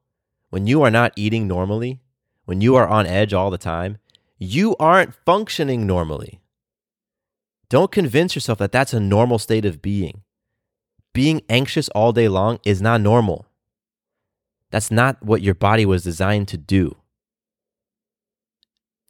when 0.50 0.68
you 0.68 0.82
are 0.82 0.92
not 0.92 1.14
eating 1.16 1.48
normally, 1.48 2.02
when 2.46 2.62
you 2.62 2.76
are 2.76 2.88
on 2.88 3.06
edge 3.06 3.34
all 3.34 3.50
the 3.50 3.58
time, 3.58 3.98
you 4.38 4.76
aren't 4.80 5.16
functioning 5.26 5.88
normally. 5.88 6.42
Don't 7.70 7.92
convince 7.92 8.36
yourself 8.36 8.60
that 8.60 8.72
that's 8.72 8.94
a 8.94 9.00
normal 9.00 9.40
state 9.40 9.66
of 9.66 9.82
being 9.82 10.22
being 11.14 11.42
anxious 11.48 11.90
all 11.90 12.12
day 12.12 12.28
long 12.28 12.60
is 12.66 12.82
not 12.82 13.00
normal. 13.00 13.46
That's 14.72 14.90
not 14.90 15.24
what 15.24 15.44
your 15.44 15.54
body 15.54 15.86
was 15.86 16.04
designed 16.04 16.48
to 16.50 16.58
do. 16.58 16.98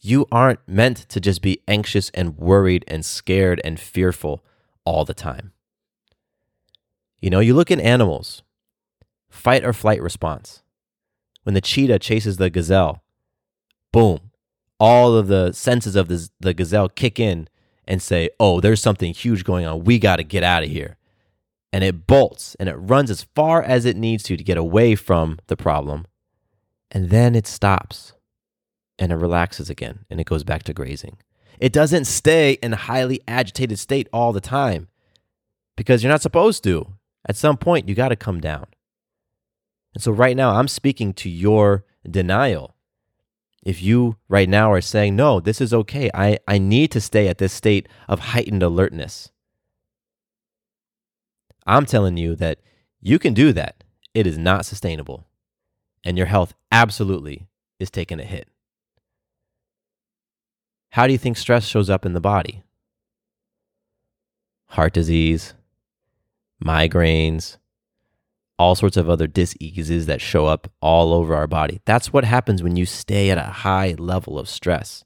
You 0.02 0.28
aren't 0.30 0.60
meant 0.68 0.98
to 1.08 1.22
just 1.22 1.42
be 1.42 1.62
anxious 1.66 2.10
and 2.10 2.38
worried 2.38 2.84
and 2.90 3.06
scared 3.06 3.62
and 3.64 3.80
fearful 3.80 4.44
all 4.84 5.06
the 5.06 5.14
time. 5.14 5.54
You 7.22 7.30
know, 7.30 7.40
you 7.40 7.54
look 7.54 7.72
at 7.72 7.80
animals, 7.80 8.44
fight 9.30 9.64
or 9.64 9.72
flight 9.72 10.02
response. 10.02 10.62
When 11.44 11.54
the 11.56 11.62
cheetah 11.62 12.00
chases 12.00 12.36
the 12.36 12.50
gazelle, 12.50 13.02
boom, 13.94 14.32
all 14.78 15.16
of 15.16 15.28
the 15.28 15.54
senses 15.54 15.96
of 15.96 16.10
the, 16.10 16.30
the 16.42 16.54
gazelle 16.54 16.90
kick 16.90 17.18
in 17.18 17.48
and 17.86 18.02
say, 18.02 18.30
oh, 18.42 18.60
there's 18.60 18.82
something 18.82 19.14
huge 19.14 19.46
going 19.46 19.66
on. 19.66 19.86
We 19.86 20.00
got 20.00 20.18
to 20.18 20.24
get 20.24 20.44
out 20.44 20.64
of 20.64 20.70
here 20.70 20.98
and 21.74 21.84
it 21.84 22.06
bolts 22.06 22.56
and 22.60 22.70
it 22.70 22.76
runs 22.76 23.10
as 23.10 23.26
far 23.36 23.64
as 23.64 23.84
it 23.84 23.98
needs 23.98 24.22
to 24.24 24.38
to 24.38 24.44
get 24.44 24.58
away 24.58 24.94
from 24.94 25.40
the 25.48 25.58
problem. 25.58 26.06
And 26.92 27.10
then 27.10 27.34
it 27.34 27.48
stops 27.48 28.14
and 29.00 29.12
it 29.12 29.16
relaxes 29.16 29.72
again 29.72 30.06
and 30.08 30.22
it 30.22 30.28
goes 30.28 30.44
back 30.44 30.62
to 30.64 30.74
grazing. 30.74 31.18
It 31.60 31.74
doesn't 31.74 32.06
stay 32.06 32.54
in 32.62 32.74
a 32.74 32.78
highly 32.78 33.22
agitated 33.28 33.80
state 33.80 34.08
all 34.14 34.32
the 34.32 34.40
time 34.40 34.88
because 35.76 36.04
you're 36.04 36.12
not 36.12 36.22
supposed 36.22 36.64
to. 36.66 36.94
At 37.28 37.38
some 37.38 37.58
point, 37.58 37.90
you 37.90 37.96
got 37.96 38.10
to 38.10 38.16
come 38.16 38.40
down. 38.40 38.66
And 39.94 40.04
so, 40.04 40.12
right 40.12 40.36
now, 40.36 40.56
I'm 40.56 40.68
speaking 40.68 41.14
to 41.14 41.30
your 41.30 41.86
denial. 42.10 42.76
If 43.64 43.82
you 43.82 44.18
right 44.28 44.50
now 44.50 44.74
are 44.74 44.82
saying, 44.82 45.16
no, 45.16 45.40
this 45.40 45.62
is 45.62 45.74
okay, 45.74 46.12
I, 46.14 46.38
I 46.48 46.58
need 46.58 46.92
to 46.92 47.00
stay 47.00 47.30
at 47.30 47.38
this 47.38 47.54
state 47.54 47.88
of 48.10 48.20
heightened 48.20 48.62
alertness. 48.62 49.32
I'm 51.66 51.86
telling 51.86 52.18
you 52.18 52.36
that 52.36 52.60
you 53.02 53.20
can 53.20 53.34
do 53.34 53.54
that. 53.54 53.84
It 54.14 54.28
is 54.28 54.38
not 54.38 54.66
sustainable. 54.66 55.28
And 56.04 56.18
your 56.18 56.28
health 56.28 56.54
absolutely 56.72 57.48
is 57.80 57.90
taking 57.90 58.20
a 58.20 58.24
hit. 58.24 58.48
How 60.92 61.08
do 61.08 61.14
you 61.14 61.18
think 61.18 61.38
stress 61.38 61.66
shows 61.66 61.90
up 61.90 62.06
in 62.06 62.14
the 62.14 62.22
body? 62.22 62.64
Heart 64.68 64.94
disease, 64.94 65.54
migraines, 66.64 67.58
all 68.60 68.76
sorts 68.76 68.98
of 68.98 69.10
other 69.10 69.28
diseases 69.28 70.06
that 70.06 70.22
show 70.22 70.46
up 70.46 70.72
all 70.82 71.14
over 71.14 71.36
our 71.36 71.48
body. 71.48 71.82
That's 71.86 72.14
what 72.14 72.24
happens 72.24 72.62
when 72.62 72.76
you 72.76 72.86
stay 72.86 73.30
at 73.30 73.38
a 73.38 73.44
high 73.44 73.96
level 73.98 74.38
of 74.38 74.48
stress. 74.48 75.04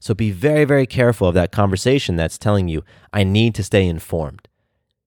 So 0.00 0.14
be 0.14 0.30
very, 0.30 0.64
very 0.64 0.86
careful 0.86 1.28
of 1.28 1.34
that 1.34 1.52
conversation 1.52 2.16
that's 2.16 2.38
telling 2.38 2.68
you, 2.68 2.82
I 3.12 3.24
need 3.24 3.54
to 3.54 3.62
stay 3.62 3.86
informed 3.86 4.45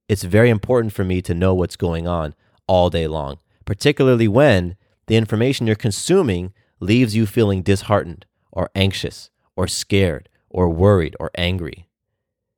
it's 0.10 0.24
very 0.24 0.50
important 0.50 0.92
for 0.92 1.06
me 1.06 1.22
to 1.22 1.36
know 1.36 1.54
what's 1.54 1.76
going 1.76 2.08
on 2.08 2.34
all 2.68 2.90
day 2.90 3.08
long, 3.08 3.38
particularly 3.64 4.28
when 4.28 4.76
the 5.06 5.16
information 5.16 5.68
you're 5.68 5.76
consuming 5.76 6.52
leaves 6.80 7.16
you 7.16 7.28
feeling 7.28 7.62
disheartened 7.62 8.26
or 8.52 8.72
anxious 8.74 9.30
or 9.56 9.68
scared 9.68 10.28
or 10.50 10.68
worried 10.68 11.16
or 11.20 11.30
angry. 11.36 11.88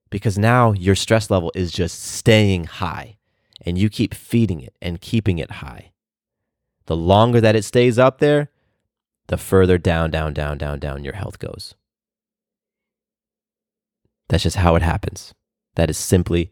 Because 0.10 0.38
now 0.38 0.72
your 0.72 0.96
stress 0.96 1.30
level 1.30 1.52
is 1.54 1.72
just 1.72 2.02
staying 2.02 2.64
high 2.66 3.18
and 3.66 3.78
you 3.78 3.90
keep 3.90 4.14
feeding 4.14 4.62
it 4.62 4.74
and 4.82 5.02
keeping 5.02 5.38
it 5.38 5.52
high. 5.52 5.92
The 6.86 6.96
longer 6.96 7.42
that 7.42 7.56
it 7.56 7.64
stays 7.64 8.00
up 8.00 8.20
there, 8.20 8.50
the 9.28 9.38
further 9.38 9.78
down, 9.78 10.10
down, 10.10 10.34
down, 10.34 10.58
down, 10.58 10.80
down 10.80 11.04
your 11.04 11.16
health 11.16 11.38
goes. 11.38 11.76
That's 14.30 14.44
just 14.44 14.56
how 14.56 14.76
it 14.76 14.82
happens. 14.82 15.34
That 15.76 15.90
is 15.90 15.98
simply 15.98 16.52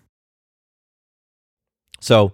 So, 2.01 2.33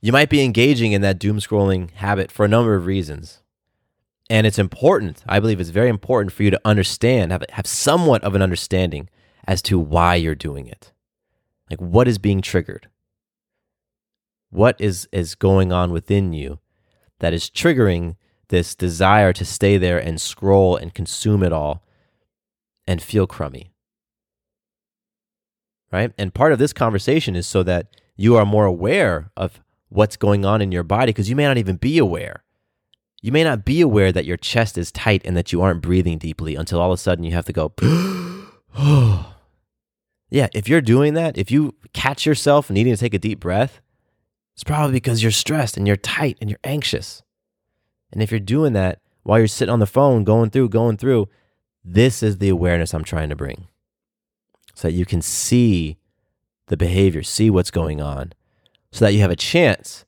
you 0.00 0.12
might 0.12 0.30
be 0.30 0.42
engaging 0.42 0.92
in 0.92 1.02
that 1.02 1.18
doom 1.18 1.38
scrolling 1.38 1.90
habit 1.90 2.30
for 2.32 2.44
a 2.44 2.48
number 2.48 2.74
of 2.74 2.86
reasons. 2.86 3.42
And 4.30 4.46
it's 4.46 4.58
important, 4.58 5.24
I 5.26 5.40
believe 5.40 5.60
it's 5.60 5.70
very 5.70 5.88
important 5.88 6.32
for 6.32 6.44
you 6.44 6.50
to 6.50 6.60
understand, 6.64 7.32
have, 7.32 7.44
have 7.50 7.66
somewhat 7.66 8.22
of 8.22 8.34
an 8.34 8.42
understanding 8.42 9.10
as 9.46 9.60
to 9.62 9.78
why 9.78 10.14
you're 10.14 10.36
doing 10.36 10.68
it. 10.68 10.92
Like, 11.68 11.80
what 11.80 12.06
is 12.06 12.18
being 12.18 12.40
triggered? 12.40 12.88
What 14.50 14.76
is, 14.78 15.08
is 15.12 15.34
going 15.34 15.72
on 15.72 15.90
within 15.92 16.32
you 16.32 16.60
that 17.18 17.32
is 17.32 17.50
triggering 17.50 18.16
this 18.48 18.74
desire 18.74 19.32
to 19.32 19.44
stay 19.44 19.78
there 19.78 19.98
and 19.98 20.20
scroll 20.20 20.76
and 20.76 20.94
consume 20.94 21.42
it 21.42 21.52
all 21.52 21.84
and 22.86 23.02
feel 23.02 23.26
crummy? 23.26 23.72
Right? 25.92 26.12
And 26.16 26.32
part 26.32 26.52
of 26.52 26.58
this 26.60 26.72
conversation 26.72 27.34
is 27.34 27.46
so 27.46 27.64
that 27.64 27.88
you 28.20 28.36
are 28.36 28.44
more 28.44 28.66
aware 28.66 29.30
of 29.34 29.62
what's 29.88 30.18
going 30.18 30.44
on 30.44 30.60
in 30.60 30.70
your 30.70 30.82
body 30.82 31.08
because 31.08 31.30
you 31.30 31.34
may 31.34 31.44
not 31.44 31.56
even 31.56 31.76
be 31.76 31.96
aware. 31.96 32.44
You 33.22 33.32
may 33.32 33.42
not 33.42 33.64
be 33.64 33.80
aware 33.80 34.12
that 34.12 34.26
your 34.26 34.36
chest 34.36 34.76
is 34.76 34.92
tight 34.92 35.22
and 35.24 35.34
that 35.38 35.52
you 35.52 35.62
aren't 35.62 35.80
breathing 35.80 36.18
deeply 36.18 36.54
until 36.54 36.82
all 36.82 36.92
of 36.92 36.98
a 36.98 37.00
sudden 37.00 37.24
you 37.24 37.32
have 37.32 37.46
to 37.46 37.52
go, 37.54 37.72
yeah, 40.28 40.48
if 40.52 40.68
you're 40.68 40.82
doing 40.82 41.14
that, 41.14 41.38
if 41.38 41.50
you 41.50 41.74
catch 41.94 42.26
yourself 42.26 42.68
needing 42.68 42.92
to 42.92 43.00
take 43.00 43.14
a 43.14 43.18
deep 43.18 43.40
breath, 43.40 43.80
it's 44.54 44.64
probably 44.64 44.92
because 44.92 45.22
you're 45.22 45.32
stressed 45.32 45.78
and 45.78 45.86
you're 45.86 45.96
tight 45.96 46.36
and 46.42 46.50
you're 46.50 46.60
anxious. 46.62 47.22
And 48.12 48.22
if 48.22 48.30
you're 48.30 48.38
doing 48.38 48.74
that 48.74 49.00
while 49.22 49.38
you're 49.38 49.48
sitting 49.48 49.72
on 49.72 49.80
the 49.80 49.86
phone, 49.86 50.24
going 50.24 50.50
through, 50.50 50.68
going 50.68 50.98
through, 50.98 51.30
this 51.82 52.22
is 52.22 52.36
the 52.36 52.50
awareness 52.50 52.92
I'm 52.92 53.02
trying 53.02 53.30
to 53.30 53.36
bring 53.36 53.68
so 54.74 54.88
that 54.88 54.94
you 54.94 55.06
can 55.06 55.22
see 55.22 55.96
the 56.70 56.76
behavior, 56.76 57.22
see 57.22 57.50
what's 57.50 57.72
going 57.72 58.00
on, 58.00 58.32
so 58.92 59.04
that 59.04 59.12
you 59.12 59.20
have 59.20 59.30
a 59.30 59.36
chance 59.36 60.04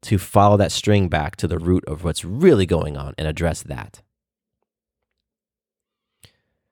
to 0.00 0.16
follow 0.16 0.56
that 0.56 0.70
string 0.70 1.08
back 1.08 1.34
to 1.34 1.48
the 1.48 1.58
root 1.58 1.84
of 1.86 2.04
what's 2.04 2.24
really 2.24 2.66
going 2.66 2.96
on 2.96 3.14
and 3.18 3.26
address 3.26 3.62
that. 3.64 4.00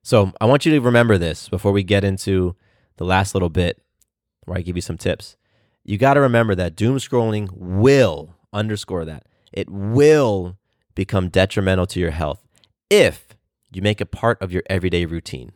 So, 0.05 0.33
I 0.41 0.47
want 0.47 0.65
you 0.65 0.73
to 0.73 0.81
remember 0.81 1.19
this 1.19 1.49
before 1.49 1.73
we 1.73 1.83
get 1.83 2.05
into 2.05 2.55
the 2.99 3.05
last 3.05 3.35
little 3.35 3.49
bit 3.49 3.83
where 4.45 4.57
I 4.57 4.63
give 4.63 4.77
you 4.77 4.83
some 4.83 4.99
tips. 4.99 5.37
You 5.85 5.99
got 5.99 6.15
to 6.15 6.21
remember 6.21 6.55
that 6.55 6.77
doom 6.77 6.99
scrolling 6.99 7.51
will 7.53 8.37
underscore 8.53 9.05
that. 9.05 9.27
It 9.53 9.69
will 9.69 10.57
become 10.95 11.29
detrimental 11.29 11.87
to 11.87 12.01
your 12.01 12.11
health 12.13 12.47
if 12.91 13.29
you 13.73 13.83
make 13.83 14.01
it 14.01 14.13
part 14.13 14.41
of 14.41 14.53
your 14.53 14.63
everyday 14.71 15.05
routine. 15.05 15.53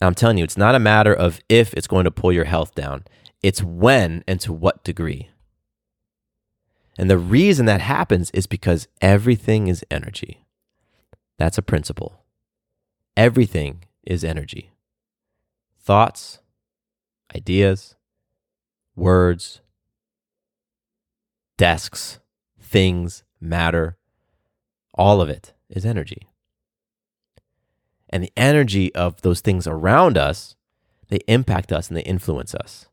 I'm 0.00 0.14
telling 0.14 0.38
you, 0.38 0.44
it's 0.44 0.56
not 0.56 0.74
a 0.74 0.80
matter 0.80 1.14
of 1.14 1.40
if 1.48 1.72
it's 1.74 1.86
going 1.86 2.04
to 2.04 2.10
pull 2.10 2.32
your 2.32 2.44
health 2.44 2.74
down, 2.74 3.04
it's 3.42 3.62
when 3.62 4.22
and 4.28 4.40
to 4.40 4.52
what 4.52 4.84
degree. 4.84 5.30
And 6.98 7.10
the 7.10 7.18
reason 7.18 7.66
that 7.66 7.80
happens 7.80 8.30
is 8.32 8.46
because 8.46 8.88
everything 9.00 9.68
is 9.68 9.84
energy. 9.90 10.44
That's 11.38 11.58
a 11.58 11.62
principle. 11.62 12.24
Everything 13.16 13.84
is 14.02 14.24
energy. 14.24 14.70
Thoughts, 15.78 16.40
ideas, 17.34 17.94
words, 18.94 19.60
desks, 21.56 22.18
things, 22.60 23.24
matter, 23.40 23.96
all 24.94 25.20
of 25.20 25.28
it 25.28 25.52
is 25.68 25.84
energy 25.84 26.28
and 28.08 28.22
the 28.22 28.32
energy 28.36 28.94
of 28.94 29.22
those 29.22 29.40
things 29.40 29.66
around 29.66 30.16
us, 30.16 30.54
they 31.08 31.20
impact 31.28 31.72
us 31.72 31.88
and 31.88 31.96
they 31.96 32.02
influence 32.02 32.54
us. 32.54 32.86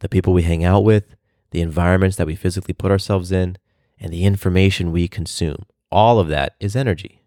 The 0.00 0.08
people 0.08 0.32
we 0.32 0.42
hang 0.42 0.64
out 0.64 0.84
with, 0.84 1.16
the 1.50 1.60
environments 1.60 2.16
that 2.16 2.26
we 2.26 2.34
physically 2.34 2.74
put 2.74 2.90
ourselves 2.90 3.32
in, 3.32 3.56
and 3.98 4.12
the 4.12 4.24
information 4.24 4.92
we 4.92 5.08
consume. 5.08 5.64
All 5.90 6.18
of 6.18 6.28
that 6.28 6.54
is 6.60 6.76
energy. 6.76 7.22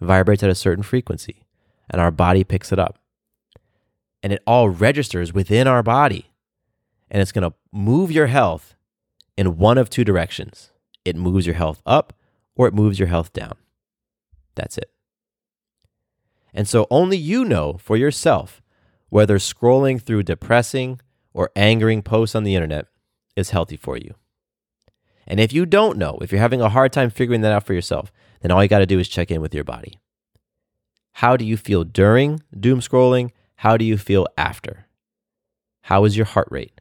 It 0.00 0.04
vibrates 0.04 0.42
at 0.42 0.50
a 0.50 0.54
certain 0.54 0.82
frequency, 0.82 1.44
and 1.88 2.00
our 2.00 2.10
body 2.10 2.42
picks 2.42 2.72
it 2.72 2.78
up. 2.78 2.98
And 4.22 4.32
it 4.32 4.42
all 4.46 4.68
registers 4.68 5.32
within 5.32 5.66
our 5.66 5.82
body. 5.82 6.32
And 7.10 7.22
it's 7.22 7.32
going 7.32 7.48
to 7.48 7.56
move 7.72 8.10
your 8.10 8.26
health 8.26 8.74
in 9.36 9.56
one 9.56 9.78
of 9.78 9.88
two 9.88 10.04
directions 10.04 10.70
it 11.04 11.16
moves 11.16 11.46
your 11.46 11.54
health 11.54 11.82
up 11.86 12.12
or 12.54 12.68
it 12.68 12.74
moves 12.74 12.98
your 12.98 13.08
health 13.08 13.32
down. 13.32 13.56
That's 14.54 14.76
it. 14.76 14.90
And 16.52 16.68
so 16.68 16.86
only 16.90 17.16
you 17.16 17.44
know 17.44 17.78
for 17.78 17.96
yourself 17.96 18.60
whether 19.08 19.38
scrolling 19.38 20.00
through 20.00 20.22
depressing 20.22 21.00
or 21.32 21.50
angering 21.54 22.02
posts 22.02 22.34
on 22.34 22.44
the 22.44 22.54
internet 22.54 22.86
is 23.36 23.50
healthy 23.50 23.76
for 23.76 23.96
you. 23.96 24.14
And 25.26 25.38
if 25.38 25.52
you 25.52 25.66
don't 25.66 25.98
know, 25.98 26.18
if 26.20 26.32
you're 26.32 26.40
having 26.40 26.60
a 26.60 26.68
hard 26.68 26.92
time 26.92 27.10
figuring 27.10 27.40
that 27.42 27.52
out 27.52 27.66
for 27.66 27.74
yourself, 27.74 28.12
then 28.40 28.50
all 28.50 28.62
you 28.62 28.68
got 28.68 28.78
to 28.80 28.86
do 28.86 28.98
is 28.98 29.08
check 29.08 29.30
in 29.30 29.40
with 29.40 29.54
your 29.54 29.64
body. 29.64 29.98
How 31.12 31.36
do 31.36 31.44
you 31.44 31.56
feel 31.56 31.84
during 31.84 32.42
doom 32.58 32.80
scrolling? 32.80 33.30
How 33.56 33.76
do 33.76 33.84
you 33.84 33.98
feel 33.98 34.26
after? 34.38 34.86
How 35.82 36.04
is 36.04 36.16
your 36.16 36.26
heart 36.26 36.48
rate? 36.50 36.80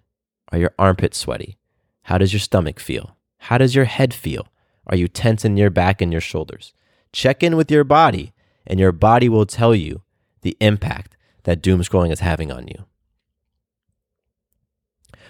Are 0.51 0.57
your 0.57 0.73
armpits 0.79 1.17
sweaty? 1.17 1.57
How 2.03 2.17
does 2.17 2.33
your 2.33 2.39
stomach 2.39 2.79
feel? 2.79 3.17
How 3.37 3.57
does 3.57 3.75
your 3.75 3.85
head 3.85 4.13
feel? 4.13 4.47
Are 4.87 4.95
you 4.95 5.07
tense 5.07 5.45
in 5.45 5.57
your 5.57 5.69
back 5.69 6.01
and 6.01 6.11
your 6.11 6.21
shoulders? 6.21 6.73
Check 7.11 7.43
in 7.43 7.55
with 7.55 7.69
your 7.69 7.83
body 7.83 8.33
and 8.69 8.79
your 8.79 8.91
body 8.91 9.27
will 9.27 9.45
tell 9.45 9.73
you 9.73 10.01
the 10.41 10.55
impact 10.61 11.17
that 11.43 11.61
doom 11.61 11.81
scrolling 11.81 12.11
is 12.11 12.19
having 12.19 12.51
on 12.51 12.67
you. 12.67 12.85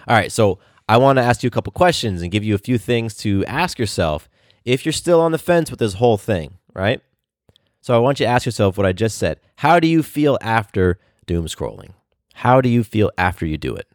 All 0.07 0.15
right, 0.15 0.31
so 0.31 0.59
I 0.87 0.97
want 0.97 1.17
to 1.17 1.23
ask 1.23 1.43
you 1.43 1.47
a 1.47 1.51
couple 1.51 1.71
questions 1.71 2.21
and 2.21 2.31
give 2.31 2.43
you 2.43 2.55
a 2.55 2.59
few 2.59 2.77
things 2.77 3.15
to 3.17 3.45
ask 3.45 3.79
yourself 3.79 4.27
if 4.65 4.85
you're 4.85 4.91
still 4.91 5.21
on 5.21 5.31
the 5.31 5.37
fence 5.37 5.71
with 5.71 5.79
this 5.79 5.93
whole 5.93 6.17
thing, 6.17 6.57
right? 6.73 7.01
So 7.81 7.95
I 7.95 7.99
want 7.99 8.19
you 8.19 8.25
to 8.25 8.31
ask 8.31 8.45
yourself 8.45 8.77
what 8.77 8.85
I 8.85 8.91
just 8.91 9.17
said. 9.17 9.39
How 9.57 9.79
do 9.79 9.87
you 9.87 10.03
feel 10.03 10.37
after 10.41 10.99
doom 11.25 11.45
scrolling? 11.45 11.91
How 12.33 12.59
do 12.59 12.69
you 12.69 12.83
feel 12.83 13.11
after 13.17 13.45
you 13.45 13.57
do 13.57 13.75
it? 13.75 13.87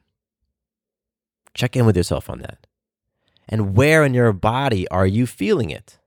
Check 1.54 1.76
in 1.76 1.86
with 1.86 1.96
yourself 1.96 2.30
on 2.30 2.40
that. 2.40 2.66
And 3.48 3.76
where 3.76 4.04
in 4.04 4.14
your 4.14 4.32
body 4.32 4.88
are 4.88 5.06
you 5.06 5.26
feeling 5.26 5.70
it? 5.70 5.98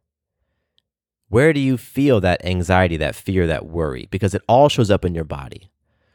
Where 1.29 1.51
do 1.51 1.59
you 1.59 1.77
feel 1.77 2.21
that 2.21 2.43
anxiety, 2.45 2.97
that 2.97 3.15
fear, 3.15 3.47
that 3.47 3.65
worry? 3.65 4.07
Because 4.11 4.33
it 4.33 4.41
all 4.47 4.69
shows 4.69 4.89
up 4.89 5.03
in 5.03 5.13
your 5.13 5.25
body. 5.25 5.69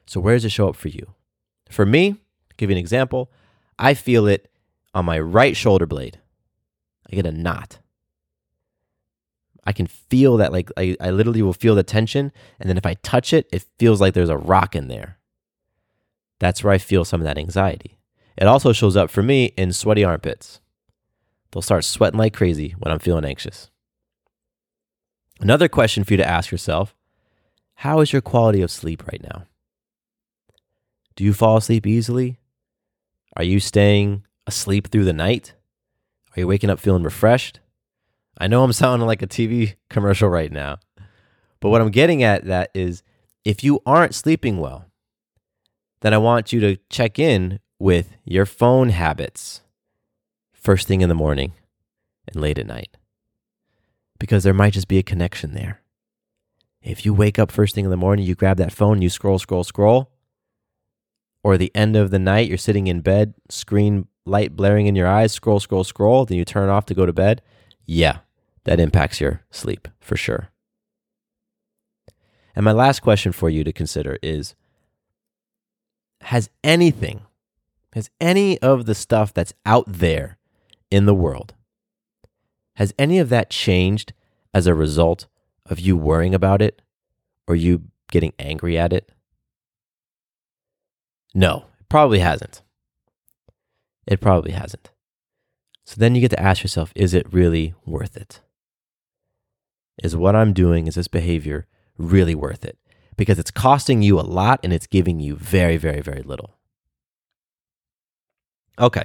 So, 0.06 0.20
where 0.20 0.34
does 0.34 0.44
it 0.44 0.50
show 0.50 0.68
up 0.68 0.76
for 0.76 0.88
you? 0.88 1.14
For 1.68 1.84
me, 1.84 2.10
I'll 2.10 2.56
give 2.56 2.70
you 2.70 2.74
an 2.74 2.80
example, 2.80 3.30
I 3.78 3.94
feel 3.94 4.26
it 4.26 4.50
on 4.94 5.04
my 5.04 5.18
right 5.18 5.56
shoulder 5.56 5.86
blade. 5.86 6.18
I 7.10 7.16
get 7.16 7.26
a 7.26 7.32
knot. 7.32 7.78
I 9.64 9.72
can 9.72 9.86
feel 9.86 10.38
that, 10.38 10.52
like, 10.52 10.70
I, 10.76 10.96
I 11.00 11.10
literally 11.10 11.42
will 11.42 11.52
feel 11.52 11.74
the 11.74 11.82
tension. 11.82 12.32
And 12.58 12.68
then 12.68 12.76
if 12.76 12.86
I 12.86 12.94
touch 12.94 13.32
it, 13.32 13.48
it 13.52 13.64
feels 13.78 14.00
like 14.00 14.14
there's 14.14 14.28
a 14.28 14.36
rock 14.36 14.74
in 14.74 14.88
there. 14.88 15.18
That's 16.40 16.64
where 16.64 16.72
I 16.72 16.78
feel 16.78 17.04
some 17.04 17.20
of 17.20 17.24
that 17.24 17.38
anxiety. 17.38 17.98
It 18.36 18.46
also 18.46 18.72
shows 18.72 18.96
up 18.96 19.10
for 19.10 19.22
me 19.22 19.46
in 19.56 19.72
sweaty 19.72 20.02
armpits. 20.02 20.60
They'll 21.50 21.62
start 21.62 21.84
sweating 21.84 22.18
like 22.18 22.34
crazy 22.34 22.74
when 22.78 22.92
I'm 22.92 22.98
feeling 22.98 23.24
anxious. 23.24 23.70
Another 25.42 25.68
question 25.68 26.04
for 26.04 26.12
you 26.12 26.18
to 26.18 26.28
ask 26.28 26.52
yourself 26.52 26.94
How 27.74 27.98
is 28.00 28.12
your 28.12 28.22
quality 28.22 28.62
of 28.62 28.70
sleep 28.70 29.02
right 29.08 29.20
now? 29.20 29.46
Do 31.16 31.24
you 31.24 31.34
fall 31.34 31.56
asleep 31.56 31.84
easily? 31.84 32.38
Are 33.36 33.42
you 33.42 33.58
staying 33.58 34.24
asleep 34.46 34.88
through 34.88 35.04
the 35.04 35.12
night? 35.12 35.54
Are 36.36 36.40
you 36.40 36.46
waking 36.46 36.70
up 36.70 36.78
feeling 36.78 37.02
refreshed? 37.02 37.58
I 38.38 38.46
know 38.46 38.62
I'm 38.62 38.72
sounding 38.82 39.06
like 39.06 39.20
a 39.20 39.26
TV 39.26 39.74
commercial 39.90 40.28
right 40.28 40.52
now, 40.52 40.78
but 41.58 41.70
what 41.70 41.80
I'm 41.80 41.90
getting 41.90 42.22
at 42.22 42.44
that 42.44 42.70
is 42.72 43.02
if 43.44 43.64
you 43.64 43.80
aren't 43.84 44.14
sleeping 44.14 44.58
well, 44.58 44.86
then 46.02 46.14
I 46.14 46.18
want 46.18 46.52
you 46.52 46.60
to 46.60 46.76
check 46.88 47.18
in 47.18 47.58
with 47.80 48.16
your 48.24 48.46
phone 48.46 48.90
habits 48.90 49.62
first 50.52 50.86
thing 50.86 51.00
in 51.00 51.08
the 51.08 51.16
morning 51.16 51.52
and 52.28 52.40
late 52.40 52.58
at 52.58 52.66
night 52.68 52.96
because 54.22 54.44
there 54.44 54.54
might 54.54 54.72
just 54.72 54.86
be 54.86 54.98
a 54.98 55.02
connection 55.02 55.52
there. 55.52 55.80
If 56.80 57.04
you 57.04 57.12
wake 57.12 57.40
up 57.40 57.50
first 57.50 57.74
thing 57.74 57.86
in 57.86 57.90
the 57.90 57.96
morning, 57.96 58.24
you 58.24 58.36
grab 58.36 58.56
that 58.58 58.72
phone, 58.72 59.02
you 59.02 59.10
scroll, 59.10 59.40
scroll, 59.40 59.64
scroll, 59.64 60.12
or 61.42 61.58
the 61.58 61.72
end 61.74 61.96
of 61.96 62.12
the 62.12 62.20
night, 62.20 62.46
you're 62.46 62.56
sitting 62.56 62.86
in 62.86 63.00
bed, 63.00 63.34
screen 63.48 64.06
light 64.24 64.54
blaring 64.54 64.86
in 64.86 64.94
your 64.94 65.08
eyes, 65.08 65.32
scroll, 65.32 65.58
scroll, 65.58 65.82
scroll, 65.82 66.24
then 66.24 66.38
you 66.38 66.44
turn 66.44 66.68
off 66.68 66.86
to 66.86 66.94
go 66.94 67.04
to 67.04 67.12
bed, 67.12 67.42
yeah, 67.84 68.18
that 68.62 68.78
impacts 68.78 69.20
your 69.20 69.42
sleep 69.50 69.88
for 70.00 70.16
sure. 70.16 70.50
And 72.54 72.64
my 72.64 72.70
last 72.70 73.00
question 73.00 73.32
for 73.32 73.50
you 73.50 73.64
to 73.64 73.72
consider 73.72 74.20
is 74.22 74.54
Has 76.20 76.48
anything, 76.62 77.22
has 77.92 78.08
any 78.20 78.56
of 78.60 78.86
the 78.86 78.94
stuff 78.94 79.34
that's 79.34 79.52
out 79.66 79.86
there 79.88 80.38
in 80.92 81.06
the 81.06 81.14
world, 81.14 81.54
has 82.76 82.94
any 82.98 83.18
of 83.18 83.28
that 83.28 83.50
changed 83.50 84.12
as 84.54 84.66
a 84.66 84.74
result 84.74 85.26
of 85.66 85.80
you 85.80 85.96
worrying 85.96 86.34
about 86.34 86.62
it 86.62 86.82
or 87.46 87.54
you 87.54 87.82
getting 88.10 88.32
angry 88.38 88.78
at 88.78 88.92
it? 88.92 89.12
No, 91.34 91.66
it 91.80 91.88
probably 91.88 92.18
hasn't. 92.18 92.62
It 94.06 94.20
probably 94.20 94.52
hasn't. 94.52 94.90
So 95.84 95.96
then 95.98 96.14
you 96.14 96.20
get 96.20 96.30
to 96.30 96.40
ask 96.40 96.62
yourself 96.62 96.92
is 96.94 97.14
it 97.14 97.32
really 97.32 97.74
worth 97.84 98.16
it? 98.16 98.40
Is 100.02 100.16
what 100.16 100.34
I'm 100.34 100.52
doing, 100.52 100.86
is 100.86 100.94
this 100.94 101.08
behavior 101.08 101.66
really 101.98 102.34
worth 102.34 102.64
it? 102.64 102.78
Because 103.16 103.38
it's 103.38 103.50
costing 103.50 104.02
you 104.02 104.18
a 104.18 104.22
lot 104.22 104.60
and 104.62 104.72
it's 104.72 104.86
giving 104.86 105.20
you 105.20 105.36
very, 105.36 105.76
very, 105.76 106.00
very 106.00 106.22
little. 106.22 106.56
Okay. 108.78 109.04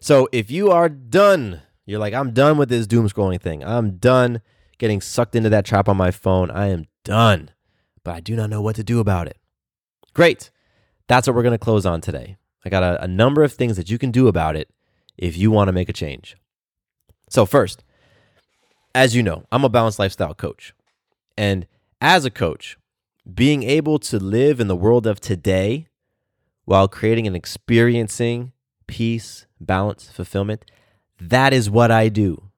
So 0.00 0.28
if 0.32 0.50
you 0.50 0.70
are 0.70 0.88
done, 0.88 1.62
you're 1.86 2.00
like, 2.00 2.14
I'm 2.14 2.32
done 2.32 2.58
with 2.58 2.68
this 2.68 2.86
doom 2.86 3.08
scrolling 3.08 3.40
thing. 3.40 3.64
I'm 3.64 3.96
done 3.96 4.42
getting 4.78 5.00
sucked 5.00 5.36
into 5.36 5.48
that 5.50 5.64
trap 5.64 5.88
on 5.88 5.96
my 5.96 6.10
phone. 6.10 6.50
I 6.50 6.66
am 6.66 6.86
done, 7.04 7.50
but 8.04 8.14
I 8.14 8.20
do 8.20 8.36
not 8.36 8.50
know 8.50 8.60
what 8.60 8.76
to 8.76 8.84
do 8.84 8.98
about 8.98 9.28
it. 9.28 9.38
Great. 10.12 10.50
That's 11.06 11.26
what 11.26 11.36
we're 11.36 11.42
going 11.42 11.52
to 11.52 11.58
close 11.58 11.86
on 11.86 12.00
today. 12.00 12.36
I 12.64 12.68
got 12.68 12.82
a, 12.82 13.04
a 13.04 13.08
number 13.08 13.44
of 13.44 13.52
things 13.52 13.76
that 13.76 13.88
you 13.88 13.96
can 13.96 14.10
do 14.10 14.26
about 14.26 14.56
it 14.56 14.68
if 15.16 15.36
you 15.36 15.50
want 15.50 15.68
to 15.68 15.72
make 15.72 15.88
a 15.88 15.92
change. 15.92 16.36
So, 17.30 17.46
first, 17.46 17.84
as 18.94 19.14
you 19.14 19.22
know, 19.22 19.44
I'm 19.52 19.64
a 19.64 19.68
balanced 19.68 19.98
lifestyle 19.98 20.34
coach. 20.34 20.74
And 21.38 21.66
as 22.00 22.24
a 22.24 22.30
coach, 22.30 22.76
being 23.32 23.62
able 23.62 23.98
to 24.00 24.18
live 24.18 24.58
in 24.60 24.68
the 24.68 24.76
world 24.76 25.06
of 25.06 25.20
today 25.20 25.86
while 26.64 26.88
creating 26.88 27.26
and 27.26 27.36
experiencing 27.36 28.52
peace, 28.86 29.46
balance, 29.60 30.08
fulfillment, 30.10 30.64
that 31.20 31.52
is 31.52 31.70
what 31.70 31.90
I 31.90 32.08
do. 32.08 32.50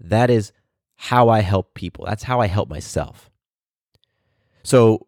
That 0.00 0.30
is 0.30 0.52
how 0.96 1.28
I 1.28 1.40
help 1.40 1.74
people. 1.74 2.04
That's 2.06 2.24
how 2.24 2.40
I 2.40 2.46
help 2.46 2.68
myself. 2.68 3.30
So, 4.62 5.06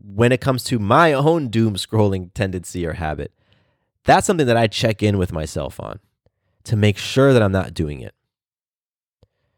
when 0.00 0.32
it 0.32 0.40
comes 0.40 0.62
to 0.64 0.78
my 0.78 1.12
own 1.12 1.48
doom 1.48 1.74
scrolling 1.74 2.32
tendency 2.32 2.86
or 2.86 2.92
habit, 2.92 3.32
that's 4.04 4.26
something 4.26 4.46
that 4.46 4.56
I 4.56 4.68
check 4.68 5.02
in 5.02 5.18
with 5.18 5.32
myself 5.32 5.80
on 5.80 5.98
to 6.64 6.76
make 6.76 6.98
sure 6.98 7.32
that 7.32 7.42
I'm 7.42 7.52
not 7.52 7.74
doing 7.74 8.00
it, 8.00 8.14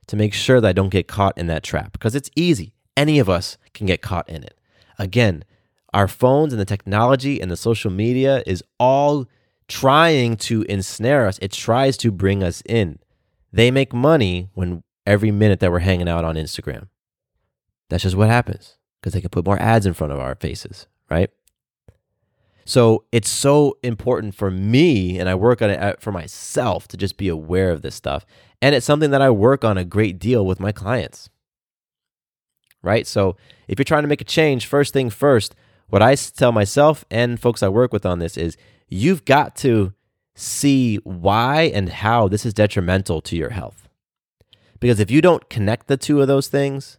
to 0.06 0.16
make 0.16 0.32
sure 0.32 0.60
that 0.60 0.68
I 0.68 0.72
don't 0.72 0.88
get 0.88 1.08
caught 1.08 1.36
in 1.36 1.46
that 1.48 1.62
trap 1.62 1.92
because 1.92 2.14
it's 2.14 2.30
easy. 2.34 2.72
Any 2.96 3.18
of 3.18 3.28
us 3.28 3.58
can 3.74 3.86
get 3.86 4.02
caught 4.02 4.28
in 4.28 4.42
it. 4.42 4.58
Again, 4.98 5.44
our 5.92 6.08
phones 6.08 6.52
and 6.52 6.60
the 6.60 6.66
technology 6.66 7.40
and 7.40 7.50
the 7.50 7.56
social 7.56 7.90
media 7.90 8.42
is 8.46 8.62
all 8.78 9.26
trying 9.70 10.36
to 10.36 10.62
ensnare 10.62 11.26
us, 11.26 11.38
it 11.40 11.52
tries 11.52 11.96
to 11.98 12.10
bring 12.10 12.42
us 12.42 12.62
in. 12.66 12.98
They 13.52 13.70
make 13.70 13.92
money 13.92 14.50
when 14.54 14.82
every 15.06 15.30
minute 15.30 15.60
that 15.60 15.70
we're 15.70 15.78
hanging 15.78 16.08
out 16.08 16.24
on 16.24 16.34
Instagram. 16.34 16.88
That's 17.88 18.02
just 18.02 18.16
what 18.16 18.28
happens 18.28 18.76
because 19.00 19.14
they 19.14 19.20
can 19.20 19.30
put 19.30 19.46
more 19.46 19.58
ads 19.58 19.86
in 19.86 19.94
front 19.94 20.12
of 20.12 20.20
our 20.20 20.34
faces, 20.34 20.86
right? 21.08 21.30
So 22.64 23.04
it's 23.10 23.30
so 23.30 23.78
important 23.82 24.34
for 24.34 24.50
me, 24.50 25.18
and 25.18 25.28
I 25.28 25.34
work 25.34 25.62
on 25.62 25.70
it 25.70 25.80
uh, 25.80 25.94
for 25.98 26.12
myself 26.12 26.86
to 26.88 26.96
just 26.96 27.16
be 27.16 27.28
aware 27.28 27.70
of 27.70 27.82
this 27.82 27.94
stuff. 27.94 28.26
And 28.60 28.74
it's 28.74 28.86
something 28.86 29.10
that 29.10 29.22
I 29.22 29.30
work 29.30 29.64
on 29.64 29.78
a 29.78 29.84
great 29.84 30.18
deal 30.18 30.44
with 30.44 30.60
my 30.60 30.70
clients, 30.70 31.30
right? 32.82 33.06
So 33.06 33.36
if 33.66 33.78
you're 33.78 33.84
trying 33.84 34.02
to 34.02 34.08
make 34.08 34.20
a 34.20 34.24
change, 34.24 34.66
first 34.66 34.92
thing 34.92 35.10
first, 35.10 35.54
what 35.90 36.02
I 36.02 36.14
tell 36.14 36.52
myself 36.52 37.04
and 37.10 37.38
folks 37.38 37.62
I 37.62 37.68
work 37.68 37.92
with 37.92 38.06
on 38.06 38.18
this 38.18 38.36
is 38.36 38.56
you've 38.88 39.24
got 39.24 39.56
to 39.56 39.92
see 40.34 40.96
why 40.98 41.62
and 41.62 41.88
how 41.88 42.28
this 42.28 42.46
is 42.46 42.54
detrimental 42.54 43.20
to 43.22 43.36
your 43.36 43.50
health. 43.50 43.88
Because 44.78 45.00
if 45.00 45.10
you 45.10 45.20
don't 45.20 45.48
connect 45.50 45.88
the 45.88 45.96
two 45.96 46.20
of 46.20 46.28
those 46.28 46.48
things, 46.48 46.98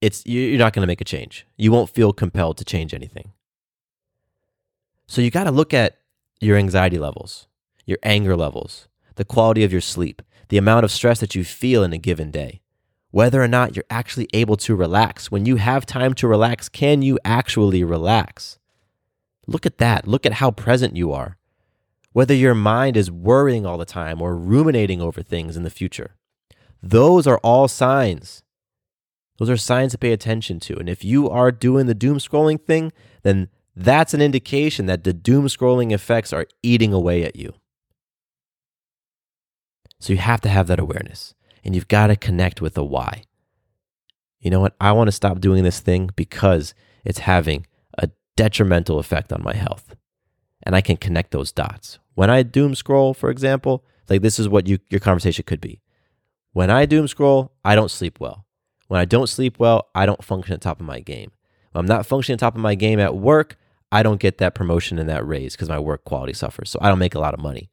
it's 0.00 0.24
you're 0.24 0.58
not 0.58 0.72
going 0.72 0.82
to 0.82 0.86
make 0.86 1.00
a 1.00 1.04
change. 1.04 1.46
You 1.56 1.72
won't 1.72 1.90
feel 1.90 2.12
compelled 2.12 2.56
to 2.58 2.64
change 2.64 2.94
anything. 2.94 3.32
So 5.06 5.20
you 5.20 5.30
got 5.30 5.44
to 5.44 5.50
look 5.50 5.74
at 5.74 5.98
your 6.40 6.56
anxiety 6.56 6.98
levels, 6.98 7.48
your 7.84 7.98
anger 8.02 8.36
levels, 8.36 8.88
the 9.16 9.24
quality 9.24 9.64
of 9.64 9.72
your 9.72 9.80
sleep, 9.80 10.22
the 10.48 10.58
amount 10.58 10.84
of 10.84 10.92
stress 10.92 11.20
that 11.20 11.34
you 11.34 11.44
feel 11.44 11.82
in 11.82 11.92
a 11.92 11.98
given 11.98 12.30
day, 12.30 12.60
whether 13.10 13.42
or 13.42 13.48
not 13.48 13.74
you're 13.74 13.84
actually 13.90 14.28
able 14.32 14.56
to 14.58 14.76
relax. 14.76 15.30
When 15.30 15.46
you 15.46 15.56
have 15.56 15.86
time 15.86 16.14
to 16.14 16.28
relax, 16.28 16.68
can 16.68 17.02
you 17.02 17.18
actually 17.24 17.82
relax? 17.82 18.58
Look 19.46 19.64
at 19.64 19.78
that. 19.78 20.06
Look 20.06 20.26
at 20.26 20.34
how 20.34 20.50
present 20.50 20.96
you 20.96 21.12
are. 21.12 21.36
Whether 22.12 22.34
your 22.34 22.54
mind 22.54 22.96
is 22.96 23.10
worrying 23.10 23.64
all 23.64 23.78
the 23.78 23.84
time 23.84 24.20
or 24.20 24.36
ruminating 24.36 25.00
over 25.00 25.22
things 25.22 25.56
in 25.56 25.62
the 25.62 25.70
future. 25.70 26.16
Those 26.82 27.26
are 27.26 27.38
all 27.38 27.66
signs. 27.68 28.42
Those 29.38 29.50
are 29.50 29.56
signs 29.56 29.92
to 29.92 29.98
pay 29.98 30.12
attention 30.12 30.60
to. 30.60 30.76
And 30.78 30.88
if 30.88 31.04
you 31.04 31.30
are 31.30 31.50
doing 31.50 31.86
the 31.86 31.94
doom 31.94 32.18
scrolling 32.18 32.60
thing, 32.60 32.92
then 33.22 33.48
that's 33.74 34.12
an 34.12 34.20
indication 34.20 34.86
that 34.86 35.04
the 35.04 35.12
doom 35.12 35.46
scrolling 35.46 35.92
effects 35.92 36.32
are 36.32 36.46
eating 36.62 36.92
away 36.92 37.24
at 37.24 37.36
you. 37.36 37.54
So 40.00 40.12
you 40.12 40.18
have 40.18 40.40
to 40.42 40.48
have 40.48 40.66
that 40.66 40.80
awareness 40.80 41.34
and 41.64 41.74
you've 41.74 41.88
got 41.88 42.08
to 42.08 42.16
connect 42.16 42.60
with 42.60 42.74
the 42.74 42.84
why. 42.84 43.22
You 44.40 44.50
know 44.50 44.60
what? 44.60 44.74
I 44.80 44.92
want 44.92 45.08
to 45.08 45.12
stop 45.12 45.40
doing 45.40 45.64
this 45.64 45.80
thing 45.80 46.10
because 46.16 46.74
it's 47.04 47.20
having 47.20 47.66
a 47.96 48.10
detrimental 48.36 48.98
effect 48.98 49.32
on 49.32 49.42
my 49.42 49.54
health. 49.54 49.94
And 50.62 50.76
I 50.76 50.80
can 50.80 50.96
connect 50.96 51.30
those 51.30 51.52
dots. 51.52 51.98
When 52.14 52.30
I 52.30 52.42
doom 52.42 52.74
scroll, 52.74 53.14
for 53.14 53.30
example, 53.30 53.84
like 54.08 54.22
this 54.22 54.38
is 54.38 54.48
what 54.48 54.66
you, 54.66 54.78
your 54.90 55.00
conversation 55.00 55.44
could 55.44 55.60
be. 55.60 55.80
When 56.52 56.70
I 56.70 56.86
doom 56.86 57.08
scroll, 57.08 57.52
I 57.64 57.74
don't 57.74 57.90
sleep 57.90 58.20
well. 58.20 58.44
When 58.88 59.00
I 59.00 59.04
don't 59.04 59.28
sleep 59.28 59.58
well, 59.58 59.88
I 59.94 60.06
don't 60.06 60.24
function 60.24 60.54
at 60.54 60.60
top 60.60 60.80
of 60.80 60.86
my 60.86 61.00
game. 61.00 61.30
When 61.72 61.80
I'm 61.80 61.86
not 61.86 62.06
functioning 62.06 62.34
at 62.34 62.40
top 62.40 62.54
of 62.54 62.60
my 62.60 62.74
game 62.74 62.98
at 62.98 63.14
work, 63.16 63.56
I 63.92 64.02
don't 64.02 64.20
get 64.20 64.38
that 64.38 64.54
promotion 64.54 64.98
and 64.98 65.08
that 65.08 65.26
raise 65.26 65.54
because 65.54 65.68
my 65.68 65.78
work 65.78 66.04
quality 66.04 66.32
suffers. 66.32 66.70
So 66.70 66.78
I 66.82 66.88
don't 66.88 66.98
make 66.98 67.14
a 67.14 67.20
lot 67.20 67.34
of 67.34 67.40
money. 67.40 67.70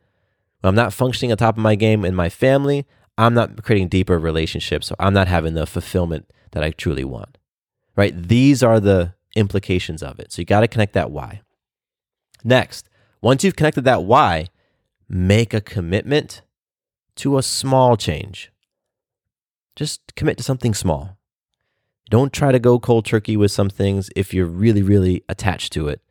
When 0.61 0.69
I'm 0.69 0.75
not 0.75 0.93
functioning 0.93 1.31
at 1.31 1.39
top 1.39 1.57
of 1.57 1.63
my 1.63 1.75
game 1.75 2.05
in 2.05 2.15
my 2.15 2.29
family, 2.29 2.85
I'm 3.17 3.33
not 3.33 3.63
creating 3.63 3.89
deeper 3.89 4.19
relationships. 4.19 4.87
So 4.87 4.95
I'm 4.99 5.13
not 5.13 5.27
having 5.27 5.53
the 5.53 5.65
fulfillment 5.65 6.29
that 6.51 6.63
I 6.63 6.71
truly 6.71 7.03
want. 7.03 7.37
Right? 7.95 8.15
These 8.15 8.61
are 8.61 8.79
the 8.79 9.13
implications 9.35 10.03
of 10.03 10.19
it. 10.19 10.31
So 10.31 10.41
you 10.41 10.45
got 10.45 10.61
to 10.61 10.67
connect 10.67 10.93
that 10.93 11.11
why. 11.11 11.41
Next, 12.43 12.89
once 13.21 13.43
you've 13.43 13.55
connected 13.55 13.85
that 13.85 14.03
why, 14.03 14.47
make 15.09 15.53
a 15.53 15.61
commitment 15.61 16.41
to 17.15 17.37
a 17.37 17.43
small 17.43 17.95
change. 17.97 18.51
Just 19.75 20.15
commit 20.15 20.37
to 20.37 20.43
something 20.43 20.73
small. 20.73 21.17
Don't 22.09 22.33
try 22.33 22.51
to 22.51 22.59
go 22.59 22.79
cold 22.79 23.05
turkey 23.05 23.35
with 23.35 23.51
some 23.51 23.69
things 23.69 24.09
if 24.15 24.33
you're 24.33 24.45
really, 24.45 24.83
really 24.83 25.23
attached 25.27 25.73
to 25.73 25.87
it. 25.87 26.01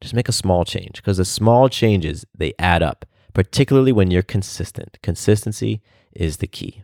Just 0.00 0.14
make 0.14 0.28
a 0.28 0.32
small 0.32 0.64
change 0.64 0.96
because 0.96 1.18
the 1.18 1.24
small 1.24 1.68
changes, 1.68 2.26
they 2.36 2.52
add 2.58 2.82
up, 2.82 3.06
particularly 3.32 3.92
when 3.92 4.10
you're 4.10 4.22
consistent. 4.22 4.98
Consistency 5.02 5.80
is 6.16 6.38
the 6.38 6.46
key. 6.46 6.82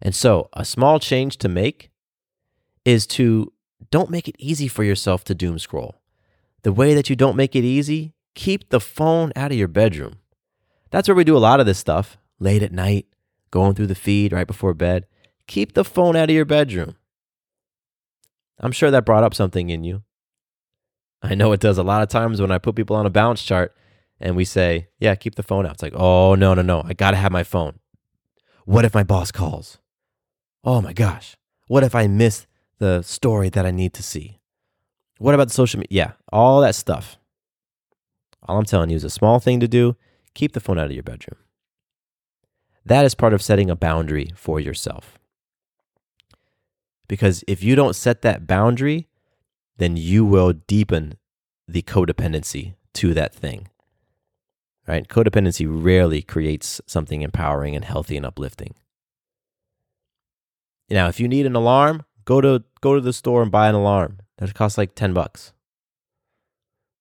And 0.00 0.14
so, 0.14 0.48
a 0.52 0.64
small 0.64 0.98
change 0.98 1.38
to 1.38 1.48
make 1.48 1.90
is 2.84 3.06
to 3.08 3.52
don't 3.90 4.10
make 4.10 4.28
it 4.28 4.36
easy 4.38 4.68
for 4.68 4.84
yourself 4.84 5.24
to 5.24 5.34
doom 5.34 5.58
scroll. 5.58 6.00
The 6.62 6.72
way 6.72 6.94
that 6.94 7.10
you 7.10 7.16
don't 7.16 7.36
make 7.36 7.54
it 7.54 7.64
easy, 7.64 8.14
keep 8.34 8.70
the 8.70 8.80
phone 8.80 9.32
out 9.36 9.52
of 9.52 9.58
your 9.58 9.68
bedroom. 9.68 10.16
That's 10.90 11.08
where 11.08 11.14
we 11.14 11.24
do 11.24 11.36
a 11.36 11.38
lot 11.38 11.60
of 11.60 11.66
this 11.66 11.78
stuff 11.78 12.18
late 12.38 12.62
at 12.62 12.72
night, 12.72 13.06
going 13.50 13.74
through 13.74 13.88
the 13.88 13.94
feed 13.94 14.32
right 14.32 14.46
before 14.46 14.74
bed. 14.74 15.06
Keep 15.46 15.74
the 15.74 15.84
phone 15.84 16.16
out 16.16 16.30
of 16.30 16.34
your 16.34 16.44
bedroom. 16.44 16.96
I'm 18.58 18.72
sure 18.72 18.90
that 18.90 19.04
brought 19.04 19.24
up 19.24 19.34
something 19.34 19.70
in 19.70 19.84
you. 19.84 20.02
I 21.22 21.34
know 21.34 21.52
it 21.52 21.60
does 21.60 21.78
a 21.78 21.82
lot 21.82 22.02
of 22.02 22.08
times 22.08 22.40
when 22.40 22.50
I 22.50 22.58
put 22.58 22.76
people 22.76 22.96
on 22.96 23.06
a 23.06 23.10
balance 23.10 23.42
chart 23.42 23.74
and 24.24 24.34
we 24.34 24.44
say, 24.46 24.88
yeah, 24.98 25.14
keep 25.14 25.34
the 25.34 25.42
phone 25.42 25.66
out. 25.66 25.74
It's 25.74 25.82
like, 25.82 25.92
oh, 25.94 26.34
no, 26.34 26.54
no, 26.54 26.62
no. 26.62 26.82
I 26.82 26.94
got 26.94 27.10
to 27.10 27.18
have 27.18 27.30
my 27.30 27.44
phone. 27.44 27.78
What 28.64 28.86
if 28.86 28.94
my 28.94 29.04
boss 29.04 29.30
calls? 29.30 29.76
Oh 30.64 30.80
my 30.80 30.94
gosh. 30.94 31.36
What 31.68 31.84
if 31.84 31.94
I 31.94 32.06
miss 32.06 32.46
the 32.78 33.02
story 33.02 33.50
that 33.50 33.66
I 33.66 33.70
need 33.70 33.92
to 33.92 34.02
see? 34.02 34.40
What 35.18 35.34
about 35.34 35.48
the 35.48 35.54
social 35.54 35.78
media? 35.78 35.88
Yeah, 35.90 36.12
all 36.32 36.62
that 36.62 36.74
stuff. 36.74 37.18
All 38.48 38.56
I'm 38.56 38.64
telling 38.64 38.88
you 38.88 38.96
is 38.96 39.04
a 39.04 39.10
small 39.10 39.40
thing 39.40 39.60
to 39.60 39.68
do. 39.68 39.94
Keep 40.32 40.52
the 40.52 40.60
phone 40.60 40.78
out 40.78 40.86
of 40.86 40.92
your 40.92 41.02
bedroom. 41.02 41.38
That 42.86 43.04
is 43.04 43.14
part 43.14 43.34
of 43.34 43.42
setting 43.42 43.68
a 43.68 43.76
boundary 43.76 44.30
for 44.34 44.58
yourself. 44.58 45.18
Because 47.08 47.44
if 47.46 47.62
you 47.62 47.76
don't 47.76 47.94
set 47.94 48.22
that 48.22 48.46
boundary, 48.46 49.06
then 49.76 49.98
you 49.98 50.24
will 50.24 50.54
deepen 50.54 51.18
the 51.68 51.82
codependency 51.82 52.74
to 52.94 53.12
that 53.12 53.34
thing. 53.34 53.68
Right? 54.86 55.08
Codependency 55.08 55.66
rarely 55.68 56.20
creates 56.20 56.80
something 56.86 57.22
empowering 57.22 57.74
and 57.74 57.84
healthy 57.84 58.16
and 58.16 58.26
uplifting. 58.26 58.74
Now, 60.90 61.08
if 61.08 61.18
you 61.18 61.26
need 61.26 61.46
an 61.46 61.56
alarm, 61.56 62.04
go 62.24 62.40
to 62.40 62.62
go 62.80 62.94
to 62.94 63.00
the 63.00 63.12
store 63.12 63.42
and 63.42 63.50
buy 63.50 63.68
an 63.68 63.74
alarm. 63.74 64.18
That 64.38 64.52
costs 64.54 64.76
like 64.76 64.94
10 64.94 65.14
bucks. 65.14 65.52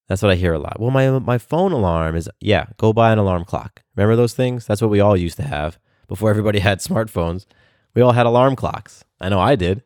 That's 0.08 0.22
what 0.22 0.32
I 0.32 0.36
hear 0.36 0.54
a 0.54 0.60
lot. 0.60 0.80
Well, 0.80 0.92
my 0.92 1.20
my 1.20 1.38
phone 1.38 1.72
alarm 1.72 2.16
is 2.16 2.30
yeah, 2.40 2.68
go 2.78 2.94
buy 2.94 3.12
an 3.12 3.18
alarm 3.18 3.46
clock. 3.46 3.82
Remember 3.96 4.16
those 4.16 4.34
things? 4.34 4.66
That's 4.66 4.82
what 4.82 4.92
we 4.92 5.00
all 5.00 5.18
used 5.18 5.38
to 5.38 5.44
have 5.44 5.80
before 6.08 6.30
everybody 6.30 6.60
had 6.68 6.80
smartphones. 6.80 7.46
We 7.96 8.02
all 8.02 8.14
had 8.14 8.26
alarm 8.26 8.56
clocks. 8.56 9.04
I 9.20 9.30
know 9.30 9.40
I 9.40 9.56
did. 9.56 9.84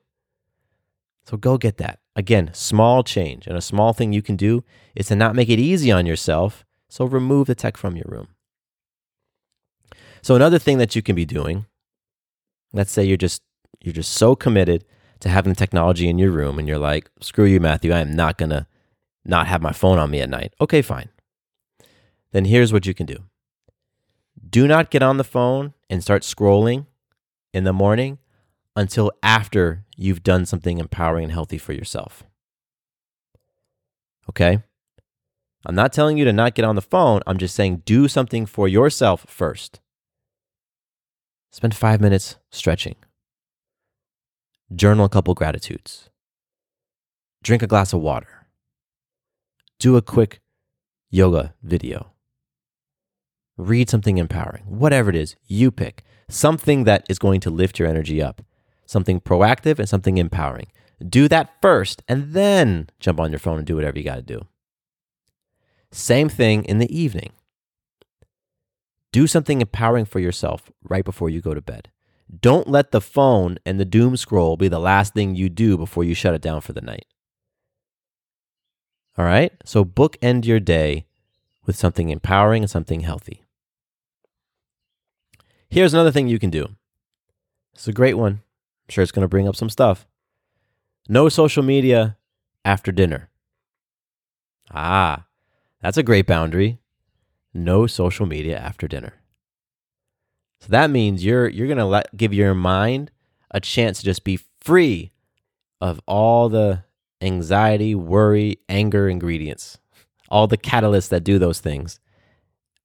So 1.26 1.36
go 1.38 1.58
get 1.58 1.78
that. 1.78 2.00
Again, 2.16 2.52
small 2.54 3.04
change. 3.04 3.48
And 3.48 3.58
a 3.58 3.62
small 3.62 3.93
thing 3.93 4.14
you 4.14 4.22
can 4.22 4.38
do 4.38 4.64
is 4.95 5.08
to 5.08 5.16
not 5.16 5.36
make 5.36 5.50
it 5.50 5.60
easy 5.60 5.91
on 5.91 6.06
yourself. 6.06 6.66
So 6.89 7.05
remove 7.05 7.47
the 7.47 7.55
tech 7.55 7.77
from 7.77 7.95
your 7.95 8.07
room. 8.07 8.29
So 10.21 10.35
another 10.35 10.59
thing 10.59 10.77
that 10.77 10.95
you 10.95 11.01
can 11.01 11.15
be 11.15 11.25
doing, 11.25 11.65
let's 12.73 12.91
say 12.91 13.03
you're 13.03 13.17
just 13.17 13.41
you're 13.79 13.93
just 13.93 14.13
so 14.13 14.35
committed 14.35 14.83
to 15.19 15.29
having 15.29 15.55
technology 15.55 16.09
in 16.09 16.17
your 16.17 16.31
room 16.31 16.59
and 16.59 16.67
you're 16.67 16.77
like, 16.77 17.09
screw 17.21 17.45
you, 17.45 17.59
Matthew, 17.59 17.91
I 17.91 17.99
am 17.99 18.15
not 18.15 18.38
gonna 18.38 18.67
not 19.25 19.47
have 19.47 19.61
my 19.61 19.71
phone 19.71 19.99
on 19.99 20.11
me 20.11 20.21
at 20.21 20.29
night. 20.29 20.53
Okay, 20.59 20.81
fine. 20.81 21.09
Then 22.31 22.45
here's 22.45 22.73
what 22.73 22.85
you 22.85 22.93
can 22.93 23.05
do. 23.05 23.17
Do 24.49 24.67
not 24.67 24.91
get 24.91 25.03
on 25.03 25.17
the 25.17 25.23
phone 25.23 25.73
and 25.89 26.01
start 26.01 26.23
scrolling 26.23 26.85
in 27.53 27.63
the 27.63 27.73
morning 27.73 28.19
until 28.75 29.11
after 29.23 29.83
you've 29.95 30.23
done 30.23 30.45
something 30.45 30.77
empowering 30.77 31.25
and 31.25 31.33
healthy 31.33 31.57
for 31.57 31.73
yourself. 31.73 32.23
Okay? 34.29 34.59
I'm 35.66 35.76
not 35.76 35.93
telling 35.93 36.18
you 36.18 36.26
to 36.26 36.34
not 36.34 36.55
get 36.55 36.66
on 36.66 36.76
the 36.76 36.82
phone. 36.82 37.22
I'm 37.28 37.38
just 37.38 37.55
saying 37.55 37.84
do 37.86 38.08
something 38.08 38.45
for 38.45 38.68
yourself 38.68 39.26
first. 39.28 39.80
Spend 41.51 41.76
five 41.76 41.99
minutes 41.99 42.38
stretching. 42.51 42.95
Journal 44.74 45.05
a 45.05 45.10
couple 45.10 45.34
gratitudes. 45.34 46.10
Drink 47.43 47.64
a 47.64 47.68
glass 47.68 47.93
of 47.93 48.01
water. 48.01 48.47
Do 49.80 49.97
a 49.97 50.01
quick 50.01 50.41
yoga 51.10 51.53
video. 51.64 52.12
Read 53.58 53.89
something 53.89 54.18
empowering. 54.18 54.64
Whatever 54.66 55.10
it 55.10 55.16
is, 55.16 55.36
you 55.47 55.72
pick. 55.72 56.03
Something 56.30 56.84
that 56.84 57.05
is 57.10 57.20
going 57.20 57.39
to 57.41 57.49
lift 57.49 57.80
your 57.80 57.88
energy 57.88 58.22
up 58.22 58.41
something 58.88 59.20
proactive 59.20 59.78
and 59.78 59.88
something 59.88 60.18
empowering. 60.18 60.68
Do 61.08 61.28
that 61.28 61.62
first 61.62 62.01
and 62.08 62.34
then 62.34 62.89
jump 62.99 63.20
on 63.20 63.32
your 63.32 63.39
phone 63.39 63.60
and 63.60 63.68
do 63.68 63.76
whatever 63.76 63.97
you 63.99 64.03
got 64.03 64.16
to 64.16 64.22
do. 64.24 64.47
Same 65.91 66.29
thing 66.29 66.63
in 66.65 66.79
the 66.79 66.95
evening. 66.95 67.31
Do 69.11 69.25
something 69.27 69.61
empowering 69.61 70.05
for 70.05 70.19
yourself 70.19 70.69
right 70.83 71.05
before 71.05 71.29
you 71.29 71.41
go 71.41 71.53
to 71.53 71.61
bed. 71.61 71.89
Don't 72.41 72.67
let 72.67 72.91
the 72.91 73.01
phone 73.01 73.57
and 73.65 73.79
the 73.79 73.85
doom 73.85 74.17
scroll 74.17 74.57
be 74.57 74.67
the 74.67 74.79
last 74.79 75.13
thing 75.13 75.35
you 75.35 75.49
do 75.49 75.77
before 75.77 76.03
you 76.03 76.13
shut 76.13 76.33
it 76.33 76.41
down 76.41 76.61
for 76.61 76.73
the 76.73 76.81
night. 76.81 77.05
All 79.17 79.25
right? 79.25 79.53
So 79.63 79.85
bookend 79.85 80.45
your 80.45 80.59
day 80.59 81.05
with 81.65 81.75
something 81.75 82.09
empowering 82.09 82.63
and 82.63 82.69
something 82.69 83.01
healthy. 83.01 83.43
Here's 85.69 85.93
another 85.93 86.11
thing 86.11 86.27
you 86.27 86.39
can 86.39 86.49
do. 86.49 86.75
It's 87.73 87.88
a 87.88 87.93
great 87.93 88.15
one. 88.15 88.33
I'm 88.33 88.89
sure 88.89 89.01
it's 89.01 89.11
going 89.11 89.23
to 89.23 89.27
bring 89.29 89.47
up 89.47 89.55
some 89.55 89.69
stuff. 89.69 90.07
No 91.09 91.29
social 91.29 91.63
media 91.63 92.17
after 92.65 92.91
dinner. 92.91 93.29
Ah, 94.71 95.25
that's 95.82 95.97
a 95.97 96.03
great 96.03 96.28
boundary. 96.28 96.80
No 97.53 97.88
social 97.88 98.25
media 98.25 98.57
after 98.57 98.88
dinner. 98.88 99.13
So 100.59 100.67
that 100.69 100.89
means 100.89 101.23
you're 101.23 101.47
you're 101.47 101.67
going 101.67 101.78
to 101.78 101.86
let 101.86 102.15
give 102.15 102.34
your 102.34 102.53
mind 102.53 103.11
a 103.51 103.59
chance 103.59 103.99
to 103.99 104.05
just 104.05 104.23
be 104.23 104.39
free 104.61 105.11
of 105.80 106.01
all 106.07 106.49
the 106.49 106.84
anxiety, 107.21 107.95
worry, 107.95 108.57
anger 108.67 109.07
ingredients, 109.07 109.78
all 110.30 110.47
the 110.47 110.57
catalysts 110.57 111.09
that 111.09 111.23
do 111.23 111.39
those 111.39 111.59
things 111.59 111.99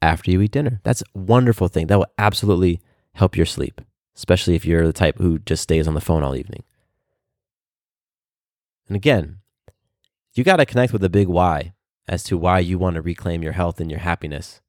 after 0.01 0.31
you 0.31 0.41
eat 0.43 0.53
dinner. 0.53 0.81
That's 0.85 1.03
a 1.03 1.19
wonderful 1.19 1.69
thing. 1.69 1.87
That 1.87 1.99
will 1.99 2.13
absolutely 2.19 2.81
help 3.15 3.37
your 3.37 3.47
sleep 3.47 3.81
especially 4.17 4.55
if 4.55 4.65
you're 4.65 4.87
the 4.87 4.93
type 4.93 5.19
who 5.19 5.39
just 5.41 5.63
stays 5.63 5.89
on 5.89 5.95
the 5.95 6.01
phone 6.01 6.23
all 6.23 6.37
evening. 6.37 6.65
And 8.89 8.97
again, 8.97 9.39
you 10.35 10.45
got 10.45 10.57
to 10.57 10.67
connect 10.67 10.93
with 10.93 11.03
the 11.03 11.09
big 11.09 11.29
why 11.29 11.73
as 12.09 12.23
to 12.25 12.37
why 12.39 12.59
you 12.59 12.79
want 12.79 12.95
to 12.97 13.03
reclaim 13.03 13.43
your 13.43 13.53
health 13.53 13.81
and 13.81 13.91
your 13.91 14.01
happiness. 14.01 14.61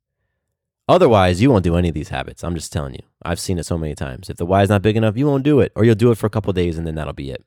Otherwise, 0.88 1.42
you 1.42 1.50
won't 1.50 1.64
do 1.64 1.76
any 1.76 1.90
of 1.90 1.96
these 1.96 2.10
habits. 2.10 2.44
I'm 2.44 2.56
just 2.56 2.74
telling 2.74 2.94
you. 2.94 3.02
I've 3.24 3.40
seen 3.40 3.58
it 3.58 3.66
so 3.66 3.78
many 3.78 3.96
times. 3.96 4.30
If 4.30 4.38
the 4.38 4.46
why 4.46 4.64
is 4.64 4.70
not 4.70 4.82
big 4.82 4.98
enough, 4.98 5.18
you 5.18 5.26
won't 5.26 5.44
do 5.44 5.60
it, 5.62 5.72
or 5.76 5.86
you'll 5.86 5.96
do 5.96 6.12
it 6.12 6.18
for 6.18 6.28
a 6.28 6.30
couple 6.30 6.52
days 6.54 6.78
and 6.78 6.86
then 6.86 6.96
that'll 6.96 7.14
be 7.14 7.32
it. 7.32 7.44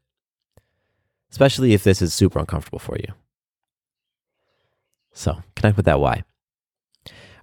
Especially 1.31 1.75
if 1.75 1.85
this 1.85 2.01
is 2.01 2.15
super 2.15 2.39
uncomfortable 2.39 2.79
for 2.79 2.97
you. 2.97 3.13
So, 5.13 5.43
connect 5.55 5.77
with 5.77 5.87
that 5.87 6.01
why. 6.01 6.25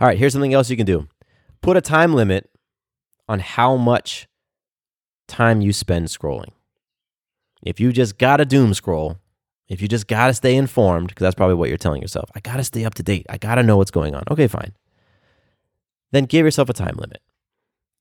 All 0.02 0.08
right, 0.08 0.18
here's 0.18 0.34
something 0.34 0.54
else 0.54 0.70
you 0.70 0.78
can 0.78 0.86
do 0.86 1.08
put 1.62 1.78
a 1.78 1.82
time 1.82 2.14
limit 2.14 2.50
on 3.28 3.40
how 3.40 3.78
much 3.78 4.28
time 5.28 5.62
you 5.62 5.74
spend 5.74 6.08
scrolling. 6.08 6.52
If 7.62 7.80
you 7.80 7.94
just 7.94 8.18
got 8.18 8.42
a 8.42 8.46
doom 8.46 8.74
scroll, 8.74 9.18
if 9.74 9.82
you 9.82 9.88
just 9.88 10.08
got 10.08 10.28
to 10.28 10.34
stay 10.36 10.56
informed, 10.56 11.08
because 11.08 11.24
that's 11.24 11.36
probably 11.36 11.56
what 11.56 11.68
you're 11.68 11.80
telling 11.80 12.02
yourself, 12.02 12.30
I 12.36 12.40
got 12.40 12.58
to 12.58 12.64
stay 12.64 12.86
up 12.86 12.94
to 12.96 13.04
date. 13.04 13.26
I 13.28 13.40
got 13.40 13.56
to 13.56 13.64
know 13.64 13.78
what's 13.78 13.90
going 13.90 14.14
on. 14.14 14.24
Okay, 14.30 14.48
fine. 14.48 14.74
Then 16.12 16.26
give 16.26 16.46
yourself 16.46 16.70
a 16.70 16.74
time 16.74 16.96
limit. 16.96 17.22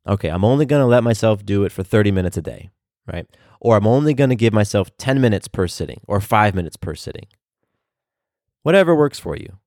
Okay, 0.07 0.29
I'm 0.29 0.45
only 0.45 0.66
going 0.66 0.83
to 0.83 0.87
let 0.87 1.03
myself 1.03 1.47
do 1.47 1.64
it 1.64 1.73
for 1.73 1.83
30 1.83 2.11
minutes 2.11 2.37
a 2.37 2.43
day, 2.43 2.70
right? 3.11 3.27
Or 3.59 3.77
I'm 3.77 3.87
only 3.87 4.12
going 4.12 4.29
to 4.29 4.37
give 4.37 4.53
myself 4.53 4.95
10 4.99 5.18
minutes 5.18 5.49
per 5.49 5.66
sitting 5.66 6.03
or 6.07 6.20
five 6.20 6.55
minutes 6.55 6.77
per 6.77 6.95
sitting. 6.95 7.27
Whatever 8.62 8.95
works 8.95 9.18
for 9.18 9.35
you. 9.35 9.59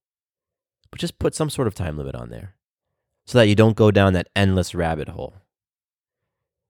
But 0.92 1.00
just 1.00 1.18
put 1.18 1.34
some 1.34 1.50
sort 1.50 1.68
of 1.68 1.74
time 1.74 1.98
limit 1.98 2.16
on 2.16 2.30
there 2.30 2.56
so 3.26 3.40
that 3.40 3.48
you 3.48 3.56
don't 3.56 3.76
go 3.76 3.90
down 3.90 4.14
that 4.14 4.30
endless 4.36 4.76
rabbit 4.76 5.10
hole 5.10 5.34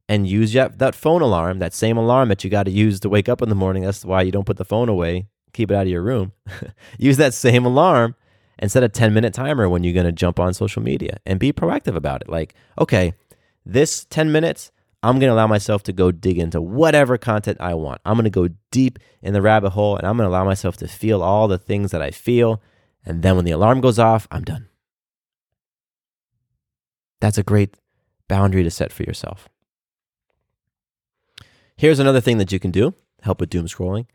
and 0.08 0.28
use 0.28 0.54
that, 0.54 0.78
that 0.80 0.96
phone 0.96 1.22
alarm, 1.22 1.60
that 1.60 1.74
same 1.74 1.98
alarm 1.98 2.30
that 2.30 2.44
you 2.44 2.50
got 2.50 2.64
to 2.64 2.72
use 2.72 3.00
to 3.00 3.10
wake 3.10 3.28
up 3.28 3.42
in 3.42 3.50
the 3.50 3.56
morning. 3.56 3.84
That's 3.84 4.06
why 4.06 4.22
you 4.22 4.32
don't 4.32 4.46
put 4.46 4.58
the 4.58 4.66
phone 4.66 4.90
away, 4.90 5.28
keep 5.54 5.72
it 5.72 5.76
out 5.76 5.84
of 5.84 5.88
your 5.88 6.02
room. 6.02 6.34
use 6.98 7.18
that 7.18 7.34
same 7.34 7.66
alarm 7.66 8.16
and 8.60 8.72
set 8.72 8.84
a 8.84 8.90
10 8.90 9.14
minute 9.14 9.34
timer 9.34 9.68
when 9.68 9.84
you're 9.84 9.94
going 9.94 10.06
to 10.06 10.12
jump 10.12 10.40
on 10.40 10.54
social 10.54 10.82
media 10.82 11.18
and 11.26 11.40
be 11.40 11.52
proactive 11.52 11.96
about 11.96 12.22
it. 12.22 12.30
Like, 12.30 12.54
okay, 12.80 13.14
this 13.66 14.06
10 14.06 14.32
minutes, 14.32 14.72
I'm 15.02 15.20
going 15.20 15.30
to 15.30 15.34
allow 15.34 15.48
myself 15.48 15.84
to 15.84 15.94
go 15.94 16.12
dig 16.12 16.38
into 16.38 16.62
whatever 16.62 17.18
content 17.18 17.58
I 17.60 17.74
want. 17.74 18.02
I'm 18.06 18.16
going 18.16 18.26
to 18.26 18.30
go 18.30 18.50
deep 18.72 19.00
in 19.22 19.34
the 19.34 19.42
rabbit 19.42 19.72
hole 19.72 19.98
and 19.98 20.08
I'm 20.08 20.18
going 20.18 20.28
to 20.28 20.32
allow 20.32 20.46
myself 20.46 20.78
to 20.78 20.88
feel 20.88 21.22
all 21.22 21.48
the 21.48 21.58
things 21.58 21.92
that 21.92 22.02
I 22.02 22.12
feel. 22.12 22.62
And 23.06 23.22
then 23.22 23.36
when 23.36 23.46
the 23.46 23.52
alarm 23.52 23.82
goes 23.82 24.00
off, 24.00 24.28
I'm 24.32 24.44
done. 24.44 24.68
That's 27.22 27.38
a 27.38 27.44
great 27.44 27.76
boundary 28.28 28.64
to 28.64 28.72
set 28.72 28.92
for 28.92 29.04
yourself. 29.04 29.48
Here's 31.78 32.00
another 32.00 32.22
thing 32.22 32.38
that 32.38 32.52
you 32.52 32.60
can 32.60 32.72
do, 32.72 32.94
help 33.22 33.42
with 33.42 33.50
doom 33.50 33.68
scrolling, 33.68 34.06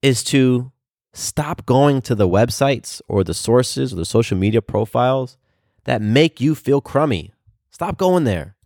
is 0.00 0.24
to 0.24 0.72
stop 1.12 1.66
going 1.66 2.00
to 2.02 2.14
the 2.14 2.28
websites 2.28 3.02
or 3.06 3.22
the 3.22 3.34
sources 3.34 3.92
or 3.92 3.96
the 3.96 4.04
social 4.04 4.38
media 4.38 4.62
profiles 4.62 5.36
that 5.84 6.00
make 6.00 6.40
you 6.40 6.54
feel 6.54 6.80
crummy. 6.80 7.32
Stop 7.70 7.98
going 7.98 8.24
there. 8.24 8.56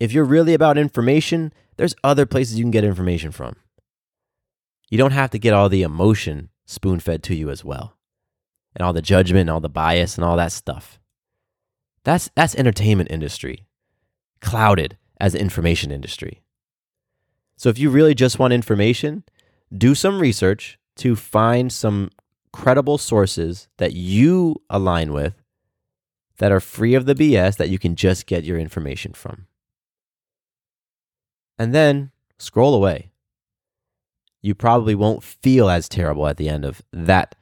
If 0.00 0.12
you're 0.12 0.24
really 0.24 0.54
about 0.54 0.78
information, 0.78 1.52
there's 1.76 1.94
other 2.02 2.26
places 2.26 2.58
you 2.58 2.64
can 2.64 2.72
get 2.72 2.84
information 2.84 3.30
from. 3.30 3.54
You 4.90 4.98
don't 4.98 5.12
have 5.12 5.30
to 5.30 5.38
get 5.38 5.54
all 5.54 5.68
the 5.68 5.82
emotion 5.82 6.48
spoon 6.66 6.98
fed 6.98 7.22
to 7.24 7.34
you 7.34 7.50
as 7.50 7.64
well, 7.64 7.96
and 8.74 8.84
all 8.84 8.92
the 8.92 9.02
judgment 9.02 9.42
and 9.42 9.50
all 9.50 9.60
the 9.60 9.68
bias 9.68 10.16
and 10.16 10.24
all 10.24 10.36
that 10.36 10.52
stuff. 10.52 10.98
That's, 12.04 12.30
that's 12.34 12.56
entertainment 12.56 13.10
industry, 13.12 13.66
clouded 14.40 14.98
as 15.20 15.34
information 15.36 15.92
industry. 15.92 16.41
So 17.62 17.68
if 17.68 17.78
you 17.78 17.90
really 17.90 18.16
just 18.16 18.40
want 18.40 18.52
information, 18.52 19.22
do 19.72 19.94
some 19.94 20.18
research 20.18 20.80
to 20.96 21.14
find 21.14 21.72
some 21.72 22.10
credible 22.52 22.98
sources 22.98 23.68
that 23.76 23.92
you 23.92 24.60
align 24.68 25.12
with 25.12 25.34
that 26.38 26.50
are 26.50 26.58
free 26.58 26.96
of 26.96 27.06
the 27.06 27.14
BS 27.14 27.58
that 27.58 27.68
you 27.68 27.78
can 27.78 27.94
just 27.94 28.26
get 28.26 28.42
your 28.42 28.58
information 28.58 29.12
from. 29.12 29.46
And 31.56 31.72
then 31.72 32.10
scroll 32.36 32.74
away. 32.74 33.12
You 34.40 34.56
probably 34.56 34.96
won't 34.96 35.22
feel 35.22 35.70
as 35.70 35.88
terrible 35.88 36.26
at 36.26 36.38
the 36.38 36.48
end 36.48 36.64
of 36.64 36.82
that 36.92 37.36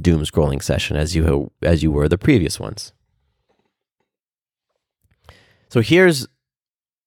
doom 0.00 0.22
scrolling 0.22 0.62
session 0.62 0.96
as 0.96 1.14
you 1.14 1.50
as 1.60 1.82
you 1.82 1.92
were 1.92 2.08
the 2.08 2.16
previous 2.16 2.58
ones. 2.58 2.94
So 5.68 5.82
here's 5.82 6.26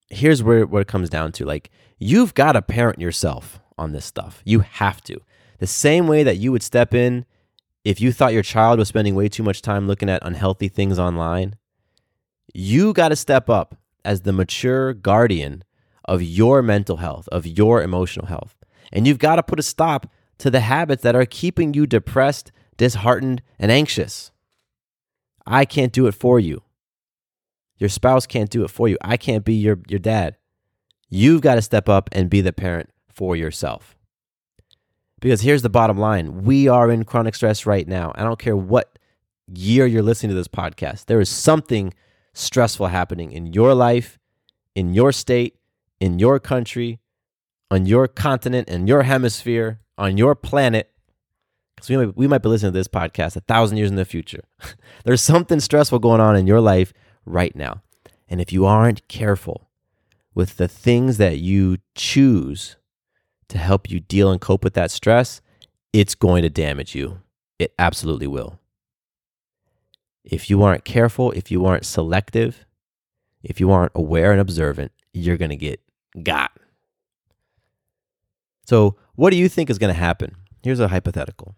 here's 0.10 0.44
where 0.44 0.66
what 0.66 0.82
it 0.82 0.88
comes 0.88 1.10
down 1.10 1.32
to 1.34 1.46
like 1.46 1.70
you've 1.98 2.34
got 2.34 2.54
to 2.54 2.62
parent 2.62 3.00
yourself 3.00 3.60
on 3.78 3.92
this 3.92 4.06
stuff. 4.06 4.42
You 4.46 4.60
have 4.60 5.02
to. 5.04 5.20
The 5.60 5.68
same 5.68 6.08
way 6.08 6.24
that 6.24 6.38
you 6.38 6.52
would 6.52 6.64
step 6.64 6.94
in 6.94 7.26
if 7.84 8.02
you 8.02 8.12
thought 8.12 8.34
your 8.34 8.44
child 8.44 8.80
was 8.80 8.88
spending 8.88 9.16
way 9.16 9.30
too 9.30 9.44
much 9.44 9.62
time 9.62 9.88
looking 9.88 10.10
at 10.10 10.26
unhealthy 10.26 10.68
things 10.68 10.98
online, 10.98 11.56
you 12.54 12.94
got 12.94 13.10
to 13.10 13.16
step 13.16 13.50
up 13.50 13.78
as 14.04 14.22
the 14.22 14.34
mature 14.34 14.94
guardian 14.94 15.64
of 16.04 16.22
your 16.22 16.62
mental 16.62 16.98
health, 16.98 17.28
of 17.30 17.46
your 17.46 17.82
emotional 17.82 18.28
health. 18.28 18.56
And 18.92 19.08
you've 19.08 19.20
got 19.20 19.36
to 19.36 19.44
put 19.44 19.60
a 19.60 19.64
stop 19.64 20.08
to 20.40 20.50
the 20.50 20.62
habits 20.62 21.04
that 21.04 21.16
are 21.16 21.26
keeping 21.26 21.74
you 21.74 21.86
depressed, 21.86 22.52
disheartened, 22.78 23.42
and 23.60 23.72
anxious. 23.72 24.32
I 25.46 25.66
can't 25.66 25.94
do 25.94 26.08
it 26.08 26.14
for 26.14 26.40
you. 26.40 26.64
Your 27.78 27.90
spouse 27.90 28.26
can't 28.26 28.50
do 28.50 28.64
it 28.64 28.70
for 28.70 28.88
you. 28.88 28.98
I 29.02 29.18
can't 29.18 29.44
be 29.44 29.54
your, 29.54 29.80
your 29.88 30.00
dad. 30.00 30.38
You've 31.10 31.42
got 31.42 31.56
to 31.56 31.62
step 31.62 31.90
up 31.90 32.10
and 32.12 32.30
be 32.30 32.42
the 32.42 32.54
parent 32.54 32.90
for 33.08 33.36
yourself. 33.36 33.96
Because 35.20 35.42
here's 35.42 35.62
the 35.62 35.70
bottom 35.70 35.98
line 35.98 36.44
we 36.44 36.68
are 36.68 36.92
in 36.92 37.04
chronic 37.04 37.36
stress 37.36 37.66
right 37.66 37.88
now. 37.88 38.12
I 38.16 38.24
don't 38.24 38.40
care 38.40 38.56
what 38.56 39.00
year 39.48 39.86
you're 39.86 40.04
listening 40.04 40.30
to 40.30 40.36
this 40.36 40.48
podcast, 40.48 41.06
there 41.06 41.20
is 41.20 41.30
something 41.30 41.94
stressful 42.34 42.88
happening 42.88 43.32
in 43.32 43.54
your 43.54 43.74
life, 43.74 44.20
in 44.74 44.94
your 44.94 45.12
state, 45.12 45.58
in 46.00 46.20
your 46.20 46.40
country, 46.40 47.00
on 47.72 47.86
your 47.86 48.08
continent, 48.08 48.68
in 48.68 48.88
your 48.88 49.04
hemisphere, 49.04 49.80
on 49.98 50.18
your 50.18 50.36
planet. 50.36 50.92
Because 51.76 51.90
we 51.90 52.06
we 52.08 52.28
might 52.28 52.42
be 52.42 52.50
listening 52.50 52.72
to 52.72 52.80
this 52.80 52.88
podcast 52.88 53.36
a 53.36 53.42
thousand 53.42 53.78
years 53.78 53.90
in 53.90 53.96
the 53.96 54.06
future. 54.06 54.44
There's 55.06 55.22
something 55.22 55.60
stressful 55.60 56.00
going 56.00 56.22
on 56.22 56.36
in 56.36 56.48
your 56.48 56.62
life 56.62 56.94
right 57.26 57.56
now. 57.56 57.82
And 58.28 58.42
if 58.42 58.52
you 58.52 58.66
aren't 58.66 59.08
careful 59.08 59.70
with 60.34 60.58
the 60.58 60.68
things 60.68 61.18
that 61.18 61.38
you 61.40 61.78
choose 61.96 62.78
to 63.50 63.58
help 63.58 63.90
you 63.90 64.00
deal 64.00 64.32
and 64.32 64.42
cope 64.42 64.64
with 64.64 64.74
that 64.74 64.92
stress, 64.92 65.42
it's 65.94 66.16
going 66.16 66.42
to 66.44 66.50
damage 66.50 66.96
you. 66.96 67.22
It 67.60 67.74
absolutely 67.80 68.28
will. 68.28 68.60
If 70.24 70.50
you 70.50 70.64
aren't 70.64 70.86
careful, 70.86 71.32
if 71.32 71.52
you 71.52 71.66
aren't 71.66 71.86
selective, 71.86 72.66
if 73.44 73.60
you 73.60 73.72
aren't 73.72 73.92
aware 73.94 74.32
and 74.32 74.42
observant, 74.42 74.92
you're 75.14 75.38
going 75.38 75.50
to 75.50 75.56
get 75.56 75.80
got. 76.24 76.52
So, 78.66 78.98
what 79.14 79.30
do 79.30 79.38
you 79.38 79.48
think 79.48 79.70
is 79.70 79.78
going 79.78 79.94
to 79.94 80.00
happen? 80.00 80.36
Here's 80.64 80.80
a 80.80 80.88
hypothetical. 80.88 81.56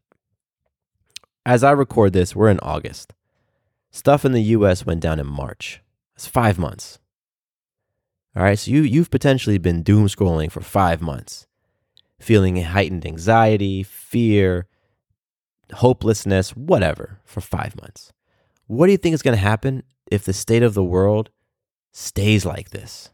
As 1.45 1.63
I 1.63 1.72
record 1.72 2.11
this, 2.11 2.36
we're 2.36 2.49
in 2.49 2.59
August. 2.59 3.13
Stuff 3.98 4.26
in 4.26 4.32
the 4.32 4.43
US 4.56 4.86
went 4.86 5.02
down 5.02 5.20
in 5.20 5.26
March. 5.26 5.82
That's 6.14 6.28
five 6.28 6.60
months. 6.60 7.00
All 8.36 8.43
right, 8.43 8.60
so 8.60 8.70
you, 8.70 8.84
you've 8.84 9.10
potentially 9.10 9.58
been 9.58 9.82
doom 9.82 10.06
scrolling 10.06 10.52
for 10.52 10.62
five 10.62 11.02
months, 11.02 11.48
feeling 12.20 12.62
heightened 12.62 13.08
anxiety, 13.08 13.82
fear, 13.82 14.68
hopelessness, 15.74 16.56
whatever, 16.56 17.22
for 17.26 17.41
five 17.41 17.76
months. 17.82 18.14
What 18.68 18.86
do 18.86 18.91
you 18.91 19.00
think 19.00 19.16
is 19.16 19.24
going 19.24 19.36
to 19.36 19.41
happen 19.41 19.82
if 20.12 20.24
the 20.24 20.32
state 20.32 20.62
of 20.62 20.76
the 20.76 20.84
world 20.84 21.32
stays 21.91 22.45
like 22.45 22.70
this 22.70 23.10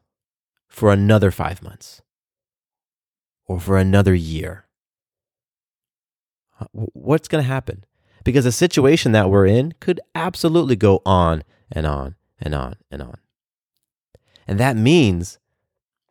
for 0.68 0.92
another 0.92 1.32
five 1.32 1.64
months 1.64 2.02
or 3.46 3.58
for 3.58 3.78
another 3.78 4.14
year? 4.14 4.66
What's 6.74 7.30
going 7.30 7.42
to 7.42 7.48
happen? 7.48 7.86
Because 8.24 8.46
the 8.46 8.52
situation 8.52 9.12
that 9.12 9.30
we're 9.30 9.46
in 9.46 9.74
could 9.80 10.00
absolutely 10.16 10.76
go 10.76 11.02
on 11.06 11.44
and 11.72 11.86
on 11.86 12.16
and 12.40 12.56
on 12.56 12.76
and 12.90 13.02
on. 13.02 13.18
And 14.48 14.60
that 14.60 14.78
means 14.78 15.40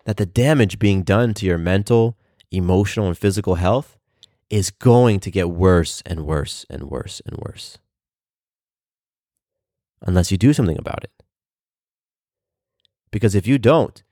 that 0.04 0.16
the 0.16 0.26
damage 0.26 0.78
being 0.78 1.02
done 1.02 1.34
to 1.34 1.46
your 1.46 1.58
mental, 1.58 2.16
emotional, 2.50 3.06
and 3.06 3.16
physical 3.16 3.54
health 3.56 3.98
is 4.50 4.70
going 4.70 5.20
to 5.20 5.30
get 5.30 5.50
worse 5.50 6.02
and 6.04 6.26
worse 6.26 6.66
and 6.68 6.84
worse 6.84 7.22
and 7.24 7.38
worse 7.38 7.78
unless 10.02 10.30
you 10.30 10.36
do 10.36 10.52
something 10.52 10.78
about 10.78 11.04
it. 11.04 11.12
Because 13.10 13.34
if 13.34 13.46
you 13.46 13.58
don't, 13.58 14.02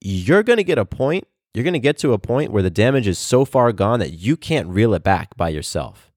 you're 0.00 0.42
going 0.42 0.58
to 0.58 0.64
get 0.64 0.78
a 0.78 0.84
point, 0.84 1.26
you're 1.52 1.64
going 1.64 1.74
to 1.74 1.80
get 1.80 1.98
to 1.98 2.12
a 2.12 2.18
point 2.18 2.52
where 2.52 2.62
the 2.62 2.70
damage 2.70 3.06
is 3.06 3.18
so 3.18 3.44
far 3.44 3.72
gone 3.72 4.00
that 4.00 4.12
you 4.12 4.36
can't 4.36 4.68
reel 4.68 4.94
it 4.94 5.02
back 5.02 5.36
by 5.36 5.48
yourself. 5.48 6.12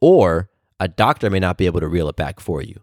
Or 0.00 0.50
a 0.78 0.88
doctor 0.88 1.30
may 1.30 1.40
not 1.40 1.58
be 1.58 1.66
able 1.66 1.80
to 1.80 1.88
reel 1.88 2.08
it 2.08 2.16
back 2.16 2.40
for 2.40 2.62
you. 2.62 2.80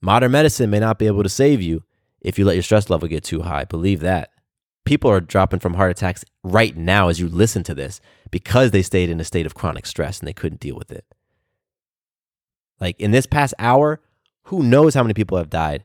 Modern 0.00 0.32
medicine 0.32 0.70
may 0.70 0.80
not 0.80 0.98
be 0.98 1.06
able 1.06 1.22
to 1.22 1.28
save 1.28 1.60
you 1.60 1.84
if 2.20 2.38
you 2.38 2.44
let 2.44 2.54
your 2.54 2.62
stress 2.62 2.88
level 2.88 3.08
get 3.08 3.24
too 3.24 3.42
high. 3.42 3.64
Believe 3.64 4.00
that. 4.00 4.30
People 4.86 5.10
are 5.10 5.20
dropping 5.20 5.60
from 5.60 5.74
heart 5.74 5.90
attacks 5.90 6.24
right 6.42 6.74
now 6.76 7.08
as 7.08 7.20
you 7.20 7.28
listen 7.28 7.62
to 7.64 7.74
this 7.74 8.00
because 8.30 8.70
they 8.70 8.82
stayed 8.82 9.10
in 9.10 9.20
a 9.20 9.24
state 9.24 9.44
of 9.44 9.54
chronic 9.54 9.84
stress 9.84 10.18
and 10.18 10.26
they 10.26 10.32
couldn't 10.32 10.60
deal 10.60 10.76
with 10.76 10.90
it. 10.90 11.04
Like 12.80 12.98
in 12.98 13.10
this 13.10 13.26
past 13.26 13.52
hour, 13.58 14.00
who 14.44 14.62
knows 14.62 14.94
how 14.94 15.02
many 15.02 15.14
people 15.14 15.36
have 15.36 15.50
died 15.50 15.84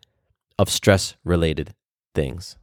of 0.58 0.70
stress 0.70 1.16
related 1.26 1.74
things? 2.14 2.56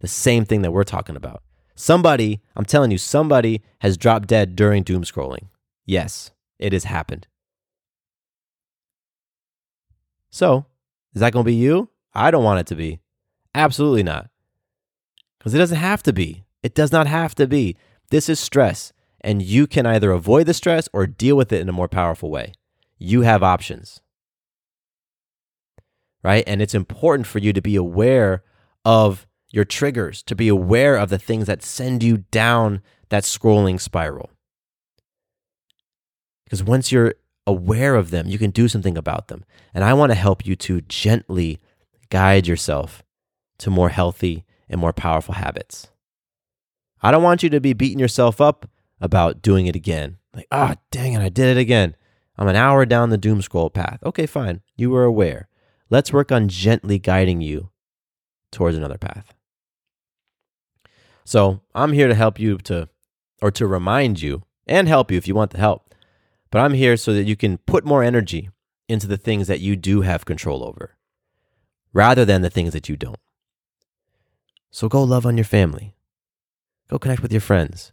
The 0.00 0.08
same 0.08 0.44
thing 0.44 0.62
that 0.62 0.72
we're 0.72 0.82
talking 0.82 1.14
about. 1.14 1.44
Somebody, 1.74 2.40
I'm 2.54 2.64
telling 2.64 2.90
you, 2.90 2.98
somebody 2.98 3.62
has 3.80 3.96
dropped 3.96 4.28
dead 4.28 4.56
during 4.56 4.82
doom 4.82 5.04
scrolling. 5.04 5.48
Yes, 5.86 6.30
it 6.58 6.72
has 6.72 6.84
happened. 6.84 7.26
So, 10.30 10.66
is 11.14 11.20
that 11.20 11.32
going 11.32 11.44
to 11.44 11.50
be 11.50 11.54
you? 11.54 11.90
I 12.14 12.30
don't 12.30 12.44
want 12.44 12.60
it 12.60 12.66
to 12.68 12.74
be. 12.74 13.00
Absolutely 13.54 14.02
not. 14.02 14.30
Because 15.38 15.54
it 15.54 15.58
doesn't 15.58 15.78
have 15.78 16.02
to 16.04 16.12
be. 16.12 16.44
It 16.62 16.74
does 16.74 16.92
not 16.92 17.06
have 17.06 17.34
to 17.36 17.46
be. 17.46 17.76
This 18.10 18.28
is 18.28 18.38
stress, 18.38 18.92
and 19.20 19.42
you 19.42 19.66
can 19.66 19.86
either 19.86 20.12
avoid 20.12 20.46
the 20.46 20.54
stress 20.54 20.88
or 20.92 21.06
deal 21.06 21.36
with 21.36 21.52
it 21.52 21.60
in 21.60 21.68
a 21.68 21.72
more 21.72 21.88
powerful 21.88 22.30
way 22.30 22.52
you 23.02 23.22
have 23.22 23.42
options. 23.42 24.00
Right? 26.22 26.44
And 26.46 26.62
it's 26.62 26.74
important 26.74 27.26
for 27.26 27.40
you 27.40 27.52
to 27.52 27.60
be 27.60 27.74
aware 27.74 28.44
of 28.84 29.26
your 29.52 29.64
triggers, 29.64 30.22
to 30.24 30.34
be 30.34 30.48
aware 30.48 30.96
of 30.96 31.10
the 31.10 31.18
things 31.18 31.46
that 31.46 31.62
send 31.62 32.02
you 32.02 32.24
down 32.30 32.82
that 33.10 33.22
scrolling 33.22 33.78
spiral. 33.78 34.30
Because 36.44 36.64
once 36.64 36.90
you're 36.90 37.14
aware 37.46 37.94
of 37.94 38.10
them, 38.10 38.26
you 38.26 38.38
can 38.38 38.50
do 38.50 38.66
something 38.66 38.96
about 38.96 39.28
them. 39.28 39.44
And 39.74 39.84
I 39.84 39.94
want 39.94 40.10
to 40.10 40.16
help 40.16 40.46
you 40.46 40.56
to 40.56 40.80
gently 40.82 41.60
guide 42.08 42.46
yourself 42.46 43.02
to 43.58 43.70
more 43.70 43.90
healthy 43.90 44.44
and 44.68 44.80
more 44.80 44.92
powerful 44.92 45.34
habits. 45.34 45.88
I 47.02 47.10
don't 47.10 47.22
want 47.22 47.42
you 47.42 47.50
to 47.50 47.60
be 47.60 47.72
beating 47.72 47.98
yourself 47.98 48.40
up 48.40 48.68
about 49.00 49.42
doing 49.42 49.66
it 49.66 49.76
again. 49.76 50.18
Like, 50.34 50.46
ah, 50.50 50.74
oh, 50.74 50.80
dang 50.90 51.12
it, 51.12 51.20
I 51.20 51.28
did 51.28 51.56
it 51.56 51.60
again. 51.60 51.96
I'm 52.38 52.48
an 52.48 52.56
hour 52.56 52.86
down 52.86 53.10
the 53.10 53.18
doom 53.18 53.42
scroll 53.42 53.68
path. 53.68 53.98
Okay, 54.04 54.26
fine. 54.26 54.62
You 54.76 54.90
were 54.90 55.04
aware. 55.04 55.48
Let's 55.90 56.12
work 56.12 56.32
on 56.32 56.48
gently 56.48 56.98
guiding 56.98 57.42
you 57.42 57.70
towards 58.50 58.76
another 58.76 58.98
path. 58.98 59.34
So 61.24 61.60
I'm 61.74 61.92
here 61.92 62.08
to 62.08 62.14
help 62.14 62.38
you 62.38 62.58
to, 62.58 62.88
or 63.40 63.50
to 63.52 63.66
remind 63.66 64.20
you 64.20 64.42
and 64.66 64.88
help 64.88 65.10
you 65.10 65.18
if 65.18 65.28
you 65.28 65.34
want 65.34 65.50
the 65.50 65.58
help. 65.58 65.94
But 66.50 66.60
I'm 66.60 66.74
here 66.74 66.96
so 66.96 67.12
that 67.14 67.24
you 67.24 67.36
can 67.36 67.58
put 67.58 67.84
more 67.84 68.02
energy 68.02 68.50
into 68.88 69.06
the 69.06 69.16
things 69.16 69.46
that 69.48 69.60
you 69.60 69.76
do 69.76 70.02
have 70.02 70.24
control 70.24 70.64
over 70.64 70.96
rather 71.92 72.24
than 72.24 72.42
the 72.42 72.50
things 72.50 72.72
that 72.72 72.88
you 72.88 72.96
don't. 72.96 73.18
So 74.70 74.88
go 74.88 75.02
love 75.02 75.26
on 75.26 75.36
your 75.36 75.44
family. 75.44 75.94
Go 76.88 76.98
connect 76.98 77.22
with 77.22 77.32
your 77.32 77.40
friends. 77.40 77.92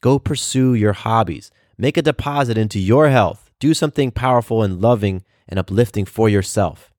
Go 0.00 0.18
pursue 0.18 0.74
your 0.74 0.92
hobbies. 0.92 1.50
Make 1.76 1.96
a 1.96 2.02
deposit 2.02 2.58
into 2.58 2.78
your 2.78 3.08
health 3.08 3.50
do 3.60 3.74
something 3.74 4.10
powerful 4.10 4.62
and 4.62 4.80
loving 4.80 5.22
and 5.46 5.58
uplifting 5.58 6.06
for 6.06 6.28
yourself. 6.28 6.92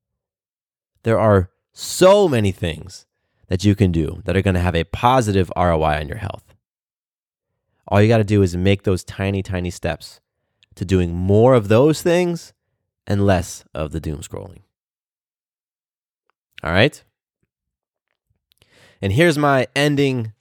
There 1.04 1.20
are 1.20 1.49
so 1.74 2.30
many 2.30 2.52
things 2.52 3.08
that 3.52 3.66
you 3.66 3.76
can 3.76 3.91
do 3.91 4.22
that 4.24 4.38
are 4.38 4.41
going 4.41 4.54
to 4.54 4.62
have 4.62 4.76
a 4.76 4.86
positive 4.86 5.52
ROI 5.58 5.99
on 5.99 6.08
your 6.08 6.20
health. 6.20 6.56
All 7.86 8.02
you 8.02 8.08
got 8.08 8.20
to 8.20 8.24
do 8.24 8.41
is 8.41 8.56
make 8.56 8.84
those 8.84 9.04
tiny, 9.04 9.43
tiny 9.43 9.70
steps 9.70 10.22
to 10.76 10.86
doing 10.86 11.14
more 11.14 11.54
of 11.54 11.68
those 11.68 12.02
things 12.02 12.54
and 13.06 13.26
less 13.26 13.66
of 13.74 13.91
the 13.91 13.99
doom 13.99 14.20
scrolling. 14.20 14.62
All 16.64 16.72
right? 16.72 17.04
And 19.02 19.12
here's 19.12 19.38
my 19.38 19.68
ending 19.76 20.32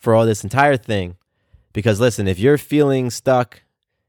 for 0.00 0.16
all 0.16 0.26
this 0.26 0.42
entire 0.42 0.76
thing. 0.76 1.18
Because 1.72 2.00
listen, 2.00 2.26
if 2.26 2.40
you're 2.40 2.58
feeling 2.58 3.10
stuck, 3.10 3.62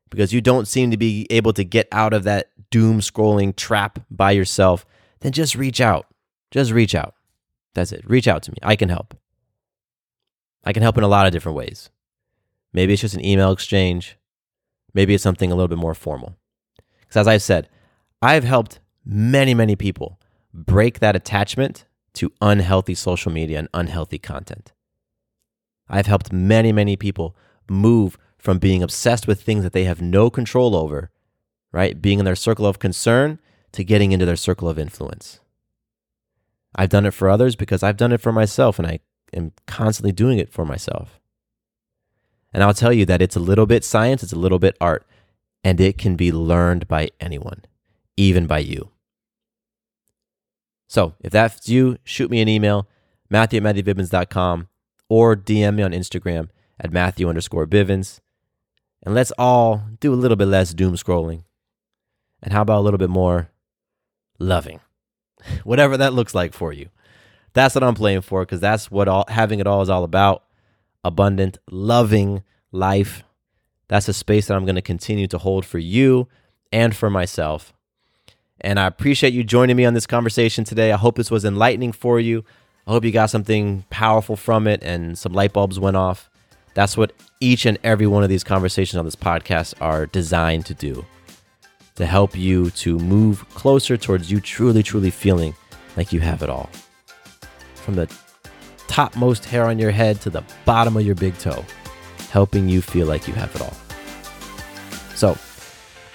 because 0.10 0.34
you 0.34 0.42
don't 0.42 0.68
seem 0.68 0.90
to 0.90 0.98
be 0.98 1.28
able 1.30 1.54
to 1.54 1.64
get 1.64 1.88
out 1.92 2.12
of 2.12 2.24
that 2.24 2.50
doom 2.72 3.02
scrolling 3.02 3.56
trap 3.56 4.00
by 4.10 4.32
yourself, 4.32 4.84
then 5.20 5.32
just 5.32 5.54
reach 5.54 5.80
out. 5.80 6.08
Just 6.50 6.72
reach 6.72 6.96
out. 6.96 7.14
That's 7.74 7.92
it. 7.92 8.04
Reach 8.10 8.28
out 8.28 8.44
to 8.44 8.52
me. 8.52 8.58
I 8.62 8.76
can 8.76 8.90
help. 8.90 9.16
I 10.64 10.74
can 10.74 10.84
help 10.84 10.98
in 10.98 11.04
a 11.04 11.08
lot 11.08 11.26
of 11.26 11.32
different 11.32 11.58
ways. 11.58 11.90
Maybe 12.74 12.94
it's 12.94 13.02
just 13.02 13.16
an 13.16 13.26
email 13.26 13.52
exchange. 13.52 14.18
Maybe 14.94 15.14
it's 15.14 15.24
something 15.24 15.52
a 15.52 15.56
little 15.56 15.68
bit 15.68 15.78
more 15.78 15.96
formal. 15.96 16.38
Because 17.00 17.18
as 17.18 17.28
I've 17.28 17.42
said, 17.42 17.70
I've 18.22 18.44
helped 18.44 18.80
many, 19.06 19.54
many 19.54 19.76
people 19.76 20.20
break 20.54 21.00
that 21.00 21.16
attachment 21.16 21.86
to 22.14 22.32
unhealthy 22.42 22.96
social 22.96 23.32
media 23.32 23.60
and 23.60 23.68
unhealthy 23.74 24.18
content. 24.18 24.74
I've 25.90 26.08
helped 26.08 26.32
many, 26.32 26.72
many 26.72 26.96
people 26.96 27.36
move 27.70 28.18
from 28.38 28.60
being 28.60 28.82
obsessed 28.82 29.28
with 29.28 29.42
things 29.42 29.64
that 29.64 29.74
they 29.74 29.84
have 29.84 30.02
no 30.02 30.30
control 30.30 30.76
over, 30.76 31.12
right? 31.72 32.02
Being 32.02 32.20
in 32.20 32.26
their 32.26 32.36
circle 32.36 32.66
of 32.66 32.80
concern 32.80 33.40
to 33.74 33.84
getting 33.84 34.12
into 34.12 34.26
their 34.26 34.36
circle 34.36 34.68
of 34.68 34.80
influence. 34.80 35.41
I've 36.76 36.90
done 36.90 37.06
it 37.06 37.14
for 37.14 37.30
others 37.30 37.56
because 37.56 37.84
I've 37.84 37.98
done 37.98 38.12
it 38.12 38.22
for 38.22 38.32
myself 38.32 38.80
and 38.80 38.88
I 38.88 39.00
am 39.34 39.52
constantly 39.68 40.12
doing 40.12 40.38
it 40.38 40.52
for 40.52 40.66
myself. 40.66 41.20
And 42.54 42.64
I'll 42.64 42.74
tell 42.74 42.94
you 42.94 43.06
that 43.06 43.22
it's 43.22 43.36
a 43.36 43.42
little 43.42 43.66
bit 43.66 43.84
science, 43.84 44.24
it's 44.24 44.34
a 44.34 44.40
little 44.40 44.60
bit 44.60 44.78
art, 44.82 45.06
and 45.64 45.80
it 45.80 45.98
can 45.98 46.16
be 46.16 46.32
learned 46.32 46.88
by 46.88 47.10
anyone, 47.20 47.64
even 48.18 48.46
by 48.46 48.60
you. 48.60 48.92
So 50.88 51.16
if 51.22 51.32
that's 51.32 51.70
you, 51.70 51.98
shoot 52.04 52.30
me 52.30 52.42
an 52.42 52.50
email, 52.50 52.88
Matthew 53.30 53.66
at 53.66 53.76
MatthewBivens.com, 53.76 54.68
or 55.08 55.36
DM 55.36 55.76
me 55.76 55.84
on 55.84 55.92
Instagram 55.92 56.50
at 56.80 56.92
Matthew 56.92 57.30
underscore 57.30 57.68
Bivens. 57.68 58.20
And 59.04 59.16
let's 59.16 59.32
all 59.38 59.84
do 60.00 60.14
a 60.14 60.16
little 60.16 60.38
bit 60.38 60.48
less 60.48 60.74
doom 60.74 60.96
scrolling. 60.96 61.44
And 62.44 62.54
how 62.54 62.62
about 62.64 62.80
a 62.80 62.84
little 62.84 62.98
bit 62.98 63.10
more 63.10 63.50
loving? 64.38 64.82
Whatever 65.64 65.98
that 65.98 66.14
looks 66.14 66.34
like 66.34 66.54
for 66.54 66.74
you. 66.74 66.90
That's 67.54 67.76
what 67.76 67.84
I'm 67.84 67.96
playing 67.96 68.22
for 68.22 68.44
because 68.44 68.60
that's 68.60 68.90
what 68.90 69.08
all 69.08 69.26
having 69.28 69.60
it 69.60 69.68
all 69.68 69.82
is 69.82 69.90
all 69.90 70.04
about. 70.04 70.44
Abundant, 71.04 71.58
loving 71.70 72.44
life. 72.72 73.24
That's 73.88 74.08
a 74.08 74.14
space 74.14 74.48
that 74.48 74.56
I'm 74.56 74.66
going 74.66 74.76
to 74.76 74.82
continue 74.82 75.28
to 75.28 75.38
hold 75.38 75.66
for 75.66 75.80
you 75.80 76.28
and 76.72 76.96
for 76.96 77.10
myself. 77.10 77.74
And 78.62 78.80
I 78.80 78.86
appreciate 78.86 79.34
you 79.34 79.44
joining 79.44 79.76
me 79.76 79.86
on 79.86 79.96
this 79.96 80.08
conversation 80.08 80.64
today. 80.64 80.92
I 80.92 80.98
hope 80.98 81.16
this 81.16 81.32
was 81.32 81.44
enlightening 81.44 81.92
for 81.92 82.20
you. 82.20 82.46
I 82.88 82.92
hope 82.92 83.04
you 83.04 83.12
got 83.12 83.30
something 83.30 83.86
powerful 83.90 84.36
from 84.36 84.68
it 84.68 84.82
and 84.84 85.18
some 85.18 85.34
light 85.34 85.52
bulbs 85.54 85.80
went 85.80 85.98
off. 85.98 86.30
That's 86.74 86.96
what 86.96 87.12
each 87.42 87.66
and 87.66 87.78
every 87.84 88.08
one 88.08 88.24
of 88.24 88.30
these 88.30 88.44
conversations 88.44 88.98
on 88.98 89.06
this 89.06 89.16
podcast 89.16 89.74
are 89.82 90.06
designed 90.06 90.66
to 90.68 90.74
do 90.74 91.06
to 92.02 92.08
help 92.08 92.36
you 92.36 92.72
to 92.72 92.98
move 92.98 93.48
closer 93.50 93.96
towards 93.96 94.32
you 94.32 94.42
truly, 94.42 94.82
truly 94.82 95.12
feeling 95.12 95.54
like 95.96 96.12
you 96.12 96.20
have 96.20 96.42
it 96.42 96.50
all. 96.50 96.68
From 97.76 97.94
the 97.94 98.12
topmost 98.88 99.46
hair 99.46 99.66
on 99.66 99.78
your 99.78 99.92
head 99.92 100.20
to 100.22 100.32
the 100.32 100.44
bottom 100.66 100.98
of 100.98 101.06
your 101.06 101.14
big 101.14 101.38
toe, 101.38 101.64
helping 102.32 102.68
you 102.68 102.82
feel 102.82 103.06
like 103.06 103.28
you 103.28 103.36
have 103.36 103.56
it 103.56 103.62
all. 103.62 103.78
So, 105.16 105.38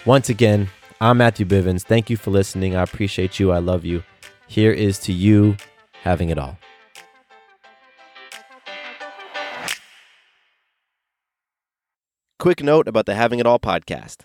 once 0.04 0.28
again, 0.28 0.68
I'm 1.00 1.18
Matthew 1.18 1.46
Bivens. 1.46 1.84
Thank 1.84 2.10
you 2.10 2.16
for 2.16 2.32
listening. 2.32 2.74
I 2.74 2.82
appreciate 2.82 3.38
you. 3.38 3.52
I 3.52 3.58
love 3.58 3.84
you. 3.84 4.02
Here 4.48 4.72
is 4.72 4.98
to 5.00 5.12
you 5.12 5.56
having 6.02 6.30
it 6.30 6.38
all. 6.38 6.58
Quick 12.40 12.60
note 12.60 12.88
about 12.88 13.06
the 13.06 13.14
Having 13.14 13.38
It 13.38 13.46
All 13.46 13.60
podcast. 13.60 14.24